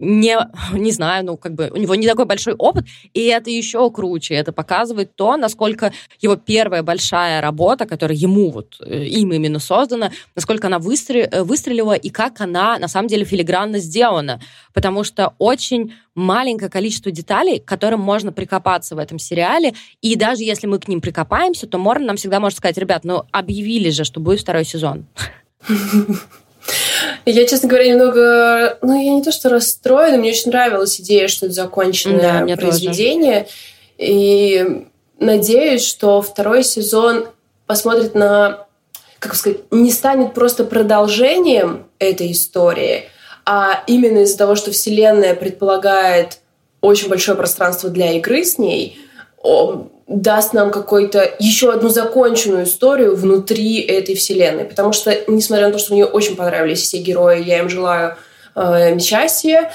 не, 0.00 0.36
не 0.72 0.90
знаю, 0.90 1.24
ну, 1.24 1.36
как 1.36 1.54
бы 1.54 1.70
у 1.72 1.76
него 1.76 1.94
не 1.94 2.08
такой 2.08 2.24
большой 2.24 2.54
опыт, 2.54 2.86
и 3.14 3.24
это 3.26 3.50
еще 3.50 3.88
круче. 3.90 4.34
Это 4.34 4.52
показывает 4.52 5.14
то, 5.14 5.36
насколько 5.36 5.92
его 6.20 6.36
первая 6.36 6.82
большая 6.82 7.40
работа, 7.40 7.86
которая 7.86 8.16
ему 8.16 8.50
вот, 8.50 8.76
э, 8.80 9.04
им 9.04 9.32
именно 9.32 9.58
создана, 9.58 10.10
насколько 10.34 10.66
она 10.66 10.78
э, 10.78 11.42
выстрелила 11.42 11.92
и 11.92 12.10
как 12.10 12.40
она 12.40 12.78
на 12.78 12.88
самом 12.88 13.08
деле 13.08 13.24
филигранно 13.24 13.78
сделана. 13.78 14.40
Потому 14.72 15.04
что 15.04 15.34
очень 15.38 15.92
маленькое 16.14 16.70
количество 16.70 17.12
деталей, 17.12 17.60
к 17.60 17.66
которым 17.66 18.00
можно 18.00 18.32
прикопаться 18.32 18.96
в 18.96 18.98
этом 18.98 19.18
сериале, 19.18 19.74
и 20.00 20.16
даже 20.16 20.42
если 20.42 20.66
мы 20.66 20.78
к 20.78 20.88
ним 20.88 21.00
прикопаемся, 21.00 21.66
то 21.66 21.78
Морн 21.78 22.06
нам 22.06 22.16
всегда 22.16 22.40
может 22.40 22.58
сказать, 22.58 22.78
ребят, 22.78 23.04
ну, 23.04 23.24
объявили 23.30 23.90
же, 23.90 24.04
что 24.04 24.20
будет 24.20 24.40
второй 24.40 24.64
сезон. 24.64 25.06
Я, 27.24 27.46
честно 27.46 27.68
говоря, 27.68 27.88
немного... 27.88 28.78
Ну, 28.82 29.00
я 29.00 29.12
не 29.12 29.22
то, 29.22 29.32
что 29.32 29.48
расстроена, 29.48 30.18
мне 30.18 30.30
очень 30.30 30.50
нравилась 30.50 31.00
идея, 31.00 31.28
что 31.28 31.46
это 31.46 31.54
законченное 31.54 32.46
да, 32.46 32.56
произведение. 32.56 33.42
Тоже. 33.42 33.54
И 33.98 34.86
надеюсь, 35.18 35.84
что 35.84 36.22
второй 36.22 36.64
сезон 36.64 37.26
посмотрит 37.66 38.14
на... 38.14 38.66
Как 39.18 39.34
сказать, 39.34 39.58
не 39.70 39.90
станет 39.90 40.32
просто 40.32 40.64
продолжением 40.64 41.86
этой 41.98 42.32
истории, 42.32 43.04
а 43.44 43.84
именно 43.86 44.20
из-за 44.20 44.38
того, 44.38 44.54
что 44.54 44.70
Вселенная 44.70 45.34
предполагает 45.34 46.38
очень 46.80 47.08
большое 47.08 47.36
пространство 47.36 47.90
для 47.90 48.12
игры 48.12 48.44
с 48.44 48.56
ней, 48.56 48.98
даст 50.10 50.52
нам 50.54 50.72
какой-то 50.72 51.30
еще 51.38 51.72
одну 51.72 51.88
законченную 51.88 52.64
историю 52.64 53.14
внутри 53.14 53.80
этой 53.80 54.16
вселенной. 54.16 54.64
Потому 54.64 54.92
что, 54.92 55.16
несмотря 55.28 55.68
на 55.68 55.72
то, 55.72 55.78
что 55.78 55.94
мне 55.94 56.04
очень 56.04 56.34
понравились 56.34 56.82
все 56.82 56.98
герои, 56.98 57.42
я 57.42 57.60
им 57.60 57.68
желаю 57.68 58.16
э, 58.56 58.98
счастья, 58.98 59.70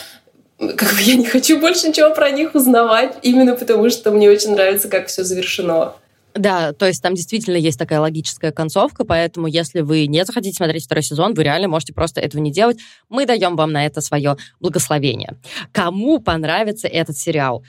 как 0.60 0.94
бы 0.94 1.02
я 1.02 1.16
не 1.16 1.26
хочу 1.26 1.60
больше 1.60 1.88
ничего 1.88 2.14
про 2.14 2.32
них 2.32 2.54
узнавать, 2.54 3.16
именно 3.22 3.56
потому 3.56 3.90
что 3.90 4.12
мне 4.12 4.30
очень 4.30 4.52
нравится, 4.52 4.90
как 4.90 5.08
все 5.08 5.24
завершено. 5.24 5.94
Да, 6.34 6.74
то 6.74 6.86
есть 6.86 7.02
там 7.02 7.16
действительно 7.16 7.56
есть 7.56 7.80
такая 7.80 8.02
логическая 8.02 8.52
концовка, 8.52 9.06
поэтому 9.06 9.48
если 9.48 9.80
вы 9.80 10.06
не 10.06 10.26
захотите 10.26 10.58
смотреть 10.58 10.84
второй 10.84 11.02
сезон, 11.02 11.34
вы 11.34 11.44
реально 11.44 11.70
можете 11.70 11.94
просто 11.94 12.20
этого 12.20 12.42
не 12.42 12.52
делать. 12.52 12.78
Мы 13.08 13.26
даем 13.26 13.56
вам 13.56 13.72
на 13.72 13.86
это 13.86 14.02
свое 14.02 14.36
благословение. 14.60 15.38
Кому 15.72 16.20
понравится 16.20 16.90
этот 16.90 17.18
сериал? 17.18 17.64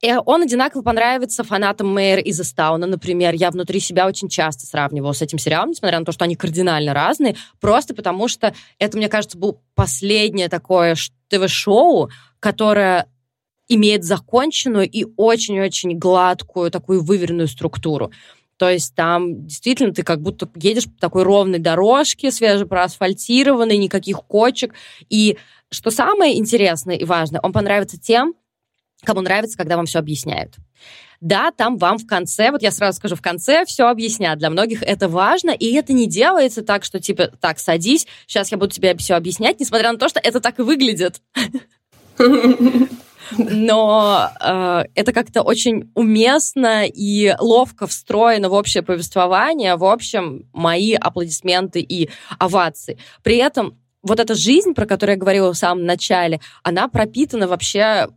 И 0.00 0.14
он 0.14 0.42
одинаково 0.42 0.82
понравится 0.82 1.42
фанатам 1.42 1.92
Мэйр 1.92 2.20
из 2.20 2.40
Эстауна, 2.40 2.86
например. 2.86 3.34
Я 3.34 3.50
внутри 3.50 3.80
себя 3.80 4.06
очень 4.06 4.28
часто 4.28 4.64
сравнивала 4.64 5.12
с 5.12 5.22
этим 5.22 5.38
сериалом, 5.38 5.70
несмотря 5.70 5.98
на 5.98 6.04
то, 6.04 6.12
что 6.12 6.24
они 6.24 6.36
кардинально 6.36 6.94
разные, 6.94 7.34
просто 7.60 7.94
потому 7.94 8.28
что 8.28 8.54
это, 8.78 8.96
мне 8.96 9.08
кажется, 9.08 9.36
был 9.36 9.60
последнее 9.74 10.48
такое 10.48 10.94
ТВ-шоу, 11.28 12.10
которое 12.38 13.08
имеет 13.66 14.04
законченную 14.04 14.88
и 14.88 15.04
очень-очень 15.16 15.98
гладкую, 15.98 16.70
такую 16.70 17.02
выверенную 17.02 17.48
структуру. 17.48 18.12
То 18.56 18.68
есть 18.68 18.94
там 18.94 19.46
действительно 19.46 19.92
ты 19.92 20.02
как 20.02 20.20
будто 20.20 20.48
едешь 20.56 20.86
по 20.86 20.98
такой 20.98 21.22
ровной 21.22 21.58
дорожке, 21.58 22.30
свежепроасфальтированной, 22.30 23.76
никаких 23.76 24.22
кочек. 24.24 24.74
И 25.08 25.38
что 25.70 25.90
самое 25.90 26.38
интересное 26.38 26.96
и 26.96 27.04
важное, 27.04 27.40
он 27.40 27.52
понравится 27.52 27.98
тем, 28.00 28.34
кому 29.04 29.20
нравится, 29.20 29.56
когда 29.56 29.76
вам 29.76 29.86
все 29.86 29.98
объясняют. 29.98 30.54
Да, 31.20 31.50
там 31.50 31.78
вам 31.78 31.98
в 31.98 32.06
конце, 32.06 32.52
вот 32.52 32.62
я 32.62 32.70
сразу 32.70 32.98
скажу, 32.98 33.16
в 33.16 33.22
конце 33.22 33.64
все 33.64 33.88
объяснят. 33.88 34.38
Для 34.38 34.50
многих 34.50 34.82
это 34.82 35.08
важно, 35.08 35.50
и 35.50 35.72
это 35.72 35.92
не 35.92 36.06
делается 36.06 36.62
так, 36.62 36.84
что 36.84 37.00
типа, 37.00 37.32
так, 37.40 37.58
садись, 37.58 38.06
сейчас 38.26 38.52
я 38.52 38.58
буду 38.58 38.72
тебе 38.72 38.96
все 38.96 39.14
объяснять, 39.14 39.58
несмотря 39.58 39.90
на 39.90 39.98
то, 39.98 40.08
что 40.08 40.20
это 40.20 40.40
так 40.40 40.60
и 40.60 40.62
выглядит. 40.62 41.20
Но 43.36 44.30
э, 44.40 44.84
это 44.94 45.12
как-то 45.12 45.42
очень 45.42 45.90
уместно 45.94 46.86
и 46.86 47.34
ловко 47.38 47.86
встроено 47.86 48.48
в 48.48 48.54
общее 48.54 48.82
повествование. 48.82 49.76
В 49.76 49.84
общем, 49.84 50.48
мои 50.54 50.94
аплодисменты 50.94 51.80
и 51.80 52.08
овации. 52.38 52.98
При 53.22 53.36
этом 53.36 53.76
вот 54.02 54.20
эта 54.20 54.34
жизнь, 54.34 54.72
про 54.72 54.86
которую 54.86 55.16
я 55.16 55.20
говорила 55.20 55.52
в 55.52 55.58
самом 55.58 55.84
начале, 55.84 56.40
она 56.62 56.88
пропитана 56.88 57.48
вообще 57.48 58.08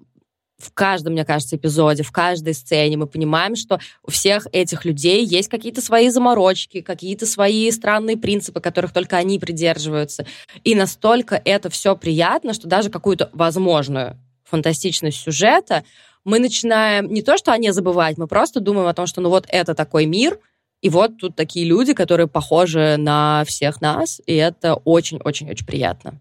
в 0.61 0.71
каждом, 0.73 1.13
мне 1.13 1.25
кажется, 1.25 1.55
эпизоде, 1.55 2.03
в 2.03 2.11
каждой 2.11 2.53
сцене 2.53 2.97
мы 2.97 3.07
понимаем, 3.07 3.55
что 3.55 3.79
у 4.03 4.11
всех 4.11 4.47
этих 4.51 4.85
людей 4.85 5.25
есть 5.25 5.49
какие-то 5.49 5.81
свои 5.81 6.09
заморочки, 6.09 6.81
какие-то 6.81 7.25
свои 7.25 7.69
странные 7.71 8.17
принципы, 8.17 8.61
которых 8.61 8.93
только 8.93 9.17
они 9.17 9.39
придерживаются. 9.39 10.25
И 10.63 10.75
настолько 10.75 11.41
это 11.43 11.69
все 11.69 11.95
приятно, 11.95 12.53
что 12.53 12.67
даже 12.67 12.89
какую-то 12.89 13.29
возможную 13.33 14.17
фантастичность 14.43 15.17
сюжета 15.17 15.83
мы 16.23 16.39
начинаем 16.39 17.11
не 17.11 17.21
то, 17.21 17.37
что 17.37 17.51
о 17.51 17.57
ней 17.57 17.71
забывать, 17.71 18.17
мы 18.17 18.27
просто 18.27 18.59
думаем 18.59 18.87
о 18.87 18.93
том, 18.93 19.07
что 19.07 19.21
ну 19.21 19.29
вот 19.29 19.45
это 19.47 19.73
такой 19.73 20.05
мир, 20.05 20.37
и 20.81 20.89
вот 20.89 21.17
тут 21.17 21.35
такие 21.35 21.65
люди, 21.65 21.93
которые 21.93 22.27
похожи 22.27 22.95
на 22.97 23.43
всех 23.45 23.81
нас, 23.81 24.21
и 24.25 24.35
это 24.35 24.75
очень-очень-очень 24.75 25.65
приятно. 25.65 26.19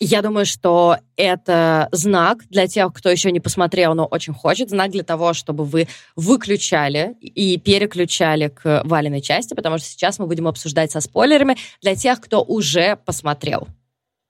Я 0.00 0.22
думаю, 0.22 0.46
что 0.46 0.98
это 1.16 1.88
знак 1.90 2.46
для 2.50 2.68
тех, 2.68 2.92
кто 2.92 3.10
еще 3.10 3.32
не 3.32 3.40
посмотрел, 3.40 3.94
но 3.94 4.06
очень 4.06 4.32
хочет, 4.32 4.70
знак 4.70 4.92
для 4.92 5.02
того, 5.02 5.32
чтобы 5.32 5.64
вы 5.64 5.88
выключали 6.14 7.16
и 7.20 7.58
переключали 7.58 8.48
к 8.48 8.82
валенной 8.84 9.20
части, 9.20 9.54
потому 9.54 9.78
что 9.78 9.88
сейчас 9.88 10.20
мы 10.20 10.26
будем 10.26 10.46
обсуждать 10.46 10.92
со 10.92 11.00
спойлерами 11.00 11.56
для 11.82 11.96
тех, 11.96 12.20
кто 12.20 12.42
уже 12.44 12.96
посмотрел. 12.96 13.66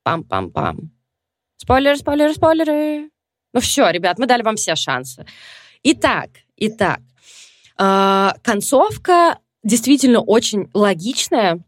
Пам-пам-пам. 0.06 0.88
Спойлеры, 1.58 1.96
спойлеры, 1.98 2.32
спойлеры. 2.32 3.10
Ну 3.52 3.60
все, 3.60 3.90
ребят, 3.90 4.18
мы 4.18 4.26
дали 4.26 4.42
вам 4.42 4.56
все 4.56 4.74
шансы. 4.74 5.26
Итак, 5.82 6.30
итак, 6.56 7.00
э, 7.78 8.30
концовка 8.42 9.38
действительно 9.62 10.20
очень 10.20 10.70
логичная, 10.72 11.60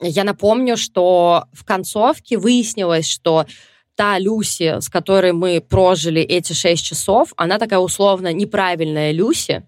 я 0.00 0.24
напомню, 0.24 0.76
что 0.76 1.44
в 1.52 1.64
концовке 1.64 2.36
выяснилось, 2.36 3.08
что 3.08 3.46
та 3.94 4.18
Люси, 4.18 4.80
с 4.80 4.88
которой 4.88 5.32
мы 5.32 5.60
прожили 5.60 6.20
эти 6.20 6.52
шесть 6.52 6.84
часов, 6.84 7.32
она 7.36 7.58
такая 7.58 7.78
условно 7.78 8.32
неправильная 8.32 9.10
Люси, 9.10 9.66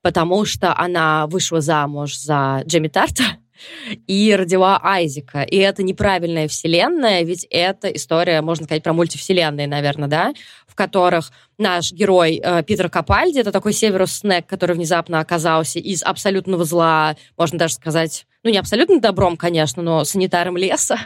потому 0.00 0.44
что 0.44 0.76
она 0.76 1.26
вышла 1.26 1.60
замуж 1.60 2.16
за 2.16 2.62
Джемми 2.66 2.88
Тарта, 2.88 3.24
и 4.06 4.34
родила 4.34 4.80
Айзека. 4.82 5.42
И 5.42 5.56
это 5.56 5.82
неправильная 5.82 6.48
вселенная, 6.48 7.22
ведь 7.22 7.46
это 7.50 7.88
история, 7.88 8.40
можно 8.42 8.64
сказать, 8.64 8.82
про 8.82 8.92
мультивселенные, 8.92 9.66
наверное, 9.66 10.08
да, 10.08 10.34
в 10.66 10.74
которых 10.74 11.32
наш 11.58 11.92
герой 11.92 12.40
э, 12.42 12.62
Питер 12.62 12.88
Капальди, 12.88 13.38
это 13.38 13.52
такой 13.52 13.72
Северус 13.72 14.12
Снег, 14.12 14.46
который 14.46 14.76
внезапно 14.76 15.20
оказался 15.20 15.78
из 15.78 16.02
абсолютного 16.02 16.64
зла, 16.64 17.16
можно 17.36 17.58
даже 17.58 17.74
сказать, 17.74 18.26
ну, 18.42 18.50
не 18.50 18.58
абсолютно 18.58 19.00
добром, 19.00 19.36
конечно, 19.36 19.82
но 19.82 20.04
санитаром 20.04 20.56
леса, 20.56 20.98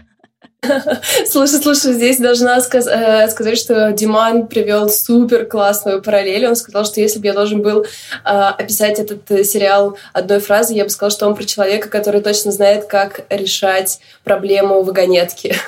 Слушай, 1.27 1.61
слушай, 1.61 1.93
здесь 1.95 2.19
должна 2.19 2.61
сказ 2.61 2.87
э, 2.87 3.29
сказать, 3.29 3.59
что 3.59 3.93
Диман 3.93 4.47
привел 4.47 4.89
супер 4.89 5.47
классную 5.47 6.03
параллель. 6.03 6.47
Он 6.47 6.57
сказал, 6.57 6.85
что 6.85 7.01
если 7.01 7.19
бы 7.19 7.27
я 7.27 7.33
должен 7.33 7.63
был 7.63 7.83
э, 7.83 7.87
описать 8.25 8.99
этот 8.99 9.31
э, 9.31 9.45
сериал 9.45 9.97
одной 10.13 10.41
фразой, 10.41 10.77
я 10.77 10.85
бы 10.85 10.91
сказал, 10.91 11.11
что 11.11 11.27
он 11.27 11.35
про 11.35 11.45
человека, 11.45 11.89
который 11.89 12.21
точно 12.21 12.53
знает, 12.53 12.87
как 12.87 13.27
решать 13.31 14.01
проблему 14.25 14.83
вагонетки. 14.83 15.55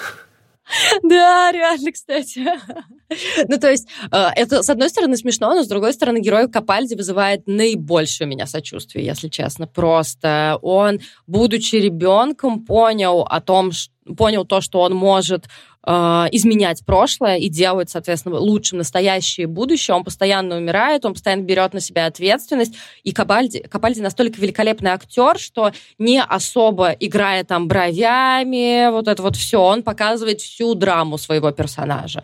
Да, 1.02 1.50
реально, 1.52 1.92
кстати. 1.92 2.46
Ну, 3.46 3.58
то 3.58 3.70
есть, 3.70 3.86
э, 4.10 4.28
это, 4.36 4.62
с 4.62 4.70
одной 4.70 4.88
стороны, 4.88 5.18
смешно, 5.18 5.54
но 5.54 5.62
с 5.62 5.68
другой 5.68 5.92
стороны, 5.92 6.18
герой 6.18 6.48
Капальди 6.48 6.94
вызывает 6.94 7.46
наибольшее 7.46 8.26
у 8.26 8.30
меня 8.30 8.46
сочувствие, 8.46 9.04
если 9.04 9.28
честно. 9.28 9.66
Просто 9.66 10.58
он, 10.62 11.00
будучи 11.26 11.76
ребенком, 11.76 12.64
понял 12.64 13.26
о 13.28 13.40
том, 13.42 13.72
что 13.72 13.91
понял 14.16 14.44
то, 14.44 14.60
что 14.60 14.80
он 14.80 14.94
может 14.94 15.46
э, 15.86 15.90
изменять 16.32 16.84
прошлое 16.84 17.36
и 17.36 17.48
делать, 17.48 17.90
соответственно, 17.90 18.38
лучшим 18.38 18.78
настоящее 18.78 19.44
и 19.44 19.46
будущее. 19.46 19.94
Он 19.94 20.04
постоянно 20.04 20.56
умирает, 20.56 21.04
он 21.04 21.14
постоянно 21.14 21.42
берет 21.42 21.72
на 21.72 21.80
себя 21.80 22.06
ответственность. 22.06 22.74
И 23.02 23.12
Кабальди, 23.12 23.60
Кабальди 23.60 24.00
настолько 24.00 24.40
великолепный 24.40 24.90
актер, 24.90 25.38
что 25.38 25.72
не 25.98 26.22
особо 26.22 26.90
играя 26.90 27.44
там 27.44 27.68
бровями, 27.68 28.90
вот 28.90 29.08
это 29.08 29.22
вот 29.22 29.36
все, 29.36 29.60
он 29.60 29.82
показывает 29.82 30.40
всю 30.40 30.74
драму 30.74 31.18
своего 31.18 31.50
персонажа 31.50 32.22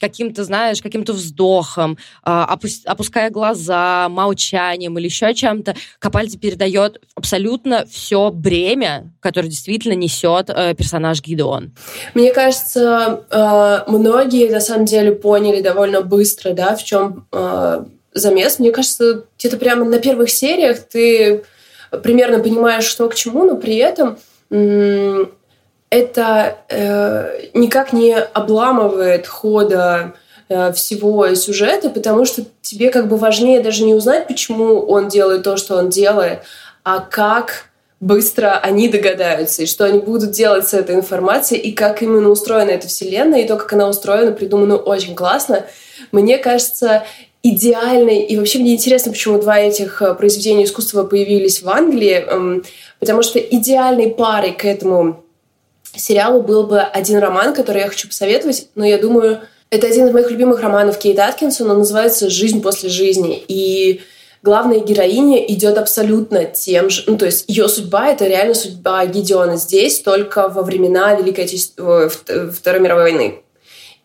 каким-то, 0.00 0.44
знаешь, 0.44 0.82
каким-то 0.82 1.12
вздохом, 1.12 1.98
а, 2.22 2.58
опуская 2.84 3.30
глаза, 3.30 4.08
молчанием 4.08 4.98
или 4.98 5.06
еще 5.06 5.34
чем-то, 5.34 5.74
Капальди 5.98 6.36
передает 6.36 7.00
абсолютно 7.14 7.86
все 7.86 8.30
бремя, 8.30 9.12
которое 9.20 9.48
действительно 9.48 9.94
несет 9.94 10.50
э, 10.50 10.74
персонаж 10.74 11.22
Гидеон. 11.22 11.72
Мне 12.14 12.32
кажется, 12.32 13.24
э, 13.30 13.90
многие 13.90 14.50
на 14.50 14.60
самом 14.60 14.84
деле 14.84 15.12
поняли 15.12 15.60
довольно 15.60 16.00
быстро, 16.02 16.52
да, 16.52 16.76
в 16.76 16.84
чем 16.84 17.26
э, 17.32 17.84
замес. 18.12 18.58
Мне 18.58 18.72
кажется, 18.72 19.24
где-то 19.38 19.56
прямо 19.56 19.84
на 19.84 19.98
первых 19.98 20.30
сериях 20.30 20.80
ты 20.80 21.44
примерно 22.02 22.40
понимаешь, 22.40 22.84
что 22.84 23.08
к 23.08 23.14
чему, 23.14 23.44
но 23.44 23.56
при 23.56 23.76
этом 23.76 24.18
это 25.90 26.58
э, 26.68 27.48
никак 27.54 27.92
не 27.92 28.14
обламывает 28.16 29.26
хода 29.26 30.14
э, 30.48 30.72
всего 30.72 31.34
сюжета, 31.34 31.90
потому 31.90 32.24
что 32.24 32.42
тебе 32.62 32.90
как 32.90 33.08
бы 33.08 33.16
важнее 33.16 33.60
даже 33.60 33.84
не 33.84 33.94
узнать, 33.94 34.26
почему 34.26 34.80
он 34.80 35.08
делает 35.08 35.44
то, 35.44 35.56
что 35.56 35.76
он 35.76 35.90
делает, 35.90 36.40
а 36.82 37.00
как 37.00 37.66
быстро 38.00 38.58
они 38.58 38.88
догадаются, 38.88 39.62
и 39.62 39.66
что 39.66 39.84
они 39.84 39.98
будут 39.98 40.32
делать 40.32 40.68
с 40.68 40.74
этой 40.74 40.94
информацией, 40.94 41.60
и 41.60 41.72
как 41.72 42.02
именно 42.02 42.28
устроена 42.28 42.70
эта 42.70 42.86
вселенная, 42.86 43.40
и 43.40 43.46
то, 43.46 43.56
как 43.56 43.72
она 43.72 43.88
устроена, 43.88 44.32
придумано 44.32 44.76
очень 44.76 45.14
классно. 45.14 45.64
Мне 46.12 46.36
кажется, 46.36 47.04
идеальной, 47.42 48.22
и 48.22 48.36
вообще 48.36 48.58
мне 48.58 48.74
интересно, 48.74 49.12
почему 49.12 49.40
два 49.40 49.58
этих 49.58 50.02
э, 50.02 50.14
произведения 50.14 50.64
искусства 50.64 51.04
появились 51.04 51.62
в 51.62 51.68
Англии, 51.68 52.24
эм, 52.26 52.64
потому 53.00 53.22
что 53.22 53.38
идеальной 53.38 54.10
парой 54.10 54.52
к 54.52 54.64
этому 54.64 55.23
сериалу 55.96 56.42
был 56.42 56.66
бы 56.66 56.80
один 56.80 57.18
роман, 57.18 57.54
который 57.54 57.82
я 57.82 57.88
хочу 57.88 58.08
посоветовать, 58.08 58.68
но 58.74 58.84
я 58.84 58.98
думаю, 58.98 59.40
это 59.70 59.86
один 59.86 60.06
из 60.06 60.12
моих 60.12 60.30
любимых 60.30 60.60
романов 60.60 60.98
Кейт 60.98 61.18
Аткинсон, 61.18 61.70
он 61.70 61.78
называется 61.78 62.30
«Жизнь 62.30 62.62
после 62.62 62.88
жизни». 62.88 63.42
И 63.48 64.00
главная 64.42 64.80
героиня 64.80 65.44
идет 65.46 65.78
абсолютно 65.78 66.44
тем 66.44 66.90
же, 66.90 67.04
ну, 67.06 67.16
то 67.16 67.26
есть 67.26 67.44
ее 67.48 67.68
судьба— 67.68 68.08
это 68.12 68.26
реально 68.26 68.54
судьба 68.54 69.04
Гедеона 69.06 69.56
здесь, 69.56 70.00
только 70.00 70.48
во 70.48 70.62
времена 70.62 71.14
Великой 71.14 71.44
Отечественной, 71.44 72.08
Второй 72.50 72.80
мировой 72.80 73.04
войны. 73.04 73.40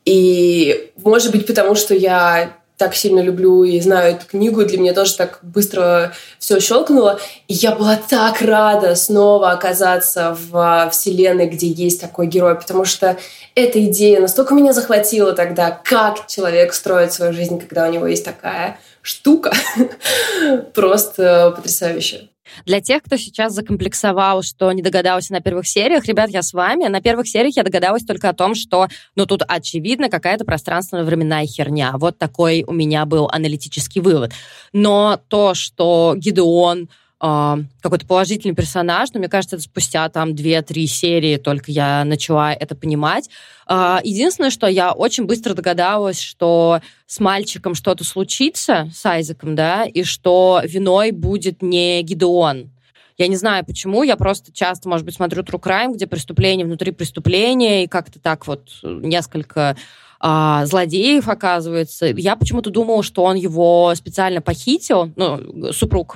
И, 0.05 0.91
может 1.03 1.31
быть, 1.31 1.45
потому 1.45 1.75
что 1.75 1.93
я 1.93 2.57
так 2.79 2.95
сильно 2.95 3.19
люблю 3.19 3.65
и 3.65 3.79
знаю 3.81 4.15
эту 4.15 4.25
книгу, 4.25 4.63
для 4.63 4.79
меня 4.79 4.93
тоже 4.93 5.17
так 5.17 5.39
быстро 5.41 6.13
все 6.39 6.61
щелкнуло. 6.61 7.19
И 7.49 7.53
я 7.53 7.75
была 7.75 7.97
так 7.97 8.41
рада 8.41 8.95
снова 8.95 9.51
оказаться 9.51 10.35
в 10.49 10.89
вселенной, 10.89 11.47
где 11.47 11.67
есть 11.67 11.99
такой 11.99 12.27
герой, 12.27 12.55
потому 12.55 12.85
что 12.85 13.17
эта 13.53 13.83
идея 13.85 14.21
настолько 14.21 14.53
меня 14.53 14.71
захватила 14.71 15.33
тогда, 15.33 15.71
как 15.71 16.27
человек 16.27 16.73
строит 16.73 17.11
свою 17.11 17.33
жизнь, 17.33 17.59
когда 17.59 17.85
у 17.87 17.91
него 17.91 18.07
есть 18.07 18.23
такая 18.23 18.79
штука. 19.01 19.51
Просто 20.73 21.51
потрясающе. 21.53 22.29
Для 22.65 22.81
тех, 22.81 23.03
кто 23.03 23.17
сейчас 23.17 23.53
закомплексовал, 23.53 24.43
что 24.43 24.71
не 24.71 24.81
догадался 24.81 25.33
на 25.33 25.41
первых 25.41 25.67
сериях, 25.67 26.05
ребят, 26.05 26.29
я 26.29 26.41
с 26.41 26.53
вами. 26.53 26.87
На 26.87 27.01
первых 27.01 27.27
сериях 27.27 27.55
я 27.55 27.63
догадалась 27.63 28.03
только 28.03 28.29
о 28.29 28.33
том, 28.33 28.55
что, 28.55 28.87
ну, 29.15 29.25
тут 29.25 29.43
очевидно 29.47 30.09
какая-то 30.09 30.45
пространственно-временная 30.45 31.45
херня. 31.45 31.93
Вот 31.97 32.17
такой 32.17 32.63
у 32.67 32.73
меня 32.73 33.05
был 33.05 33.27
аналитический 33.31 34.01
вывод. 34.01 34.33
Но 34.73 35.19
то, 35.27 35.53
что 35.53 36.13
Гидеон 36.15 36.89
э, 37.21 37.57
какой-то 37.81 38.05
положительный 38.05 38.55
персонаж, 38.55 39.09
но 39.13 39.19
мне 39.19 39.29
кажется, 39.29 39.55
это 39.55 39.63
спустя 39.63 40.07
там 40.09 40.31
2-3 40.31 40.85
серии 40.85 41.37
только 41.37 41.71
я 41.71 42.03
начала 42.05 42.53
это 42.53 42.75
понимать. 42.75 43.29
Э, 43.67 43.97
единственное, 44.03 44.49
что 44.49 44.67
я 44.67 44.91
очень 44.91 45.25
быстро 45.25 45.53
догадалась, 45.53 46.19
что 46.19 46.81
с 47.07 47.19
мальчиком 47.19 47.75
что-то 47.75 48.03
случится, 48.03 48.89
с 48.93 49.05
Айзеком, 49.05 49.55
да, 49.55 49.85
и 49.85 50.03
что 50.03 50.61
виной 50.63 51.11
будет 51.11 51.61
не 51.61 52.01
Гидеон. 52.03 52.71
Я 53.17 53.27
не 53.27 53.35
знаю 53.35 53.65
почему, 53.65 54.03
я 54.03 54.15
просто 54.15 54.53
часто, 54.53 54.87
может 54.87 55.05
быть, 55.05 55.15
смотрю 55.15 55.43
True 55.43 55.61
Crime, 55.61 55.93
где 55.93 56.07
преступление 56.07 56.65
внутри 56.65 56.91
преступления, 56.91 57.83
и 57.83 57.87
как-то 57.87 58.17
так 58.17 58.47
вот 58.47 58.69
несколько 58.81 59.75
а, 60.21 60.65
злодеев 60.65 61.27
оказывается. 61.27 62.05
Я 62.05 62.37
почему-то 62.37 62.69
думала, 62.69 63.03
что 63.03 63.23
он 63.23 63.35
его 63.35 63.93
специально 63.95 64.41
похитил, 64.41 65.11
ну, 65.17 65.73
супруг 65.73 66.15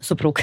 супруг. 0.00 0.40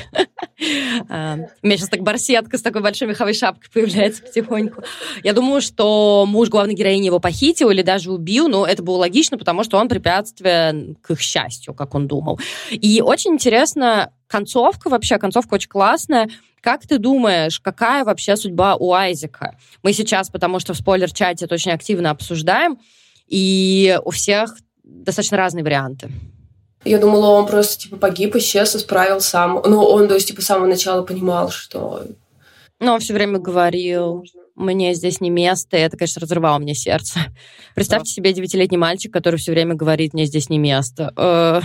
А, 1.09 1.37
у 1.61 1.67
меня 1.67 1.77
сейчас 1.77 1.89
так 1.89 2.01
барсетка 2.01 2.57
с 2.57 2.61
такой 2.61 2.81
большой 2.81 3.07
меховой 3.07 3.33
шапкой 3.33 3.69
появляется 3.73 4.23
потихоньку. 4.23 4.83
Я 5.23 5.33
думаю, 5.33 5.61
что 5.61 6.25
муж 6.27 6.49
главной 6.49 6.73
героини 6.73 7.07
его 7.07 7.19
похитил 7.19 7.69
или 7.69 7.81
даже 7.81 8.11
убил, 8.11 8.47
но 8.47 8.65
это 8.65 8.81
было 8.83 8.97
логично, 8.97 9.37
потому 9.37 9.63
что 9.63 9.77
он 9.77 9.89
препятствие 9.89 10.95
к 11.01 11.11
их 11.11 11.19
счастью, 11.19 11.73
как 11.73 11.95
он 11.95 12.07
думал. 12.07 12.39
И 12.69 13.01
очень 13.01 13.31
интересно, 13.31 14.11
концовка 14.27 14.89
вообще, 14.89 15.17
концовка 15.17 15.55
очень 15.55 15.69
классная. 15.69 16.29
Как 16.61 16.87
ты 16.87 16.97
думаешь, 16.97 17.59
какая 17.59 18.05
вообще 18.05 18.37
судьба 18.37 18.75
у 18.75 18.93
Айзека? 18.93 19.57
Мы 19.81 19.91
сейчас, 19.91 20.29
потому 20.29 20.59
что 20.59 20.73
в 20.73 20.77
спойлер-чате 20.77 21.45
это 21.45 21.55
очень 21.55 21.71
активно 21.71 22.09
обсуждаем, 22.11 22.79
и 23.27 23.99
у 24.05 24.11
всех 24.11 24.55
достаточно 24.83 25.37
разные 25.37 25.63
варианты. 25.63 26.09
Я 26.85 26.99
думала, 26.99 27.27
он 27.27 27.45
просто, 27.45 27.77
типа, 27.83 27.97
погиб, 27.97 28.35
исчез, 28.35 28.75
исправил 28.75 29.21
сам. 29.21 29.61
Но 29.65 29.89
он, 29.89 30.07
то 30.07 30.15
есть, 30.15 30.27
типа, 30.27 30.41
с 30.41 30.45
самого 30.45 30.67
начала 30.67 31.03
понимал, 31.03 31.49
что... 31.49 32.03
Но 32.79 32.93
он 32.93 32.99
все 32.99 33.13
время 33.13 33.39
говорил, 33.39 34.25
мне 34.55 34.93
здесь 34.93 35.21
не 35.21 35.29
место, 35.29 35.77
и 35.77 35.81
это, 35.81 35.97
конечно, 35.97 36.19
разрывало 36.19 36.57
мне 36.57 36.75
сердце. 36.75 37.19
Представьте 37.75 38.09
да. 38.09 38.15
себе 38.15 38.33
девятилетний 38.33 38.77
мальчик, 38.77 39.13
который 39.13 39.37
все 39.37 39.51
время 39.51 39.75
говорит, 39.75 40.13
мне 40.13 40.25
здесь 40.25 40.49
не 40.49 40.59
место. 40.59 41.63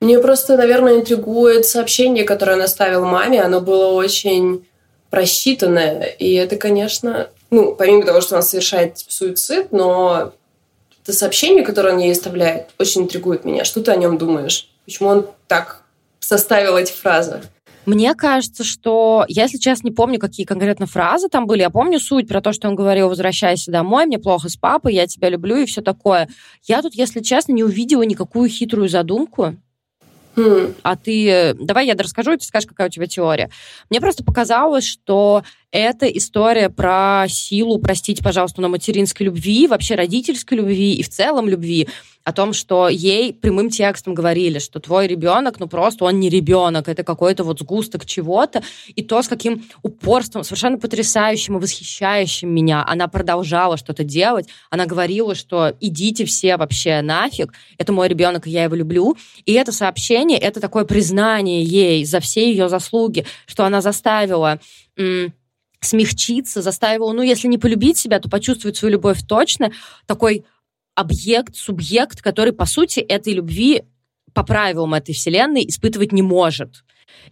Мне 0.00 0.18
просто, 0.18 0.56
наверное, 0.56 0.96
интригует 0.96 1.64
сообщение, 1.64 2.24
которое 2.24 2.56
он 2.56 2.62
оставил 2.62 3.06
маме. 3.06 3.40
Оно 3.40 3.60
было 3.60 3.92
очень 3.92 4.66
просчитанное. 5.10 6.02
И 6.18 6.32
это, 6.34 6.56
конечно, 6.56 7.28
ну, 7.50 7.74
помимо 7.74 8.04
того, 8.04 8.20
что 8.20 8.36
он 8.36 8.42
совершает 8.42 8.94
типа, 8.94 9.12
суицид, 9.12 9.72
но 9.72 10.32
это 11.02 11.12
сообщение, 11.12 11.64
которое 11.64 11.94
он 11.94 12.00
ей 12.00 12.12
оставляет, 12.12 12.70
очень 12.78 13.02
интригует 13.02 13.44
меня. 13.44 13.64
Что 13.64 13.82
ты 13.82 13.90
о 13.90 13.96
нем 13.96 14.18
думаешь? 14.18 14.68
Почему 14.84 15.08
он 15.08 15.26
так 15.48 15.82
составил 16.20 16.76
эти 16.76 16.92
фразы? 16.92 17.42
Мне 17.84 18.14
кажется, 18.14 18.62
что 18.62 19.24
я, 19.26 19.42
если 19.42 19.58
честно, 19.58 19.88
не 19.88 19.94
помню, 19.94 20.20
какие 20.20 20.46
конкретно 20.46 20.86
фразы 20.86 21.28
там 21.28 21.46
были. 21.46 21.62
Я 21.62 21.70
помню 21.70 21.98
суть 21.98 22.28
про 22.28 22.40
то, 22.40 22.52
что 22.52 22.68
он 22.68 22.76
говорил, 22.76 23.08
возвращайся 23.08 23.72
домой, 23.72 24.06
мне 24.06 24.20
плохо 24.20 24.48
с 24.48 24.56
папой, 24.56 24.94
я 24.94 25.08
тебя 25.08 25.28
люблю 25.28 25.56
и 25.56 25.66
все 25.66 25.82
такое. 25.82 26.28
Я 26.62 26.80
тут, 26.82 26.94
если 26.94 27.20
честно, 27.20 27.52
не 27.52 27.64
увидела 27.64 28.02
никакую 28.02 28.48
хитрую 28.48 28.88
задумку. 28.88 29.56
Mm. 30.36 30.74
А 30.82 30.96
ты... 30.96 31.54
Давай 31.58 31.86
я 31.86 31.94
расскажу, 31.94 32.32
и 32.32 32.36
ты 32.36 32.44
скажешь, 32.44 32.68
какая 32.68 32.86
у 32.86 32.90
тебя 32.90 33.06
теория. 33.06 33.50
Мне 33.90 34.00
просто 34.00 34.22
показалось, 34.22 34.86
что 34.86 35.42
это 35.72 36.06
история 36.06 36.68
про 36.68 37.24
силу, 37.28 37.78
простите, 37.78 38.22
пожалуйста, 38.22 38.60
но 38.60 38.68
материнской 38.68 39.26
любви, 39.26 39.66
вообще 39.66 39.94
родительской 39.94 40.58
любви 40.58 40.94
и 40.94 41.02
в 41.02 41.08
целом 41.08 41.48
любви. 41.48 41.88
О 42.24 42.32
том, 42.32 42.52
что 42.52 42.88
ей 42.88 43.32
прямым 43.34 43.68
текстом 43.68 44.14
говорили, 44.14 44.60
что 44.60 44.78
твой 44.78 45.08
ребенок, 45.08 45.58
ну 45.58 45.66
просто 45.66 46.04
он 46.04 46.20
не 46.20 46.28
ребенок, 46.28 46.88
это 46.88 47.02
какой-то 47.02 47.42
вот 47.42 47.58
сгусток 47.58 48.06
чего-то, 48.06 48.62
и 48.94 49.02
то, 49.02 49.22
с 49.22 49.28
каким 49.28 49.64
упорством, 49.82 50.44
совершенно 50.44 50.78
потрясающим 50.78 51.56
и 51.56 51.60
восхищающим 51.60 52.48
меня 52.48 52.84
она 52.86 53.08
продолжала 53.08 53.76
что-то 53.76 54.04
делать, 54.04 54.46
она 54.70 54.86
говорила, 54.86 55.34
что 55.34 55.74
идите 55.80 56.24
все 56.24 56.56
вообще 56.56 57.00
нафиг, 57.02 57.54
это 57.76 57.92
мой 57.92 58.06
ребенок, 58.06 58.46
и 58.46 58.50
я 58.50 58.64
его 58.64 58.76
люблю, 58.76 59.16
и 59.44 59.54
это 59.54 59.72
сообщение, 59.72 60.38
это 60.38 60.60
такое 60.60 60.84
признание 60.84 61.64
ей 61.64 62.04
за 62.04 62.20
все 62.20 62.48
ее 62.48 62.68
заслуги, 62.68 63.26
что 63.46 63.64
она 63.64 63.80
заставила 63.80 64.60
смягчиться, 65.82 66.62
заставила, 66.62 67.12
ну, 67.12 67.22
если 67.22 67.48
не 67.48 67.58
полюбить 67.58 67.98
себя, 67.98 68.20
то 68.20 68.30
почувствовать 68.30 68.76
свою 68.76 68.92
любовь 68.92 69.20
точно, 69.26 69.72
такой 70.06 70.44
объект, 70.94 71.56
субъект, 71.56 72.22
который, 72.22 72.52
по 72.52 72.66
сути, 72.66 73.00
этой 73.00 73.34
любви 73.34 73.82
по 74.32 74.44
правилам 74.44 74.94
этой 74.94 75.14
вселенной 75.14 75.66
испытывать 75.68 76.12
не 76.12 76.22
может. 76.22 76.84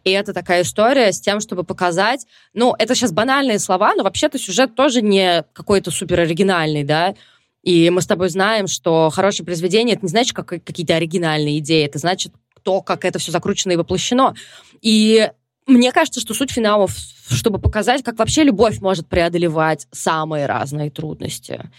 И 0.05 0.11
это 0.11 0.33
такая 0.33 0.63
история 0.63 1.13
с 1.13 1.21
тем, 1.21 1.41
чтобы 1.41 1.65
показать... 1.65 2.27
Ну, 2.53 2.75
это 2.79 2.95
сейчас 2.95 3.13
банальные 3.13 3.59
слова, 3.59 3.95
но 3.95 4.03
вообще-то 4.03 4.39
сюжет 4.39 4.75
тоже 4.75 5.01
не 5.01 5.45
какой-то 5.53 5.91
супер 5.91 6.21
оригинальный, 6.21 6.85
да? 6.85 7.15
И 7.63 7.91
мы 7.91 8.01
с 8.01 8.07
тобой 8.07 8.29
знаем, 8.31 8.67
что 8.67 9.11
хорошее 9.11 9.45
произведение— 9.45 9.95
это 9.97 10.05
не 10.05 10.11
значит 10.11 10.35
как 10.35 10.49
какие-то 10.49 10.97
оригинальные 10.97 11.59
идеи, 11.59 11.85
это 11.85 11.99
значит 11.99 12.33
то, 12.63 12.83
как 12.83 13.05
это 13.05 13.19
все 13.19 13.33
закручено 13.33 13.73
и 13.73 13.77
воплощено. 13.77 14.35
И 14.83 15.31
мне 15.71 15.93
кажется, 15.93 16.21
что 16.21 16.35
суть 16.35 16.51
финалов, 16.51 16.95
чтобы 17.29 17.59
показать, 17.59 18.03
как 18.03 18.19
вообще 18.19 18.45
любовь 18.45 18.81
может 18.81 19.09
преодолевать 19.09 19.87
самые 19.93 20.47
разные 20.47 20.91
трудности. 20.91 21.71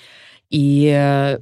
И 0.50 0.88
э, 0.88 1.40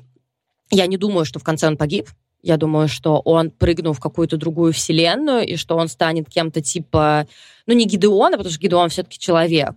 я 0.72 0.88
не 0.88 0.98
думаю, 0.98 1.26
что 1.26 1.40
в 1.40 1.44
конце 1.44 1.68
он 1.68 1.78
погиб. 1.78 2.10
Я 2.42 2.56
думаю, 2.56 2.88
что 2.88 3.20
он 3.20 3.52
прыгнул 3.52 3.94
в 3.94 4.00
какую-то 4.00 4.38
другую 4.38 4.72
вселенную, 4.72 5.46
и 5.46 5.58
что 5.58 5.76
он 5.76 5.90
станет 5.90 6.30
кем-то 6.30 6.62
типа, 6.62 7.28
ну, 7.66 7.74
не 7.74 7.86
Гидеона, 7.86 8.38
потому 8.38 8.52
что 8.52 8.62
Гидеон 8.62 8.90
все-таки 8.90 9.20
человек, 9.20 9.76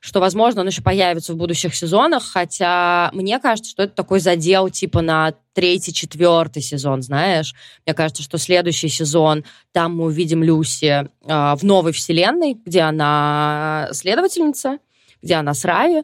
что, 0.00 0.20
возможно, 0.20 0.60
он 0.60 0.66
еще 0.66 0.82
появится 0.82 1.32
в 1.32 1.36
будущих 1.36 1.74
сезонах, 1.74 2.24
хотя 2.24 3.10
мне 3.14 3.38
кажется, 3.38 3.70
что 3.70 3.84
это 3.84 3.94
такой 3.94 4.20
задел 4.20 4.68
типа 4.68 5.00
на 5.00 5.32
третий, 5.54 5.94
четвертый 5.94 6.60
сезон, 6.60 7.02
знаешь. 7.02 7.54
Мне 7.86 7.94
кажется, 7.94 8.22
что 8.22 8.36
следующий 8.36 8.88
сезон, 8.88 9.44
там 9.72 9.96
мы 9.96 10.04
увидим 10.04 10.42
Люси 10.42 10.86
э, 10.86 11.06
в 11.54 11.60
новой 11.62 11.92
вселенной, 11.92 12.58
где 12.64 12.80
она 12.80 13.88
следовательница, 13.92 14.78
где 15.22 15.34
она 15.34 15.54
с 15.54 15.64
Рави, 15.64 16.02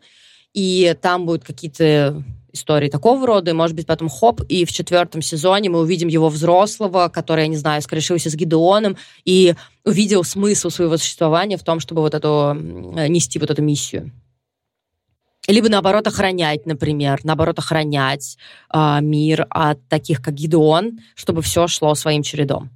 и 0.55 0.97
там 1.03 1.27
будут 1.27 1.44
какие-то 1.44 2.23
истории 2.53 2.89
такого 2.89 3.27
рода, 3.27 3.51
и, 3.51 3.55
может 3.55 3.77
быть, 3.77 3.87
потом 3.87 4.09
хоп, 4.09 4.43
и 4.49 4.65
в 4.65 4.73
четвертом 4.73 5.23
сезоне 5.23 5.71
мы 5.71 5.81
увидим 5.81 6.09
его 6.09 6.29
взрослого, 6.29 7.09
который, 7.09 7.43
я 7.43 7.49
не 7.49 7.57
знаю, 7.57 7.83
скорешился 7.83 8.31
с 8.31 8.35
Гидеоном, 8.35 8.97
и 9.25 9.55
увидел 9.85 10.25
смысл 10.25 10.71
своего 10.71 10.97
существования 10.97 11.57
в 11.57 11.63
том, 11.63 11.81
чтобы 11.81 12.03
вот 12.03 12.15
эту, 12.15 12.55
нести 12.55 13.39
вот 13.39 13.51
эту 13.51 13.63
миссию. 13.63 14.13
Либо, 15.47 15.71
наоборот, 15.71 16.07
охранять, 16.07 16.67
например, 16.67 17.21
наоборот, 17.25 17.59
охранять 17.59 18.37
э, 18.73 18.99
мир 19.01 19.47
от 19.49 19.79
таких, 19.89 20.23
как 20.23 20.35
Гидеон, 20.35 21.01
чтобы 21.15 21.41
все 21.41 21.67
шло 21.69 21.95
своим 21.95 22.23
чередом. 22.23 22.69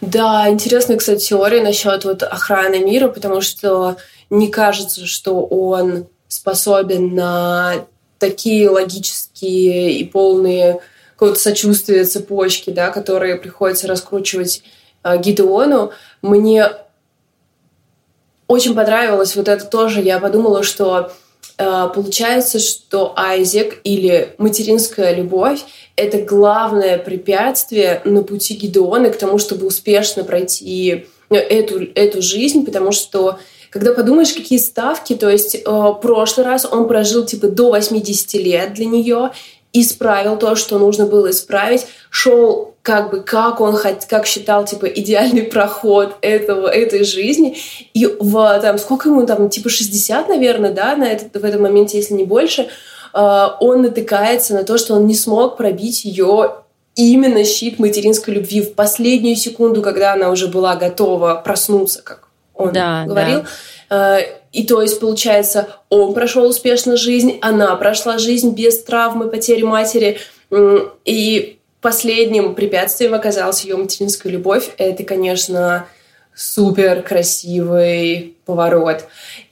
Да, 0.00 0.48
интересная, 0.48 0.98
кстати, 0.98 1.26
теория 1.26 1.62
насчет 1.62 2.04
вот 2.04 2.22
охраны 2.22 2.78
мира, 2.80 3.08
потому 3.08 3.40
что 3.40 3.96
не 4.30 4.48
кажется, 4.48 5.06
что 5.06 5.44
он 5.44 6.06
способен 6.28 7.14
на 7.14 7.86
такие 8.18 8.68
логические 8.68 9.92
и 9.92 10.04
полные 10.04 10.80
какого-то 11.14 11.40
сочувствия 11.40 12.04
цепочки, 12.04 12.70
да, 12.70 12.90
которые 12.90 13.36
приходится 13.36 13.88
раскручивать 13.88 14.62
э, 15.02 15.18
Гидеону, 15.18 15.92
мне 16.22 16.70
очень 18.46 18.74
понравилось 18.74 19.36
вот 19.36 19.48
это 19.48 19.64
тоже. 19.66 20.00
Я 20.00 20.20
подумала, 20.20 20.62
что 20.62 21.12
э, 21.58 21.88
получается, 21.94 22.58
что 22.58 23.12
Айзек 23.16 23.80
или 23.84 24.34
материнская 24.38 25.14
любовь— 25.14 25.60
это 25.96 26.22
главное 26.22 26.98
препятствие 26.98 28.00
на 28.04 28.22
пути 28.22 28.54
Гидеона 28.54 29.10
к 29.10 29.18
тому, 29.18 29.38
чтобы 29.38 29.66
успешно 29.66 30.24
пройти 30.24 31.06
э, 31.30 31.34
эту, 31.34 31.82
эту 31.94 32.22
жизнь, 32.22 32.64
потому 32.64 32.92
что 32.92 33.38
когда 33.70 33.92
подумаешь, 33.92 34.32
какие 34.32 34.58
ставки, 34.58 35.14
то 35.14 35.28
есть 35.28 35.54
э, 35.54 35.92
прошлый 36.00 36.46
раз 36.46 36.66
он 36.70 36.88
прожил 36.88 37.24
типа 37.24 37.48
до 37.48 37.70
80 37.70 38.34
лет 38.34 38.74
для 38.74 38.86
нее, 38.86 39.30
исправил 39.72 40.36
то, 40.36 40.54
что 40.54 40.78
нужно 40.78 41.06
было 41.06 41.30
исправить, 41.30 41.86
шел 42.10 42.74
как 42.82 43.10
бы 43.10 43.20
как 43.20 43.60
он 43.60 43.76
как 44.08 44.26
считал 44.26 44.64
типа 44.64 44.86
идеальный 44.86 45.42
проход 45.54 46.16
этого 46.22 46.68
этой 46.68 47.04
жизни. 47.04 47.58
И 47.92 48.06
в 48.06 48.60
там 48.60 48.78
сколько 48.78 49.10
ему 49.10 49.26
там 49.26 49.50
типа 49.50 49.68
60 49.68 50.28
наверное 50.28 50.72
да 50.72 50.96
на 50.96 51.04
этот 51.04 51.40
в 51.40 51.44
этом 51.44 51.62
моменте 51.62 51.98
если 51.98 52.14
не 52.14 52.24
больше 52.24 52.68
э, 53.12 53.46
он 53.60 53.82
натыкается 53.82 54.54
на 54.54 54.64
то 54.64 54.78
что 54.78 54.94
он 54.94 55.06
не 55.06 55.14
смог 55.14 55.58
пробить 55.58 56.04
ее 56.06 56.62
именно 56.94 57.44
щит 57.44 57.78
материнской 57.78 58.34
любви 58.34 58.62
в 58.62 58.74
последнюю 58.74 59.36
секунду 59.36 59.82
когда 59.82 60.14
она 60.14 60.30
уже 60.30 60.48
была 60.48 60.74
готова 60.74 61.42
проснуться 61.44 62.00
как 62.02 62.27
он 62.58 62.72
да, 62.72 63.04
говорил. 63.06 63.44
Да. 63.88 64.18
Э, 64.18 64.22
и 64.52 64.66
то 64.66 64.82
есть, 64.82 65.00
получается, 65.00 65.68
он 65.88 66.12
прошел 66.12 66.46
успешно 66.46 66.96
жизнь, 66.96 67.38
она 67.40 67.74
прошла 67.76 68.18
жизнь 68.18 68.54
без 68.54 68.82
травмы, 68.82 69.28
потери 69.28 69.62
матери. 69.62 70.18
И 71.04 71.58
последним 71.80 72.54
препятствием 72.54 73.14
оказалась 73.14 73.64
ее 73.64 73.76
материнская 73.76 74.32
любовь. 74.32 74.70
Это, 74.78 75.04
конечно, 75.04 75.86
супер 76.34 77.02
красивый 77.02 78.36
поворот. 78.44 79.04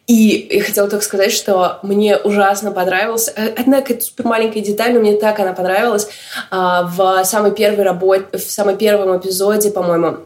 И 0.06 0.48
я 0.50 0.62
хотела 0.62 0.88
только 0.88 1.04
сказать, 1.04 1.32
что 1.32 1.80
мне 1.82 2.16
ужасно 2.16 2.70
понравился. 2.70 3.32
Э, 3.36 3.48
одна 3.56 3.80
какая-то 3.80 4.04
супер 4.04 4.24
маленькая 4.26 4.60
деталь, 4.60 4.92
но 4.94 5.00
мне 5.00 5.16
так 5.16 5.38
она 5.40 5.52
понравилась. 5.52 6.08
А, 6.50 6.84
в 6.84 7.24
самой 7.24 7.52
первой 7.52 7.84
работе, 7.84 8.24
в 8.32 8.50
самом 8.50 8.76
первом 8.76 9.18
эпизоде, 9.18 9.70
по-моему, 9.70 10.18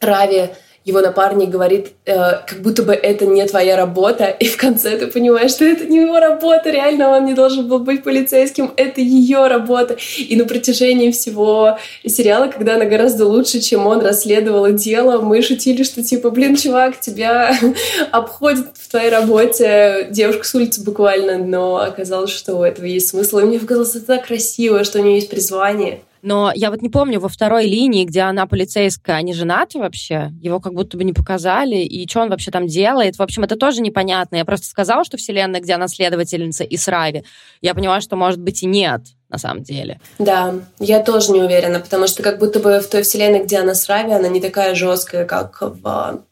Рави 0.00 0.50
его 0.84 1.00
напарник 1.00 1.48
говорит, 1.48 1.92
э, 2.06 2.14
как 2.46 2.60
будто 2.60 2.82
бы 2.82 2.92
это 2.92 3.26
не 3.26 3.46
твоя 3.46 3.76
работа, 3.76 4.24
и 4.24 4.46
в 4.46 4.56
конце 4.56 4.96
ты 4.98 5.06
понимаешь, 5.06 5.52
что 5.52 5.64
это 5.64 5.84
не 5.84 6.00
его 6.00 6.18
работа, 6.18 6.70
реально 6.70 7.10
он 7.16 7.24
не 7.24 7.34
должен 7.34 7.68
был 7.68 7.78
быть 7.78 8.02
полицейским, 8.02 8.72
это 8.76 9.00
ее 9.00 9.46
работа. 9.46 9.96
И 10.18 10.34
на 10.36 10.44
протяжении 10.44 11.10
всего 11.10 11.78
сериала, 12.04 12.48
когда 12.48 12.74
она 12.74 12.84
гораздо 12.84 13.26
лучше, 13.26 13.60
чем 13.60 13.86
он 13.86 14.00
расследовала 14.00 14.72
дело, 14.72 15.20
мы 15.20 15.42
шутили, 15.42 15.82
что 15.84 16.02
типа, 16.02 16.30
блин, 16.30 16.56
чувак, 16.56 16.98
тебя 17.00 17.54
обходит 18.10 18.66
в 18.74 18.90
твоей 18.90 19.10
работе 19.10 20.08
девушка 20.10 20.44
с 20.44 20.54
улицы 20.54 20.82
буквально, 20.82 21.38
но 21.38 21.76
оказалось, 21.76 22.30
что 22.30 22.56
у 22.56 22.62
этого 22.62 22.86
есть 22.86 23.08
смысл. 23.08 23.38
И 23.38 23.44
мне 23.44 23.58
показалось 23.58 23.94
это 23.94 24.06
так 24.06 24.26
красиво, 24.26 24.84
что 24.84 24.98
у 24.98 25.02
нее 25.02 25.16
есть 25.16 25.30
призвание. 25.30 26.00
Но 26.22 26.52
я 26.54 26.70
вот 26.70 26.82
не 26.82 26.88
помню, 26.88 27.18
во 27.18 27.28
второй 27.28 27.66
линии, 27.66 28.04
где 28.04 28.20
она 28.20 28.46
полицейская, 28.46 29.16
они 29.16 29.34
женаты 29.34 29.78
вообще? 29.78 30.32
Его 30.40 30.60
как 30.60 30.72
будто 30.72 30.96
бы 30.96 31.02
не 31.02 31.12
показали, 31.12 31.76
и 31.76 32.08
что 32.08 32.20
он 32.20 32.30
вообще 32.30 32.52
там 32.52 32.68
делает? 32.68 33.16
В 33.16 33.22
общем, 33.22 33.42
это 33.42 33.56
тоже 33.56 33.82
непонятно. 33.82 34.36
Я 34.36 34.44
просто 34.44 34.66
сказала, 34.66 35.04
что 35.04 35.16
вселенная, 35.16 35.60
где 35.60 35.74
она 35.74 35.88
следовательница 35.88 36.62
и 36.62 36.76
Срави, 36.76 37.24
я 37.60 37.74
поняла, 37.74 38.00
что, 38.00 38.14
может 38.14 38.40
быть, 38.40 38.62
и 38.62 38.66
нет 38.66 39.02
на 39.28 39.38
самом 39.38 39.62
деле. 39.62 39.98
Да, 40.18 40.54
я 40.78 41.02
тоже 41.02 41.32
не 41.32 41.40
уверена, 41.40 41.80
потому 41.80 42.06
что 42.06 42.22
как 42.22 42.38
будто 42.38 42.60
бы 42.60 42.78
в 42.80 42.86
той 42.86 43.02
вселенной, 43.02 43.42
где 43.42 43.58
она 43.58 43.74
с 43.74 43.88
Рави, 43.88 44.12
она 44.12 44.28
не 44.28 44.40
такая 44.40 44.74
жесткая, 44.74 45.24
как 45.24 45.60
в 45.60 46.22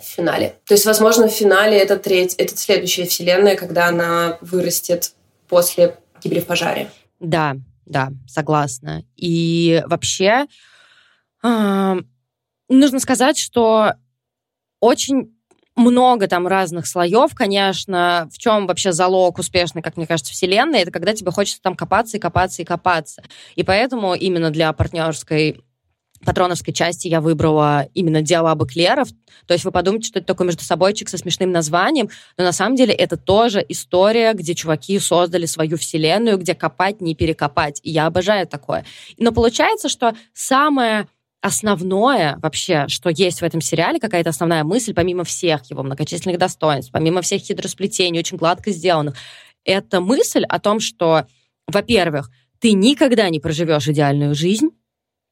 финале. 0.00 0.54
То 0.66 0.74
есть, 0.74 0.84
возможно, 0.86 1.26
в 1.26 1.32
финале 1.32 1.76
это, 1.78 1.96
треть, 1.96 2.34
это 2.34 2.56
следующая 2.56 3.06
вселенная, 3.06 3.56
когда 3.56 3.88
она 3.88 4.38
вырастет 4.42 5.12
после 5.48 5.96
гибели 6.22 6.40
в 6.40 6.46
пожаре. 6.46 6.90
Да, 7.18 7.56
да, 7.86 8.10
согласна. 8.26 9.04
И 9.16 9.82
вообще 9.86 10.46
э, 11.42 11.94
нужно 12.68 13.00
сказать, 13.00 13.38
что 13.38 13.94
очень 14.80 15.34
много 15.76 16.28
там 16.28 16.46
разных 16.46 16.86
слоев, 16.86 17.34
конечно. 17.34 18.28
В 18.32 18.38
чем 18.38 18.66
вообще 18.66 18.92
залог 18.92 19.38
успешной, 19.38 19.82
как 19.82 19.96
мне 19.96 20.06
кажется, 20.06 20.32
вселенной? 20.32 20.80
Это 20.80 20.90
когда 20.90 21.14
тебе 21.14 21.30
хочется 21.32 21.62
там 21.62 21.74
копаться 21.74 22.16
и 22.16 22.20
копаться 22.20 22.62
и 22.62 22.64
копаться. 22.64 23.22
И 23.56 23.64
поэтому 23.64 24.14
именно 24.14 24.50
для 24.50 24.72
партнерской 24.72 25.62
патроновской 26.24 26.72
части 26.72 27.08
я 27.08 27.20
выбрала 27.20 27.88
именно 27.94 28.22
диалабы 28.22 28.66
Клеров. 28.66 29.08
То 29.46 29.54
есть 29.54 29.64
вы 29.64 29.70
подумайте, 29.70 30.08
что 30.08 30.18
это 30.18 30.26
такой 30.26 30.46
между 30.46 30.64
собойчик 30.64 31.08
со 31.08 31.18
смешным 31.18 31.52
названием, 31.52 32.08
но 32.36 32.44
на 32.44 32.52
самом 32.52 32.76
деле 32.76 32.94
это 32.94 33.16
тоже 33.16 33.64
история, 33.68 34.32
где 34.32 34.54
чуваки 34.54 34.98
создали 34.98 35.46
свою 35.46 35.76
вселенную, 35.76 36.38
где 36.38 36.54
копать, 36.54 37.00
не 37.00 37.14
перекопать. 37.14 37.80
И 37.82 37.90
я 37.90 38.06
обожаю 38.06 38.46
такое. 38.46 38.84
Но 39.18 39.32
получается, 39.32 39.88
что 39.88 40.14
самое 40.32 41.08
основное 41.40 42.38
вообще, 42.40 42.86
что 42.88 43.10
есть 43.10 43.42
в 43.42 43.44
этом 43.44 43.60
сериале, 43.60 44.00
какая-то 44.00 44.30
основная 44.30 44.64
мысль, 44.64 44.94
помимо 44.94 45.24
всех 45.24 45.70
его 45.70 45.82
многочисленных 45.82 46.38
достоинств, 46.38 46.90
помимо 46.90 47.20
всех 47.20 47.42
хитросплетений, 47.42 48.20
очень 48.20 48.38
гладко 48.38 48.70
сделанных, 48.70 49.14
это 49.64 50.00
мысль 50.00 50.44
о 50.44 50.58
том, 50.58 50.80
что, 50.80 51.26
во-первых, 51.66 52.30
ты 52.60 52.72
никогда 52.72 53.28
не 53.28 53.40
проживешь 53.40 53.88
идеальную 53.88 54.34
жизнь, 54.34 54.70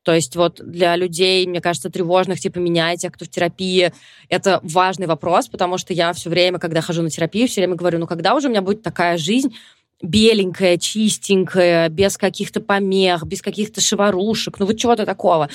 то 0.03 0.15
есть 0.15 0.35
вот 0.37 0.61
для 0.65 0.97
людей, 0.97 1.47
мне 1.47 1.61
кажется, 1.61 1.91
тревожных, 1.91 2.41
типа 2.41 2.59
меня, 2.59 2.97
тех, 2.97 3.13
кто 3.13 3.25
в 3.25 3.29
терапии, 3.29 3.93
это 4.29 4.61
важный 4.63 5.07
вопрос, 5.07 5.49
потому 5.49 5.79
что 5.79 5.93
я 5.93 6.13
все 6.13 6.29
время, 6.29 6.59
когда 6.59 6.81
хожу 6.81 7.03
на 7.03 7.11
терапию, 7.11 7.47
все 7.47 7.61
время 7.61 7.77
говорю, 7.77 7.99
ну 7.99 8.07
когда 8.07 8.35
уже 8.35 8.49
у 8.49 8.51
меня 8.51 8.63
будет 8.63 8.83
такая 8.83 9.17
жизнь, 9.17 9.55
беленькая, 10.03 10.77
чистенькая, 10.79 11.89
без 11.89 12.19
каких-то 12.19 12.61
помех, 12.61 13.25
без 13.25 13.41
каких-то 13.41 13.81
шеварушек, 13.81 14.59
ну 14.59 14.67
вот 14.67 14.77
чего-то 14.77 15.07
такого. 15.07 15.49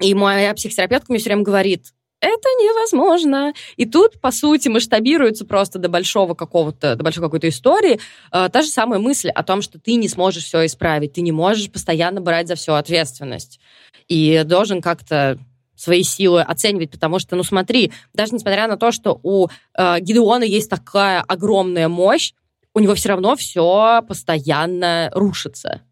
И 0.00 0.14
моя 0.14 0.54
психотерапевтка 0.54 1.12
мне 1.12 1.18
все 1.18 1.28
время 1.28 1.42
говорит, 1.42 1.92
это 2.20 2.48
невозможно. 2.60 3.52
И 3.76 3.86
тут, 3.86 4.20
по 4.20 4.30
сути, 4.30 4.68
масштабируется 4.68 5.44
просто 5.44 5.78
до 5.78 5.88
большого 5.88 6.34
какого-то, 6.34 6.96
до 6.96 7.04
большой 7.04 7.22
какой-то 7.22 7.48
истории 7.48 8.00
э, 8.32 8.48
та 8.52 8.62
же 8.62 8.68
самая 8.68 8.98
мысль 8.98 9.28
о 9.28 9.42
том, 9.42 9.62
что 9.62 9.78
ты 9.78 9.94
не 9.94 10.08
сможешь 10.08 10.44
все 10.44 10.66
исправить, 10.66 11.12
ты 11.12 11.20
не 11.20 11.32
можешь 11.32 11.70
постоянно 11.70 12.20
брать 12.20 12.48
за 12.48 12.54
все 12.54 12.74
ответственность. 12.74 13.60
И 14.08 14.42
должен 14.44 14.80
как-то 14.80 15.38
свои 15.76 16.02
силы 16.02 16.42
оценивать, 16.42 16.90
потому 16.90 17.20
что, 17.20 17.36
ну 17.36 17.44
смотри, 17.44 17.92
даже 18.12 18.34
несмотря 18.34 18.66
на 18.66 18.76
то, 18.76 18.90
что 18.90 19.20
у 19.22 19.46
э, 19.46 20.00
Гидеона 20.00 20.44
есть 20.44 20.68
такая 20.68 21.20
огромная 21.20 21.88
мощь, 21.88 22.32
у 22.74 22.80
него 22.80 22.94
все 22.94 23.10
равно 23.10 23.36
все 23.36 24.02
постоянно 24.06 25.10
рушится. 25.14 25.82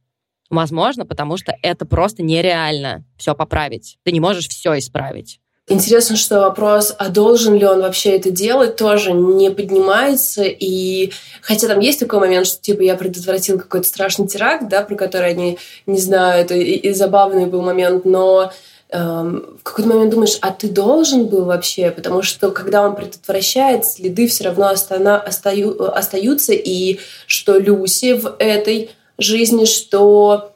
Возможно, 0.51 1.07
потому 1.07 1.37
что 1.37 1.55
это 1.62 1.87
просто 1.87 2.23
нереально 2.23 3.05
все 3.17 3.35
поправить. 3.35 3.99
Ты 4.05 4.12
не 4.12 4.21
можешь 4.21 4.49
все 4.49 4.79
исправить. 4.79 5.41
Интересно, 5.68 6.14
что 6.14 6.40
вопрос, 6.40 6.94
а 6.96 7.09
должен 7.09 7.57
ли 7.57 7.66
он 7.66 7.81
вообще 7.81 8.11
это 8.11 8.31
делать, 8.31 8.76
тоже 8.76 9.12
не 9.12 9.50
поднимается. 9.50 10.44
И 10.44 11.11
хотя 11.42 11.66
там 11.66 11.81
есть 11.81 11.98
такой 11.98 12.20
момент, 12.20 12.46
что 12.46 12.61
типа 12.61 12.83
я 12.83 12.94
предотвратил 12.94 13.59
какой-то 13.59 13.88
страшный 13.88 14.29
теракт, 14.29 14.68
да, 14.68 14.83
про 14.83 14.94
который 14.94 15.31
они 15.31 15.59
не 15.87 15.98
знают, 15.98 16.52
и, 16.52 16.76
и 16.76 16.92
забавный 16.92 17.46
был 17.46 17.62
момент, 17.62 18.05
но 18.05 18.52
эм, 18.90 19.59
в 19.61 19.64
какой-то 19.64 19.90
момент 19.90 20.12
думаешь, 20.12 20.38
а 20.40 20.52
ты 20.52 20.68
должен 20.68 21.26
был 21.26 21.46
вообще, 21.46 21.90
потому 21.90 22.22
что 22.22 22.52
когда 22.52 22.83
он 22.83 22.94
предотвращает, 22.94 23.85
следы 23.85 24.29
все 24.29 24.44
равно 24.44 24.68
остана, 24.68 25.20
остаю, 25.20 25.83
остаются, 25.83 26.52
и 26.52 27.00
что 27.26 27.59
Люси 27.59 28.12
в 28.12 28.37
этой 28.38 28.92
жизни, 29.18 29.64
что 29.64 30.52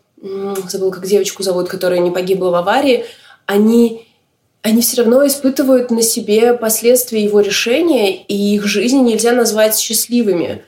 забыл, 0.69 0.93
как 0.93 1.05
девочку 1.05 1.43
зовут, 1.43 1.69
которая 1.69 1.99
не 1.99 2.13
погибла 2.13 2.51
в 2.51 2.55
аварии, 2.55 3.07
они 3.47 4.07
они 4.63 4.83
все 4.83 5.03
равно 5.03 5.27
испытывают 5.27 5.91
на 5.91 6.03
себе 6.03 6.55
последствия 6.55 7.23
его 7.25 7.41
решения, 7.41 8.15
и 8.17 8.35
их 8.55 8.67
жизни 8.67 8.99
нельзя 8.99 9.33
назвать 9.33 9.79
счастливыми. 9.79 10.63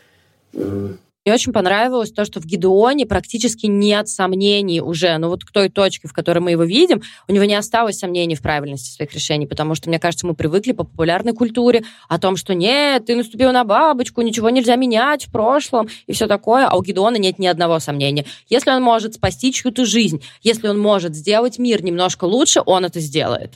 Мне 1.25 1.35
очень 1.35 1.53
понравилось 1.53 2.11
то, 2.11 2.25
что 2.25 2.41
в 2.41 2.47
Гидеоне 2.47 3.07
практически 3.07 3.67
нет 3.67 4.09
сомнений 4.09 4.81
уже, 4.81 5.17
ну 5.19 5.29
вот 5.29 5.45
к 5.45 5.53
той 5.53 5.69
точке, 5.69 6.09
в 6.09 6.13
которой 6.13 6.41
мы 6.41 6.51
его 6.51 6.65
видим, 6.65 7.01
у 7.29 7.33
него 7.33 7.45
не 7.45 7.55
осталось 7.55 7.99
сомнений 7.99 8.35
в 8.35 8.43
правильности 8.43 8.91
своих 8.91 9.15
решений, 9.15 9.47
потому 9.47 9.77
что, 9.77 9.89
мне 9.89 10.01
кажется, 10.01 10.27
мы 10.27 10.35
привыкли 10.35 10.73
по 10.73 10.83
популярной 10.83 11.33
культуре 11.33 11.85
о 12.09 12.19
том, 12.19 12.35
что 12.35 12.55
нет, 12.55 13.07
ты 13.07 13.15
наступил 13.15 13.53
на 13.53 13.63
бабочку, 13.63 14.21
ничего 14.23 14.51
нельзя 14.51 14.75
менять 14.75 15.27
в 15.27 15.31
прошлом 15.31 15.89
и 16.09 16.13
все 16.13 16.27
такое, 16.27 16.67
а 16.67 16.77
у 16.77 16.83
Гидеона 16.83 17.19
нет 17.19 17.39
ни 17.39 17.47
одного 17.47 17.79
сомнения. 17.79 18.25
Если 18.49 18.71
он 18.71 18.83
может 18.83 19.15
спасти 19.15 19.53
чью-то 19.53 19.85
жизнь, 19.85 20.25
если 20.43 20.67
он 20.67 20.81
может 20.81 21.15
сделать 21.15 21.57
мир 21.61 21.85
немножко 21.85 22.25
лучше, 22.25 22.63
он 22.67 22.85
это 22.85 22.99
сделает. 22.99 23.53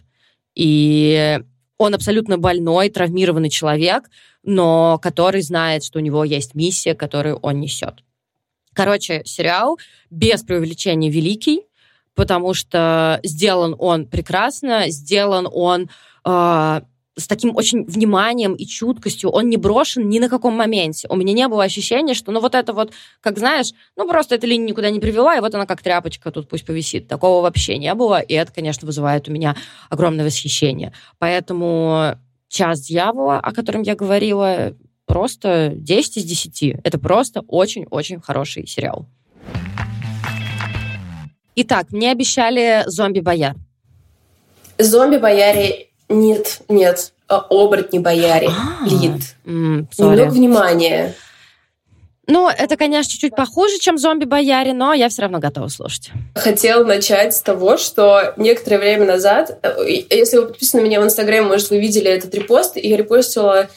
И 0.57 1.39
он 1.79 1.95
абсолютно 1.95 2.39
больной, 2.39 2.89
травмированный 2.89 3.51
человек, 3.51 4.11
но 4.43 4.99
который 5.01 5.43
знает, 5.43 5.85
что 5.85 5.99
у 5.99 6.03
него 6.03 6.25
есть 6.25 6.55
миссия, 6.55 6.95
которую 6.95 7.37
он 7.37 7.61
несет. 7.61 8.03
Короче, 8.73 9.23
сериал 9.25 9.79
без 10.11 10.43
преувеличения 10.43 11.11
великий, 11.11 11.63
потому 12.15 12.55
что 12.55 13.21
сделан 13.23 13.77
он 13.79 14.07
прекрасно, 14.07 14.89
сделан 14.89 15.47
он 15.51 15.89
э, 16.25 16.81
с 17.17 17.27
таким 17.27 17.57
очень 17.57 17.85
вниманием 17.85 18.55
и 18.55 18.67
чуткостью, 18.67 19.31
он 19.31 19.49
не 19.49 19.57
брошен 19.57 20.09
ни 20.09 20.19
на 20.19 20.29
каком 20.29 20.55
моменте. 20.55 21.09
У 21.09 21.17
меня 21.17 21.33
не 21.33 21.49
было 21.49 21.65
ощущения, 21.65 22.13
что 22.13 22.31
ну 22.31 22.41
вот 22.41 22.55
это 22.55 22.75
вот, 22.75 22.93
как 23.21 23.39
знаешь, 23.39 23.73
ну 23.97 24.07
просто 24.07 24.35
эта 24.35 24.47
линия 24.47 24.69
никуда 24.69 24.91
не 24.91 25.01
привела, 25.01 25.37
и 25.37 25.41
вот 25.41 25.55
она 25.55 25.65
как 25.67 25.83
тряпочка 25.83 26.31
тут 26.31 26.49
пусть 26.49 26.67
повисит. 26.67 27.09
Такого 27.09 27.43
вообще 27.43 27.79
не 27.79 27.93
было, 27.95 28.21
и 28.21 28.35
это, 28.35 28.53
конечно, 28.53 28.87
вызывает 28.87 29.29
у 29.29 29.33
меня 29.33 29.57
огромное 29.89 30.27
восхищение. 30.27 30.93
Поэтому 31.19 32.17
«Час 32.49 32.83
дьявола», 32.83 33.41
о 33.41 33.53
котором 33.53 33.83
я 33.83 33.95
говорила, 33.95 34.75
просто 35.07 35.73
10 35.75 36.19
из 36.19 36.25
10. 36.25 36.81
Это 36.85 36.99
просто 36.99 37.41
очень-очень 37.49 38.21
хороший 38.21 38.67
сериал. 38.67 39.07
Итак, 41.55 41.91
мне 41.91 42.11
обещали 42.13 42.83
«Зомби-бояр». 42.87 43.57
«Зомби-бояре» 44.77 45.87
Нет, 46.09 46.61
нет. 46.69 47.13
А, 47.29 47.45
оборотни 47.51 47.99
бояре. 47.99 48.49
А, 48.49 48.87
Лид. 48.87 49.35
Немного 49.45 50.31
внимания. 50.31 51.15
Ну, 52.29 52.49
это, 52.49 52.77
конечно, 52.77 53.13
чуть-чуть 53.13 53.37
похуже, 53.37 53.79
чем 53.79 53.99
зомби-бояре, 53.99 54.73
но 54.73 54.93
я 54.93 55.09
все 55.09 55.23
равно 55.23 55.39
готова 55.39 55.69
слушать. 55.69 56.11
Хотела 56.35 56.83
начать 56.83 57.37
с 57.37 57.41
того, 57.41 57.77
что 57.77 58.35
некоторое 58.37 58.79
время 58.79 59.07
назад, 59.07 59.59
э, 59.63 59.77
если 60.11 60.39
вы 60.39 60.47
подписаны 60.49 60.83
на 60.83 60.87
меня 60.87 61.01
в 61.01 61.05
Инстаграме, 61.05 61.47
может, 61.47 61.71
вы 61.71 61.79
видели 61.79 62.11
этот 62.11 62.35
репост, 62.35 62.77
я 62.77 62.97
репостила 62.97 63.69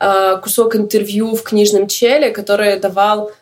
э, 0.00 0.36
кусок 0.42 0.74
интервью 0.76 1.36
в 1.36 1.42
книжном 1.42 1.86
челе, 1.86 2.30
который 2.30 2.80
давал, 2.80 3.32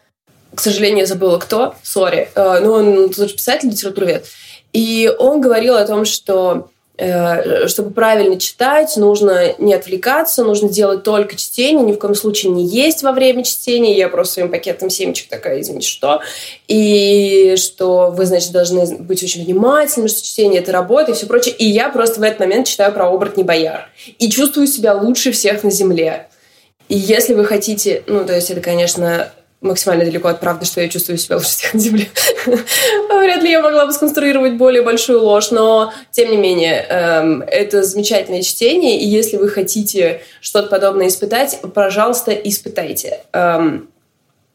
к 0.52 0.61
сожалению, 0.61 1.00
я 1.00 1.06
забыла 1.06 1.38
кто, 1.38 1.76
сори, 1.85 2.28
э, 2.35 2.59
ну, 2.61 2.72
он 2.72 2.98
лучше 3.16 3.37
писатель, 3.37 3.68
литературовед, 3.68 4.26
и 4.72 5.12
он 5.16 5.40
говорил 5.40 5.76
о 5.76 5.87
том, 5.87 6.04
что 6.04 6.70
чтобы 6.98 7.90
правильно 7.90 8.38
читать, 8.38 8.96
нужно 8.96 9.54
не 9.59 9.74
отвлекаться, 9.74 10.44
нужно 10.44 10.70
делать 10.70 11.02
только 11.02 11.37
чтение, 11.37 11.85
ни 11.85 11.92
в 11.92 11.98
коем 11.98 12.14
случае 12.14 12.52
не 12.52 12.64
есть 12.64 13.02
во 13.02 13.12
время 13.12 13.44
чтения. 13.44 13.96
Я 13.96 14.09
просто 14.09 14.35
своим 14.35 14.50
пакетом 14.50 14.88
семечек 14.88 15.28
такая, 15.28 15.61
извините, 15.61 15.88
что. 15.88 16.22
И 16.68 17.54
что 17.56 18.11
вы, 18.11 18.24
значит, 18.24 18.50
должны 18.52 18.96
быть 18.98 19.22
очень 19.22 19.44
внимательны, 19.44 20.09
что 20.09 20.22
чтение— 20.22 20.61
это 20.62 20.72
работа 20.72 21.12
и 21.12 21.14
все 21.14 21.26
прочее. 21.26 21.54
И 21.54 21.66
я 21.66 21.90
просто 21.90 22.20
в 22.20 22.22
этот 22.22 22.40
момент 22.40 22.66
читаю 22.66 22.92
про 22.92 23.09
оборотни 23.09 23.42
бояр. 23.42 23.90
И 24.18 24.30
чувствую 24.30 24.66
себя 24.66 24.94
лучше 24.94 25.33
всех 25.33 25.64
на 25.64 25.71
земле. 25.71 26.29
И 26.88 26.96
если 26.96 27.35
вы 27.35 27.44
хотите, 27.44 28.04
ну, 28.06 28.25
то 28.25 28.35
есть 28.35 28.50
это, 28.50 28.60
конечно, 28.60 29.33
максимально 29.67 30.04
далеко 30.04 30.29
от 30.29 30.40
правды, 30.40 30.64
что 30.64 30.81
я 30.81 30.88
чувствую 30.88 31.19
себя 31.19 31.37
лучше 31.37 31.50
всех 31.50 31.75
на 31.75 31.81
Земле. 31.81 32.08
Вряд 32.46 33.42
ли 33.42 33.50
я 33.50 33.60
могла 33.60 33.87
бы 33.87 33.92
сконструировать 33.92 34.54
более 34.54 34.83
большую 34.83 35.23
ложь, 35.23 35.50
но, 35.50 35.92
тем 36.10 36.31
не 36.31 36.37
менее, 36.37 36.87
эм, 36.88 37.42
это 37.42 37.83
замечательное 37.83 38.42
чтение, 38.42 38.98
и 38.98 39.06
если 39.06 39.37
вы 39.37 39.48
хотите 39.48 40.23
что-то 40.40 40.69
подобное 40.69 41.08
испытать, 41.08 41.60
пожалуйста, 41.75 42.33
испытайте. 42.33 43.21
Эм, 43.33 43.88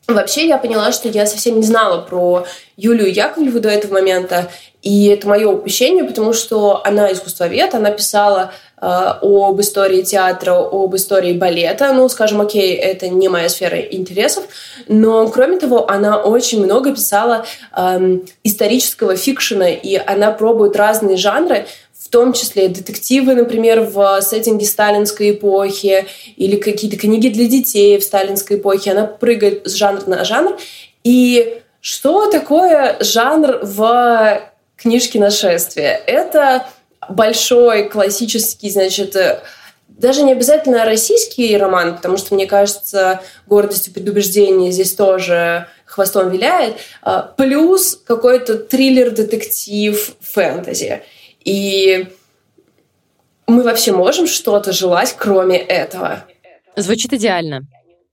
Вообще 0.07 0.47
я 0.47 0.57
поняла, 0.57 0.91
что 0.91 1.07
я 1.07 1.25
совсем 1.25 1.57
не 1.57 1.63
знала 1.63 2.01
про 2.01 2.45
Юлию 2.75 3.13
Яковлеву 3.13 3.59
до 3.59 3.69
этого 3.69 3.93
момента, 3.93 4.49
и 4.81 5.07
это 5.07 5.27
мое 5.27 5.47
упущение, 5.47 6.03
потому 6.03 6.33
что 6.33 6.81
она 6.83 7.11
искусствовед, 7.13 7.73
она 7.75 7.91
писала 7.91 8.51
об 8.81 9.61
истории 9.61 10.01
театра, 10.01 10.55
об 10.55 10.95
истории 10.95 11.33
балета. 11.33 11.93
Ну, 11.93 12.09
скажем, 12.09 12.41
окей, 12.41 12.73
это 12.73 13.09
не 13.09 13.29
моя 13.29 13.47
сфера 13.47 13.79
интересов, 13.79 14.43
но 14.87 15.27
кроме 15.27 15.59
того, 15.59 15.89
она 15.89 16.17
очень 16.17 16.63
много 16.63 16.93
писала 16.93 17.45
э, 17.75 18.17
исторического 18.43 19.15
фикшена, 19.15 19.69
и 19.69 19.95
она 19.95 20.31
пробует 20.31 20.75
разные 20.75 21.17
жанры, 21.17 21.67
в 21.97 22.09
том 22.09 22.33
числе 22.33 22.67
детективы, 22.67 23.35
например, 23.35 23.81
в 23.81 24.19
сеттинге 24.21 24.65
сталинской 24.65 25.31
эпохи 25.31 26.07
или 26.35 26.55
какие-то 26.55 26.97
книги 26.97 27.29
для 27.29 27.47
детей 27.47 27.99
в 27.99 28.03
сталинской 28.03 28.57
эпохе. 28.57 28.91
Она 28.91 29.05
прыгает 29.05 29.67
с 29.67 29.75
жанра 29.75 30.03
на 30.07 30.25
жанр. 30.25 30.57
И 31.03 31.61
что 31.79 32.29
такое 32.29 32.97
жанр 32.99 33.59
в 33.61 34.41
книжке 34.75 35.19
«Нашествие»? 35.19 36.01
Это 36.05 36.65
большой 37.09 37.89
классический, 37.89 38.69
значит, 38.69 39.15
даже 39.87 40.23
не 40.23 40.31
обязательно 40.31 40.85
российский 40.85 41.55
роман, 41.57 41.95
потому 41.95 42.17
что, 42.17 42.33
мне 42.33 42.47
кажется, 42.47 43.21
гордость 43.45 43.87
и 43.87 43.91
предубеждение 43.91 44.71
здесь 44.71 44.93
тоже 44.93 45.67
хвостом 45.85 46.29
виляет, 46.29 46.77
а, 47.01 47.21
плюс 47.21 48.01
какой-то 48.05 48.57
триллер, 48.57 49.11
детектив, 49.11 50.15
фэнтези. 50.21 51.03
И 51.43 52.07
мы 53.45 53.63
вообще 53.63 53.91
можем 53.91 54.25
что-то 54.25 54.71
желать, 54.71 55.15
кроме 55.17 55.57
этого. 55.57 56.23
Звучит 56.75 57.13
идеально. 57.13 57.67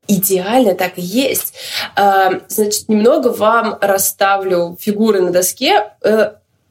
Идеально 0.09 0.75
так 0.75 0.99
и 0.99 1.03
есть. 1.03 1.55
А, 1.95 2.41
значит, 2.49 2.89
немного 2.89 3.29
вам 3.29 3.79
расставлю 3.81 4.77
фигуры 4.81 5.21
на 5.21 5.31
доске. 5.31 5.93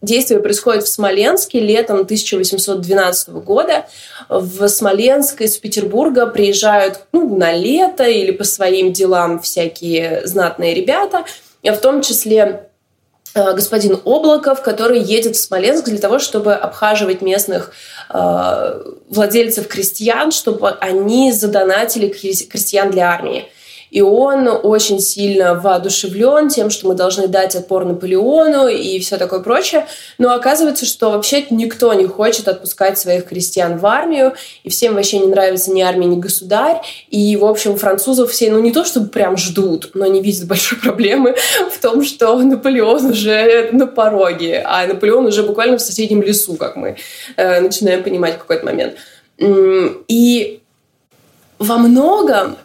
Действие 0.01 0.39
происходит 0.39 0.83
в 0.83 0.87
Смоленске 0.87 1.59
летом 1.59 2.01
1812 2.01 3.29
года. 3.29 3.87
В 4.29 4.67
Смоленск 4.67 5.41
из 5.41 5.57
Петербурга 5.57 6.27
приезжают 6.27 7.01
ну, 7.11 7.35
на 7.35 7.51
лето 7.53 8.03
или 8.03 8.31
по 8.31 8.43
своим 8.43 8.93
делам 8.93 9.39
всякие 9.39 10.25
знатные 10.25 10.75
ребята, 10.75 11.25
в 11.63 11.77
том 11.77 12.01
числе 12.01 12.67
Э, 13.37 13.53
господин 13.53 13.99
Облаков, 14.03 14.63
который 14.63 14.99
едет 14.99 15.35
в 15.35 15.39
Смоленск 15.39 15.85
для 15.85 15.99
того, 15.99 16.17
чтобы 16.17 16.55
обхаживать 16.55 17.21
местных 17.21 17.71
э, 18.09 18.81
владельцев 19.09 19.67
крестьян, 19.67 20.31
чтобы 20.31 20.71
они 20.71 21.31
задонатили 21.31 22.07
крестьян 22.07 22.89
для 22.89 23.11
армии. 23.11 23.47
И 23.89 24.01
он 24.01 24.47
очень 24.47 24.99
сильно 24.99 25.55
воодушевлен 25.55 26.49
тем, 26.49 26.69
что 26.69 26.87
мы 26.87 26.93
должны 26.93 27.27
дать 27.27 27.55
отпор 27.55 27.85
Наполеону 27.85 28.67
и 28.67 28.99
все 28.99 29.17
такое 29.17 29.39
прочее. 29.39 29.87
Но 30.17 30.33
оказывается, 30.33 30.85
что 30.85 31.11
вообще 31.11 31.45
никто 31.49 31.93
не 31.93 32.05
хочет 32.05 32.47
отпускать 32.47 32.99
своих 32.99 33.25
крестьян 33.25 33.77
в 33.77 33.85
армию, 33.85 34.33
и 34.63 34.69
всем 34.69 34.95
вообще 34.95 35.19
не 35.19 35.27
нравится 35.27 35.71
ни 35.71 35.81
армия, 35.81 36.07
ни 36.07 36.19
государь. 36.19 36.81
И, 37.09 37.35
в 37.37 37.45
общем, 37.45 37.77
французов 37.77 38.31
все, 38.31 38.51
ну 38.51 38.59
не 38.59 38.71
то 38.71 38.83
чтобы 38.83 39.07
прям 39.07 39.37
ждут, 39.37 39.91
но 39.93 40.05
не 40.07 40.21
видят 40.21 40.47
большой 40.47 40.77
проблемы 40.81 41.35
в 41.71 41.79
том, 41.79 42.03
что 42.03 42.37
Наполеон 42.37 43.05
уже 43.05 43.69
на 43.71 43.87
пороге, 43.87 44.63
а 44.65 44.85
Наполеон 44.87 45.25
уже 45.25 45.43
буквально 45.43 45.77
в 45.77 45.81
соседнем 45.81 46.21
лесу, 46.21 46.55
как 46.55 46.75
мы 46.75 46.97
э, 47.35 47.61
начинаем 47.61 48.03
понимать 48.03 48.35
в 48.35 48.39
какой-то 48.39 48.65
момент. 48.65 48.95
И 49.39 50.61
во 51.59 51.77
многом 51.77 52.57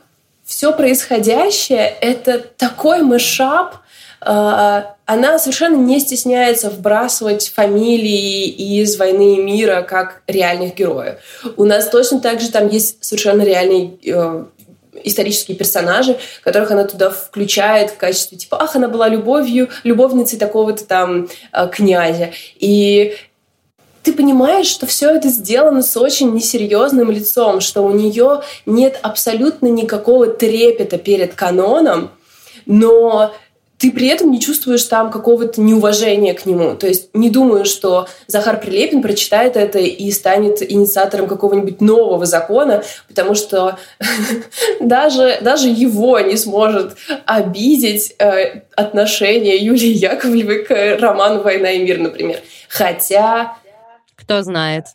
все 0.52 0.70
происходящее— 0.70 1.94
это 2.02 2.38
такой 2.38 3.00
мышап, 3.00 3.76
э, 4.20 4.82
она 5.06 5.38
совершенно 5.38 5.76
не 5.76 5.98
стесняется 5.98 6.68
вбрасывать 6.68 7.48
фамилии 7.48 8.48
из 8.48 8.98
«Войны 8.98 9.36
и 9.36 9.42
мира» 9.42 9.80
как 9.80 10.20
реальных 10.26 10.74
героев. 10.74 11.20
У 11.56 11.64
нас 11.64 11.88
точно 11.88 12.20
так 12.20 12.42
же 12.42 12.50
там 12.50 12.68
есть 12.68 13.02
совершенно 13.02 13.40
реальные 13.40 13.96
э, 14.04 14.44
исторические 15.04 15.56
персонажи, 15.56 16.18
которых 16.44 16.70
она 16.70 16.84
туда 16.84 17.08
включает 17.08 17.90
в 17.90 17.96
качестве 17.96 18.36
типа 18.36 18.58
«Ах, 18.60 18.76
она 18.76 18.88
была 18.88 19.08
любовью, 19.08 19.70
любовницей 19.84 20.38
такого-то 20.38 20.84
там 20.84 21.30
э, 21.50 21.68
князя». 21.72 22.32
И 22.58 23.16
ты 24.02 24.12
понимаешь, 24.12 24.66
что 24.66 24.86
все 24.86 25.10
это 25.10 25.28
сделано 25.28 25.82
с 25.82 25.96
очень 25.96 26.32
несерьезным 26.32 27.10
лицом, 27.10 27.60
что 27.60 27.82
у 27.82 27.92
нее 27.92 28.42
нет 28.66 28.98
абсолютно 29.02 29.66
никакого 29.68 30.26
трепета 30.26 30.98
перед 30.98 31.34
каноном, 31.34 32.10
но 32.66 33.32
ты 33.82 33.90
при 33.90 34.06
этом 34.06 34.30
не 34.30 34.40
чувствуешь 34.40 34.84
там 34.84 35.10
какого-то 35.10 35.60
неуважения 35.60 36.34
к 36.34 36.46
нему. 36.46 36.76
То 36.76 36.86
есть 36.86 37.08
не 37.14 37.30
думаю, 37.30 37.64
что 37.64 38.06
Захар 38.28 38.60
Прилепин 38.60 39.02
прочитает 39.02 39.56
это 39.56 39.80
и 39.80 40.08
станет 40.12 40.62
инициатором 40.62 41.26
какого-нибудь 41.26 41.80
нового 41.80 42.24
закона, 42.24 42.84
потому 43.08 43.34
что 43.34 43.78
даже, 44.80 45.38
даже 45.40 45.68
его 45.68 46.20
не 46.20 46.36
сможет 46.36 46.96
обидеть 47.26 48.14
э, 48.20 48.60
отношение 48.76 49.56
Юлии 49.56 49.92
Яковлевой 49.92 50.64
к 50.64 51.00
роману 51.00 51.42
«Война 51.42 51.72
и 51.72 51.82
мир», 51.82 51.98
например. 51.98 52.38
Хотя 52.68 53.56
кто 54.32 54.42
знает. 54.42 54.86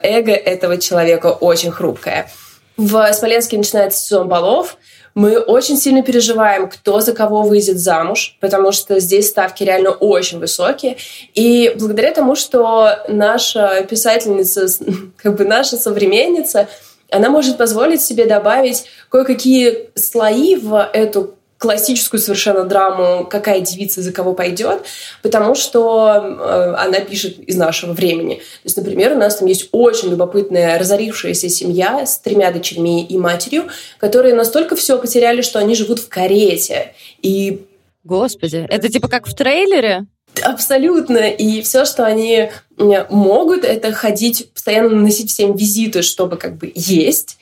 Эго 0.00 0.32
этого 0.32 0.78
человека 0.78 1.28
очень 1.28 1.70
хрупкое. 1.70 2.28
В 2.76 3.12
Смоленске 3.12 3.56
начинается 3.56 4.02
сезон 4.02 4.28
балов. 4.28 4.76
Мы 5.14 5.38
очень 5.38 5.76
сильно 5.76 6.02
переживаем, 6.02 6.68
кто 6.68 7.00
за 7.00 7.12
кого 7.12 7.42
выйдет 7.42 7.78
замуж, 7.78 8.36
потому 8.40 8.72
что 8.72 8.98
здесь 8.98 9.28
ставки 9.28 9.62
реально 9.62 9.90
очень 9.90 10.40
высокие. 10.40 10.96
И 11.34 11.72
благодаря 11.78 12.12
тому, 12.12 12.34
что 12.34 12.98
наша 13.06 13.86
писательница, 13.88 14.66
как 15.16 15.36
бы 15.36 15.44
наша 15.44 15.76
современница, 15.76 16.66
она 17.12 17.30
может 17.30 17.56
позволить 17.56 18.00
себе 18.00 18.26
добавить 18.26 18.86
кое-какие 19.08 19.90
слои 19.94 20.56
в 20.56 20.90
эту 20.92 21.36
классическую 21.64 22.20
совершенно 22.20 22.64
драму 22.64 23.24
«Какая 23.24 23.60
девица 23.60 24.02
за 24.02 24.12
кого 24.12 24.34
пойдет», 24.34 24.82
потому 25.22 25.54
что 25.54 26.20
э, 26.22 26.74
она 26.76 27.00
пишет 27.00 27.38
из 27.38 27.56
нашего 27.56 27.94
времени. 27.94 28.34
То 28.34 28.64
есть, 28.64 28.76
например, 28.76 29.12
у 29.12 29.16
нас 29.16 29.36
там 29.36 29.48
есть 29.48 29.70
очень 29.72 30.10
любопытная 30.10 30.78
разорившаяся 30.78 31.48
семья 31.48 32.04
с 32.04 32.18
тремя 32.18 32.52
дочерьми 32.52 33.02
и 33.02 33.16
матерью, 33.16 33.68
которые 33.96 34.34
настолько 34.34 34.76
все 34.76 34.98
потеряли, 34.98 35.40
что 35.40 35.58
они 35.58 35.74
живут 35.74 36.00
в 36.00 36.10
карете. 36.10 36.92
И 37.22 37.64
Господи, 38.04 38.66
это 38.68 38.90
типа 38.90 39.08
как 39.08 39.26
в 39.26 39.34
трейлере? 39.34 40.04
Абсолютно. 40.42 41.30
И 41.30 41.62
все, 41.62 41.86
что 41.86 42.04
они 42.04 42.50
могут, 42.76 43.64
это 43.64 43.90
ходить, 43.92 44.52
постоянно 44.52 44.90
наносить 44.90 45.30
всем 45.30 45.56
визиты, 45.56 46.02
чтобы 46.02 46.36
как 46.36 46.58
бы 46.58 46.70
есть. 46.74 47.38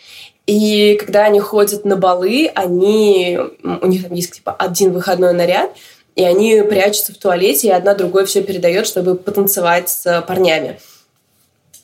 И 0.46 0.96
когда 0.96 1.24
они 1.24 1.40
ходят 1.40 1.84
на 1.84 1.96
балы, 1.96 2.50
они, 2.54 3.38
у 3.62 3.86
них 3.86 4.02
там 4.02 4.14
есть 4.14 4.32
типа 4.32 4.52
один 4.52 4.92
выходной 4.92 5.32
наряд, 5.32 5.70
и 6.16 6.24
они 6.24 6.62
прячутся 6.62 7.12
в 7.12 7.18
туалете, 7.18 7.68
и 7.68 7.72
одна 7.72 7.94
другой 7.94 8.26
все 8.26 8.42
передает, 8.42 8.86
чтобы 8.86 9.14
потанцевать 9.14 9.88
с 9.88 10.24
парнями. 10.26 10.78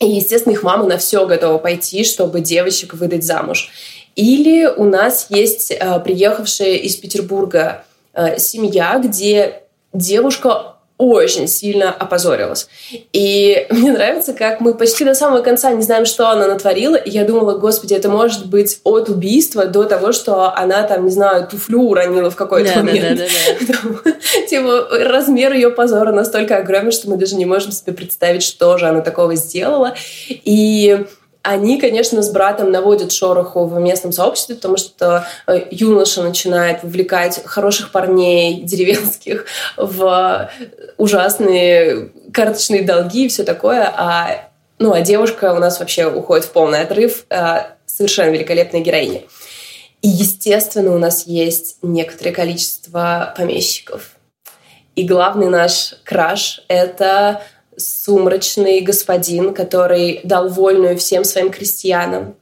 И, 0.01 0.07
естественно, 0.07 0.53
их 0.53 0.63
мама 0.63 0.85
на 0.85 0.99
все 0.99 1.27
готова 1.27 1.59
пойти, 1.59 2.05
чтобы 2.05 2.41
девочек 2.41 2.95
выдать 2.95 3.25
замуж. 3.25 3.71
Или 4.15 4.67
у 4.67 4.85
нас 4.85 5.27
есть 5.31 5.71
э, 5.71 6.01
приехавшая 6.01 6.75
из 6.75 6.97
Петербурга 6.97 7.85
э, 8.15 8.39
семья, 8.39 8.99
где 8.99 9.63
девушка 9.93 10.78
очень 10.99 11.47
сильно 11.47 11.91
опозорилась. 11.93 12.69
И 13.13 13.67
мне 13.71 13.93
нравится, 13.93 14.35
как 14.35 14.61
мы 14.61 14.75
почти 14.75 15.05
до 15.05 15.15
самого 15.15 15.43
конца 15.43 15.71
не 15.71 15.83
знаем, 15.83 16.05
что 16.05 16.29
она 16.29 16.49
натворила. 16.49 16.97
И 16.97 17.11
я 17.11 17.25
думала, 17.25 17.57
господи, 17.57 17.95
это 17.95 18.09
может 18.09 18.47
быть 18.47 18.81
от 18.85 19.09
убийства 19.09 19.65
до 19.65 19.85
того, 19.85 20.13
что 20.13 20.55
она 20.55 20.83
там, 20.83 21.05
не 21.05 21.11
знаю, 21.11 21.47
туфлю 21.47 21.83
уронила 21.83 22.31
в 22.31 22.37
какой-то 22.37 22.75
да, 22.75 22.83
момент. 22.83 23.19
Да, 23.19 23.27
да, 23.61 23.75
да, 24.05 24.13
Типа 24.49 24.89
размер 24.91 25.53
ее 25.53 25.71
позора 25.71 26.13
настолько 26.13 26.59
огромен, 26.59 26.93
что 26.93 27.09
мы 27.09 27.17
даже 27.17 27.37
не 27.37 27.47
можем 27.47 27.73
себе 27.73 27.93
представить, 27.93 28.43
что 28.43 28.77
же 28.77 28.87
она 28.87 29.01
такого 29.01 29.37
сделала. 29.37 29.95
И 30.29 31.07
они, 31.49 31.81
конечно, 31.81 32.23
с 32.23 32.31
братом 32.31 32.71
наводят 32.71 33.11
шороху 33.11 33.65
в 33.65 33.81
местном 33.81 34.13
сообществе, 34.13 34.55
потому 34.55 34.77
что 34.77 35.27
э, 35.47 35.67
юноша 35.71 36.23
начинает 36.23 36.83
вовлекать 36.83 37.43
хороших 37.45 37.91
парней 37.91 38.61
деревенских 38.61 39.47
в 39.79 40.51
ужасные 40.99 42.11
карточные 42.35 42.83
долги 42.83 43.25
и 43.25 43.29
все 43.29 43.45
такое, 43.45 43.91
а, 43.97 44.51
ну, 44.79 44.93
а 44.93 45.01
девушка 45.01 45.55
у 45.55 45.59
нас 45.59 45.81
вообще 45.81 46.07
уходит 46.07 46.45
в 46.45 46.53
полный 46.53 46.83
отрыв, 46.83 47.25
а, 47.31 47.69
совершенно 47.87 48.31
великолепная 48.31 48.83
героиня. 48.83 49.23
И, 50.03 50.09
естественно, 50.09 50.95
у 50.95 50.99
нас 50.99 51.27
есть 51.27 51.79
некоторое 51.81 52.33
количество 52.33 53.35
помещиков. 53.37 54.13
И 54.97 55.05
главный 55.05 55.49
наш 55.49 55.95
краш— 56.05 56.63
это 56.69 57.41
сумрачный 57.79 58.81
господин, 58.81 59.55
который 59.55 60.21
дал 60.25 60.49
вольную 60.49 60.99
всем 60.99 61.25
своим 61.25 61.51
крестьянам. 61.51 62.35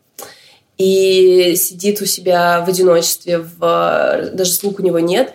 и 0.78 1.54
сидит 1.56 2.02
у 2.02 2.06
себя 2.06 2.62
в 2.64 2.68
одиночестве, 2.68 3.38
в, 3.38 4.30
даже 4.32 4.50
слуг 4.50 4.80
у 4.80 4.82
него 4.82 4.98
нет, 4.98 5.32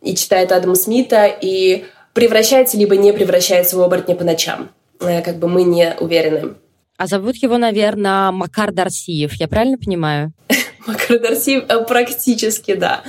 и 0.00 0.14
читает 0.14 0.52
Адама 0.52 0.76
Смита, 0.76 1.26
и 1.26 1.84
превращается 2.14 2.76
либо 2.76 2.96
не 2.96 3.12
превращается 3.12 3.76
в 3.76 3.82
оборотня 3.82 4.14
по 4.14 4.24
ночам. 4.24 4.70
Э, 5.00 5.22
как 5.22 5.38
бы 5.38 5.48
мы 5.48 5.62
не 5.62 5.94
уверены. 6.00 6.54
А 6.96 7.06
зовут 7.06 7.36
его, 7.36 7.58
наверное, 7.58 8.32
Макар 8.32 8.72
Дарсиев, 8.72 9.34
я 9.34 9.46
правильно 9.46 9.78
понимаю? 9.78 10.32
Макар 10.86 11.20
Дарсиев 11.20 11.64
э, 11.68 11.84
практически, 11.84 12.74
да. 12.74 13.02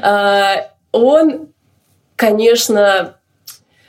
А, 0.00 0.70
он, 0.92 1.48
конечно, 2.16 3.15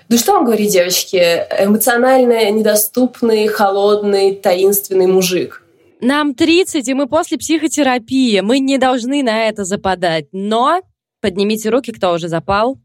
ну 0.09 0.17
что 0.17 0.33
вам 0.33 0.45
говорить, 0.45 0.71
девочки, 0.71 1.17
эмоционально 1.59 2.49
недоступный, 2.51 3.47
холодный, 3.47 4.35
таинственный 4.35 5.07
мужик. 5.07 5.63
Нам 5.99 6.35
30, 6.35 6.87
и 6.87 6.93
мы 6.93 7.07
после 7.07 7.37
психотерапии. 7.37 8.39
Мы 8.41 8.59
не 8.59 8.77
должны 8.77 9.23
на 9.23 9.47
это 9.47 9.63
западать. 9.63 10.27
Но 10.31 10.81
поднимите 11.21 11.69
руки, 11.69 11.91
кто 11.91 12.13
уже 12.13 12.27
запал. 12.27 12.77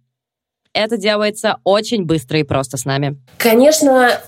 Это 0.73 0.97
делается 0.97 1.59
очень 1.65 2.05
быстро 2.05 2.41
и 2.41 2.45
просто 2.45 2.79
с 2.79 2.87
нами. 2.87 3.17
Конечно, 3.37 4.21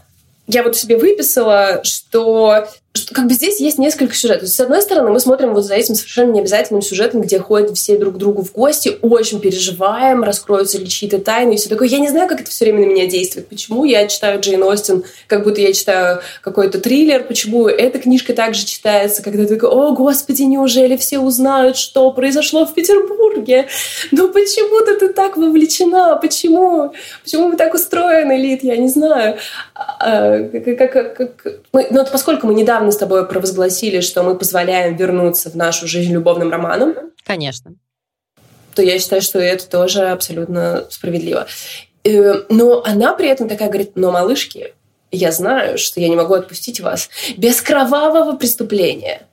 я 0.47 0.63
вот 0.63 0.77
себе 0.77 0.99
выписала, 0.99 1.83
что 1.83 2.69
что 2.97 3.13
как 3.13 3.27
бы 3.27 3.35
здесь 3.35 3.59
есть 3.59 3.77
несколько 3.79 4.15
сюжетов. 4.15 4.49
С 4.49 4.61
одной 4.61 4.81
стороны, 4.81 5.11
мы 5.11 5.19
смотрим 5.19 5.53
вот 5.53 5.65
за 5.65 5.75
этим 5.75 5.97
совершенно 5.97 6.31
необязательным 6.31 6.81
сюжетом, 6.81 7.23
где 7.23 7.41
ходят 7.41 7.77
все 7.77 7.99
друг 7.99 8.15
к 8.15 8.19
другу 8.19 8.45
в 8.45 8.53
гости, 8.53 8.99
очень 9.03 9.41
переживаем, 9.41 10.23
раскроются 10.23 10.79
ли 10.79 10.89
чьи-то 10.89 11.19
тайны 11.19 11.55
и 11.55 11.57
все 11.57 11.69
такое. 11.69 11.89
Я 11.89 11.99
не 11.99 12.09
знаю, 12.09 12.29
как 12.29 12.41
это 12.41 12.51
все 12.51 12.67
время 12.67 12.87
на 12.87 12.91
меня 12.91 13.07
действует. 13.07 13.49
Почему 13.49 13.85
я 13.85 14.07
читаю 14.07 14.41
Джейн 14.41 14.63
Остин, 14.63 15.03
как 15.27 15.43
будто 15.43 15.61
я 15.61 15.73
читаю 15.73 16.21
какой-то 16.41 16.81
триллер, 16.81 17.25
почему 17.25 17.67
эта 17.67 17.99
книжка 17.99 18.33
также 18.33 18.65
читается, 18.65 19.25
когда 19.25 19.45
ты 19.45 19.57
такой, 19.57 19.71
о, 19.71 19.93
господи, 19.93 20.43
неужели 20.43 20.97
все 20.97 21.19
узнают, 21.19 21.77
что 21.77 22.13
произошло 22.13 22.65
в 22.65 22.75
Петербурге? 22.75 23.67
Ну 24.13 24.29
почему-то 24.29 24.97
ты 25.01 25.13
так 25.13 25.37
вовлечена, 25.37 26.17
почему? 26.23 26.93
Почему 27.25 27.49
мы 27.49 27.57
так 27.57 27.75
устроены, 27.75 28.37
Лид, 28.37 28.63
я 28.63 28.77
не 28.77 28.89
знаю. 28.89 29.37
А, 29.75 30.39
как, 30.45 30.93
как, 30.93 31.17
как, 31.17 31.47
мы, 31.73 31.89
ну, 31.91 32.05
поскольку 32.11 32.47
мы 32.47 32.55
недавно 32.55 32.84
с 32.93 32.97
тобой 32.97 33.27
провозгласили, 33.27 34.01
что 34.01 34.23
мы 34.23 34.37
позволяем 34.37 34.97
вернуться 34.97 35.51
в 35.51 35.55
нашу 35.55 35.87
жизнь 35.87 36.13
любовным 36.13 36.51
романом. 36.51 36.95
Конечно. 37.25 37.75
То 38.75 38.83
я 38.83 38.99
считаю, 38.99 39.23
что 39.23 39.39
это 39.39 39.69
тоже 39.69 40.09
абсолютно 40.09 40.87
справедливо. 40.91 41.47
Э, 42.05 42.43
но 42.49 42.83
она 42.85 43.15
при 43.15 43.29
этом 43.29 43.49
такая 43.49 43.69
говорит, 43.69 43.93
но, 43.95 44.11
малышки, 44.11 44.75
я 45.11 45.33
знаю, 45.33 45.79
что 45.79 46.01
я 46.01 46.09
не 46.09 46.17
могу 46.17 46.35
отпустить 46.35 46.81
вас 46.81 47.09
без 47.37 47.61
кровавого 47.61 48.37
преступления, 48.37 49.27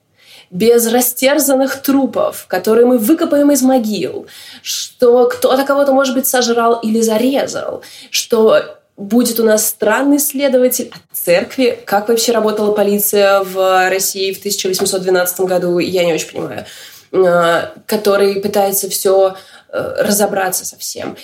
без 0.52 0.88
растерзанных 0.88 1.82
трупов, 1.82 2.46
которые 2.48 2.86
мы 2.86 2.98
выкопаем 2.98 3.52
из 3.52 3.62
могил, 3.62 4.28
что 4.62 5.28
кто-то 5.28 5.64
кого-то, 5.64 5.94
может 5.94 6.14
быть, 6.14 6.28
сожрал 6.28 6.80
или 6.82 7.02
зарезал, 7.02 7.84
что 8.10 8.81
будет 8.98 9.40
у 9.40 9.44
нас 9.44 9.68
странный 9.68 10.20
следователь 10.20 10.92
от 10.94 11.18
церкви. 11.18 11.80
Как 11.86 12.10
вообще 12.10 12.32
работала 12.32 12.74
полиция 12.74 13.42
в 13.42 13.90
России 13.90 14.34
в 14.34 14.40
1812 14.40 15.42
году, 15.42 15.80
я 15.80 16.04
не 16.06 16.14
очень 16.14 16.32
понимаю. 16.32 16.66
А, 17.14 17.74
который 17.88 18.40
пытается 18.40 18.90
все 18.90 19.36
э, 19.70 19.96
разобраться 20.00 20.66
со 20.66 20.78
всем. 20.78 21.18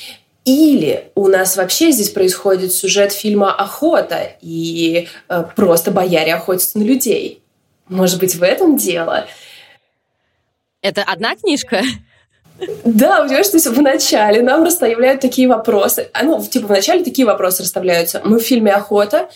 Или 0.43 1.11
у 1.15 1.27
нас 1.27 1.55
вообще 1.55 1.91
здесь 1.91 2.09
происходит 2.09 2.73
сюжет 2.73 3.11
фильма 3.13 3.53
«Охота», 3.53 4.33
и 4.41 5.07
э, 5.29 5.43
просто 5.55 5.91
бояре 5.91 6.33
охотятся 6.33 6.77
на 6.79 6.83
людей. 6.83 7.41
Может 7.87 8.19
быть, 8.19 8.35
в 8.35 8.43
этом 8.43 8.75
дело? 8.75 9.27
Это 10.81 11.03
одна 11.03 11.35
книжка? 11.35 11.81
Да, 12.83 13.21
понимаешь, 13.21 13.47
то 13.49 13.57
есть 13.57 13.67
в 13.67 13.81
начале 13.81 14.41
нам 14.41 14.63
расставляют 14.63 15.21
такие 15.21 15.47
вопросы. 15.47 16.09
А, 16.13 16.23
ну, 16.23 16.43
типа, 16.43 16.67
в 16.67 16.71
начале 16.71 17.03
такие 17.03 17.25
вопросы 17.25 17.63
расставляются. 17.63 18.21
Мы 18.23 18.39
в 18.39 18.43
фильме 18.43 18.71
«Охота», 18.71 19.29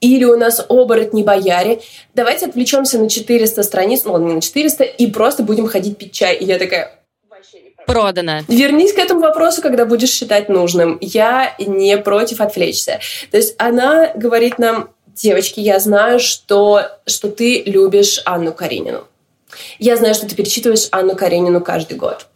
или 0.00 0.24
у 0.24 0.36
нас 0.36 0.64
оборотни-бояре. 0.68 1.80
Давайте 2.14 2.46
отвлечемся 2.46 2.98
на 2.98 3.08
400 3.08 3.62
страниц, 3.62 4.02
ну 4.04 4.12
ладно, 4.12 4.26
не 4.26 4.34
на 4.34 4.40
400, 4.42 4.84
и 4.84 5.06
просто 5.06 5.42
будем 5.42 5.66
ходить 5.66 5.96
пить 5.96 6.12
чай. 6.12 6.36
И 6.36 6.44
я 6.44 6.58
такая, 6.58 7.00
Продано. 7.86 8.40
Вернись 8.48 8.92
к 8.92 8.98
этому 8.98 9.20
вопросу, 9.20 9.60
когда 9.60 9.84
будешь 9.84 10.10
считать 10.10 10.48
нужным. 10.48 10.96
Я 11.00 11.54
не 11.58 11.98
против 11.98 12.40
отвлечься. 12.40 13.00
То 13.30 13.36
есть 13.36 13.54
она 13.58 14.10
говорит 14.14 14.58
нам, 14.58 14.90
девочки, 15.14 15.60
я 15.60 15.78
знаю, 15.80 16.18
что, 16.18 16.82
что 17.06 17.28
ты 17.30 17.62
любишь 17.66 18.20
Анну 18.24 18.52
Каренину. 18.52 19.04
Я 19.78 19.96
знаю, 19.96 20.14
что 20.14 20.26
ты 20.26 20.34
перечитываешь 20.34 20.88
Анну 20.90 21.14
Каренину 21.14 21.60
каждый 21.60 21.96
год. 21.96 22.26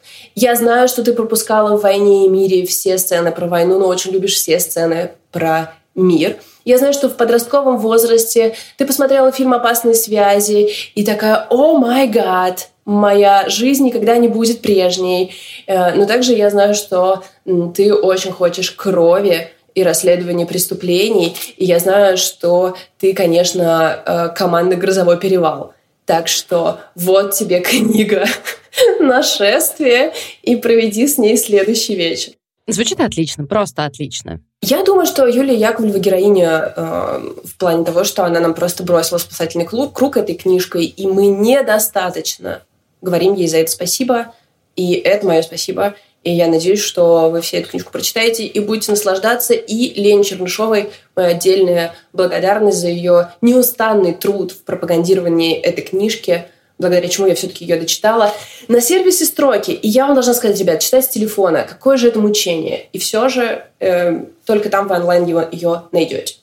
Я 0.41 0.55
знаю, 0.55 0.86
что 0.86 1.03
ты 1.03 1.14
пропускала 1.14 1.76
в 1.76 1.82
«Войне 1.82 2.24
и 2.24 2.28
мире» 2.28 2.64
все 2.64 2.97
сцены 2.99 3.32
про 3.32 3.49
войну, 3.49 3.80
но 3.80 3.89
очень 3.89 4.12
любишь 4.12 4.34
все 4.34 4.61
сцены 4.61 5.11
про 5.32 5.74
мир. 5.97 6.36
Я 6.64 6.78
знаю, 6.78 6.93
что 6.93 7.09
в 7.09 7.16
подростковом 7.16 7.78
возрасте 7.78 8.55
ты 8.76 8.86
посмотрела 8.86 9.32
фильм 9.32 9.53
«Опасные 9.53 9.97
связи» 9.97 10.70
и 10.95 11.05
такая 11.05 11.49
«О 11.51 11.76
май 11.76 12.07
гад, 12.07 12.68
моя 12.84 13.49
жизнь 13.49 13.84
никогда 13.84 14.16
не 14.16 14.28
будет 14.28 14.62
прежней». 14.62 15.34
Э, 15.66 15.93
но 15.97 16.07
также 16.07 16.34
я 16.34 16.51
знаю, 16.51 16.76
что 16.76 17.24
ты 17.74 17.93
очень 17.93 18.30
хочешь 18.30 18.70
крови, 18.70 19.51
и 19.74 19.82
расследования 19.84 20.45
преступлений. 20.47 21.36
И 21.57 21.64
я 21.64 21.78
знаю, 21.78 22.16
что 22.16 22.76
ты, 22.99 23.12
конечно, 23.12 24.03
э, 24.05 24.28
команда 24.36 24.76
«Грозовой 24.76 25.18
перевал». 25.18 25.72
Так 26.09 26.26
что 26.26 26.80
вот 26.94 27.34
тебе 27.34 27.61
книга 27.64 28.24
«Нашествие» 28.98 30.14
и 30.42 30.56
проведи 30.56 31.06
с 31.06 31.18
ней 31.18 31.36
следующий 31.36 31.96
вечер. 31.96 32.32
Звучит 32.66 32.98
отлично, 32.98 33.44
просто 33.44 33.84
отлично. 33.84 34.40
Я 34.62 34.82
думаю, 34.84 35.06
что 35.06 35.26
Юлия 35.26 35.54
Яковлева 35.54 35.98
героиня 35.98 36.72
э, 36.74 37.32
в 37.44 37.59
плане 37.59 37.84
того, 37.84 38.04
что 38.04 38.24
она 38.24 38.40
нам 38.40 38.54
просто 38.54 38.84
бросила 38.84 39.18
спасательный 39.18 39.66
круг, 39.66 39.92
круг 39.92 40.16
этой 40.16 40.34
книжкой, 40.34 40.86
и 40.86 41.06
мы 41.06 41.26
недостаточно 41.26 42.62
говорим 43.02 43.34
ей 43.34 43.46
за 43.46 43.59
это 43.59 43.70
спасибо, 43.70 44.34
и 44.76 44.94
это 44.94 45.26
мое 45.26 45.42
спасибо. 45.42 45.94
И 46.24 46.32
я 46.32 46.48
надеюсь, 46.48 46.80
что 46.80 47.30
вы 47.30 47.40
все 47.40 47.58
эту 47.58 47.70
книжку 47.70 47.92
прочитаете 47.92 48.44
и 48.44 48.60
будете 48.60 48.90
наслаждаться. 48.90 49.54
И 49.54 50.00
Лене 50.00 50.24
Чернышовой 50.24 50.90
моя 51.14 51.28
отдельная 51.28 51.94
благодарность 52.12 52.78
за 52.78 52.88
ее 52.88 53.32
неустанный 53.40 54.12
труд 54.12 54.52
в 54.52 54.62
пропагандировании 54.64 55.56
этой 55.56 55.82
книжки, 55.82 56.46
благодаря 56.78 57.08
чему 57.08 57.28
я 57.28 57.34
все-таки 57.34 57.64
ее 57.64 57.78
дочитала. 57.78 58.34
На 58.66 58.80
сервисе 58.80 59.24
строки. 59.24 59.70
И 59.70 59.88
я 59.88 60.06
вам 60.06 60.14
должна 60.14 60.34
сказать, 60.34 60.58
ребят, 60.58 60.80
читать 60.80 61.04
с 61.04 61.08
телефона. 61.08 61.64
Какое 61.68 61.96
же 61.96 62.08
это 62.08 62.18
мучение. 62.18 62.88
И 62.92 62.98
все 62.98 63.28
же 63.28 63.64
э, 63.78 64.24
только 64.44 64.70
там 64.70 64.88
вы 64.88 64.96
онлайн 64.96 65.24
ее, 65.24 65.48
ее 65.52 65.84
найдете. 65.92 66.36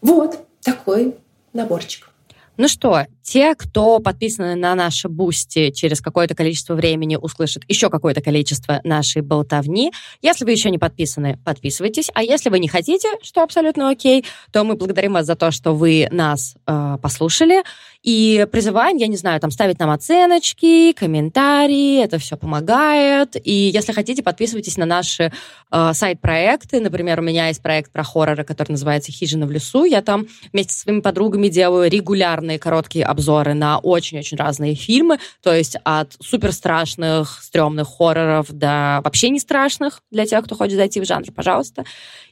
Вот 0.00 0.38
такой 0.62 1.14
наборчик. 1.52 2.08
Ну 2.56 2.68
что, 2.68 3.04
те, 3.22 3.54
кто 3.54 3.98
подписаны 4.00 4.54
на 4.56 4.74
наши 4.74 5.08
бусти 5.08 5.70
через 5.70 6.00
какое-то 6.00 6.34
количество 6.34 6.74
времени, 6.74 7.16
услышат 7.16 7.62
еще 7.68 7.88
какое-то 7.90 8.20
количество 8.20 8.80
нашей 8.84 9.22
болтовни. 9.22 9.92
Если 10.20 10.44
вы 10.44 10.50
еще 10.52 10.70
не 10.70 10.78
подписаны, 10.78 11.38
подписывайтесь. 11.44 12.10
А 12.14 12.22
если 12.22 12.50
вы 12.50 12.58
не 12.58 12.68
хотите, 12.68 13.08
что 13.22 13.42
абсолютно 13.42 13.90
окей, 13.90 14.24
то 14.50 14.64
мы 14.64 14.74
благодарим 14.74 15.14
вас 15.14 15.26
за 15.26 15.36
то, 15.36 15.50
что 15.50 15.74
вы 15.74 16.08
нас 16.10 16.54
э, 16.66 16.98
послушали. 17.00 17.62
И 18.02 18.48
призываем, 18.50 18.96
я 18.96 19.06
не 19.06 19.16
знаю, 19.16 19.40
там 19.40 19.52
ставить 19.52 19.78
нам 19.78 19.90
оценочки, 19.90 20.92
комментарии, 20.92 22.02
это 22.02 22.18
все 22.18 22.36
помогает. 22.36 23.36
И 23.46 23.70
если 23.72 23.92
хотите, 23.92 24.24
подписывайтесь 24.24 24.76
на 24.76 24.86
наши 24.86 25.32
э, 25.70 25.90
сайт-проекты. 25.94 26.80
Например, 26.80 27.20
у 27.20 27.22
меня 27.22 27.46
есть 27.46 27.62
проект 27.62 27.92
про 27.92 28.02
хорроры, 28.02 28.42
который 28.42 28.72
называется 28.72 29.12
«Хижина 29.12 29.46
в 29.46 29.52
лесу». 29.52 29.84
Я 29.84 30.02
там 30.02 30.26
вместе 30.52 30.72
со 30.74 30.80
своими 30.80 31.00
подругами 31.00 31.46
делаю 31.46 31.88
регулярные 31.88 32.58
короткие 32.58 33.04
обзоры 33.12 33.54
на 33.54 33.78
очень-очень 33.78 34.36
разные 34.36 34.74
фильмы, 34.74 35.18
то 35.40 35.54
есть 35.54 35.76
от 35.84 36.14
супер 36.20 36.52
страшных, 36.52 37.40
стрёмных 37.42 37.88
хорроров 37.88 38.50
до 38.50 39.00
вообще 39.04 39.30
не 39.30 39.38
страшных 39.38 40.02
для 40.10 40.26
тех, 40.26 40.44
кто 40.44 40.56
хочет 40.56 40.74
зайти 40.74 41.00
в 41.00 41.06
жанр, 41.06 41.30
пожалуйста. 41.32 41.84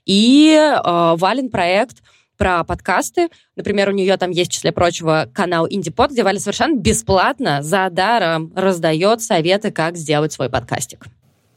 И 0.05 0.53
э, 0.53 1.15
Вален 1.17 1.51
проект— 1.51 1.99
про 2.41 2.65
подкасты. 2.65 3.29
Например, 3.55 3.91
у 3.91 3.93
нее 3.93 4.17
там 4.17 4.31
есть, 4.31 4.51
в 4.51 4.55
числе 4.55 4.73
прочего, 4.73 5.29
канал 5.35 5.67
Индипод, 5.69 6.11
где 6.11 6.23
Валя 6.23 6.41
совершенно 6.41 6.75
бесплатно, 6.75 7.63
за 7.63 7.91
даром 7.91 8.51
раздает 8.57 9.21
советы, 9.21 9.71
как 9.71 9.99
сделать 9.99 10.33
свой 10.33 10.49
подкастик. 10.49 11.05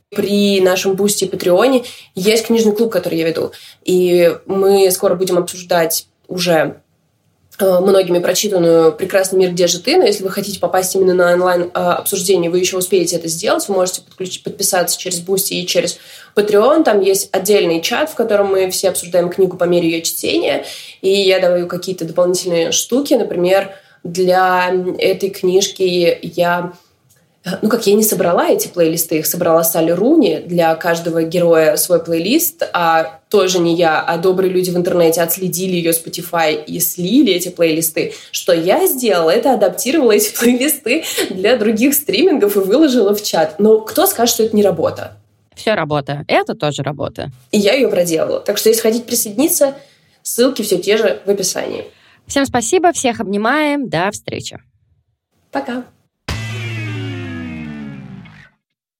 При 0.09 0.59
нашем 0.59 0.95
бусте 0.95 1.25
и 1.25 1.29
Патреоне 1.29 1.85
есть 2.15 2.47
книжный 2.47 2.75
клуб, 2.75 2.91
который 2.91 3.17
я 3.17 3.25
веду. 3.25 3.53
И 3.85 4.35
мы 4.45 4.91
скоро 4.91 5.15
будем 5.15 5.37
обсуждать 5.37 6.07
уже 6.27 6.81
многими 7.59 8.19
прочитанную 8.19 8.91
«Прекрасный 8.93 9.39
мир, 9.39 9.51
где 9.51 9.67
же 9.67 9.79
ты?», 9.79 9.97
но 9.97 10.05
если 10.05 10.23
вы 10.23 10.31
хотите 10.31 10.59
попасть 10.59 10.95
именно 10.95 11.13
на 11.13 11.33
онлайн-обсуждение, 11.33 12.49
вы 12.49 12.59
еще 12.59 12.77
успеете 12.77 13.15
это 13.17 13.27
сделать, 13.27 13.67
вы 13.67 13.75
можете 13.75 14.01
подключить, 14.01 14.43
подписаться 14.43 14.97
через 14.97 15.21
Boosty 15.21 15.55
и 15.55 15.67
через 15.67 15.99
Patreon, 16.35 16.83
там 16.83 16.99
есть 17.01 17.29
отдельный 17.31 17.81
чат, 17.81 18.09
в 18.09 18.15
котором 18.15 18.47
мы 18.47 18.69
все 18.71 18.89
обсуждаем 18.89 19.29
книгу 19.29 19.55
по 19.57 19.65
мере 19.65 19.89
ее 19.89 20.01
чтения, 20.01 20.65
и 21.01 21.09
я 21.09 21.39
даю 21.39 21.67
какие-то 21.67 22.05
дополнительные 22.05 22.71
штуки, 22.71 23.13
например, 23.13 23.71
для 24.03 24.73
этой 24.97 25.29
книжки 25.29 26.19
я 26.21 26.73
ну 27.61 27.69
как 27.69 27.85
я 27.87 27.93
не 27.95 28.03
собрала 28.03 28.49
эти 28.49 28.67
плейлисты, 28.67 29.19
их 29.19 29.25
собрала 29.25 29.63
Салли 29.63 29.91
Руни, 29.91 30.43
для 30.45 30.73
каждого 30.75 31.23
героя 31.23 31.75
свой 31.75 32.01
плейлист, 32.01 32.63
а 32.73 33.19
тоже 33.29 33.59
не 33.59 33.75
я, 33.75 34.01
а 34.01 34.17
добрые 34.17 34.51
люди 34.51 34.69
в 34.69 34.77
интернете 34.77 35.21
отследили 35.21 35.75
ее 35.75 35.91
Spotify 35.91 36.63
и 36.63 36.79
слили 36.79 37.33
эти 37.33 37.49
плейлисты. 37.49 38.13
Что 38.31 38.53
я 38.53 38.87
сделала, 38.87 39.29
это 39.29 39.53
адаптировала 39.53 40.13
эти 40.13 40.33
плейлисты 40.39 41.03
для 41.29 41.57
других 41.57 41.95
стримингов 41.95 42.55
и 42.55 42.59
выложила 42.59 43.13
в 43.13 43.21
чат. 43.21 43.59
Но 43.59 43.81
кто 43.81 44.05
скажет, 44.05 44.35
что 44.35 44.43
это 44.43 44.55
не 44.55 44.63
работа? 44.63 45.17
Все 45.55 45.73
работа. 45.73 46.23
Это 46.27 46.55
тоже 46.55 46.81
работа. 46.81 47.29
И 47.51 47.59
я 47.59 47.73
ее 47.73 47.87
проделала. 47.89 48.39
Так 48.39 48.57
что, 48.57 48.69
если 48.69 48.81
хотите 48.81 49.03
присоединиться, 49.03 49.75
ссылки 50.21 50.61
все 50.61 50.79
те 50.79 50.97
же 50.97 51.21
в 51.25 51.29
описании. 51.29 51.85
Всем 52.25 52.45
спасибо, 52.45 52.93
всех 52.93 53.19
обнимаем, 53.19 53.89
до 53.89 54.09
встречи. 54.11 54.59
Пока. 55.51 55.83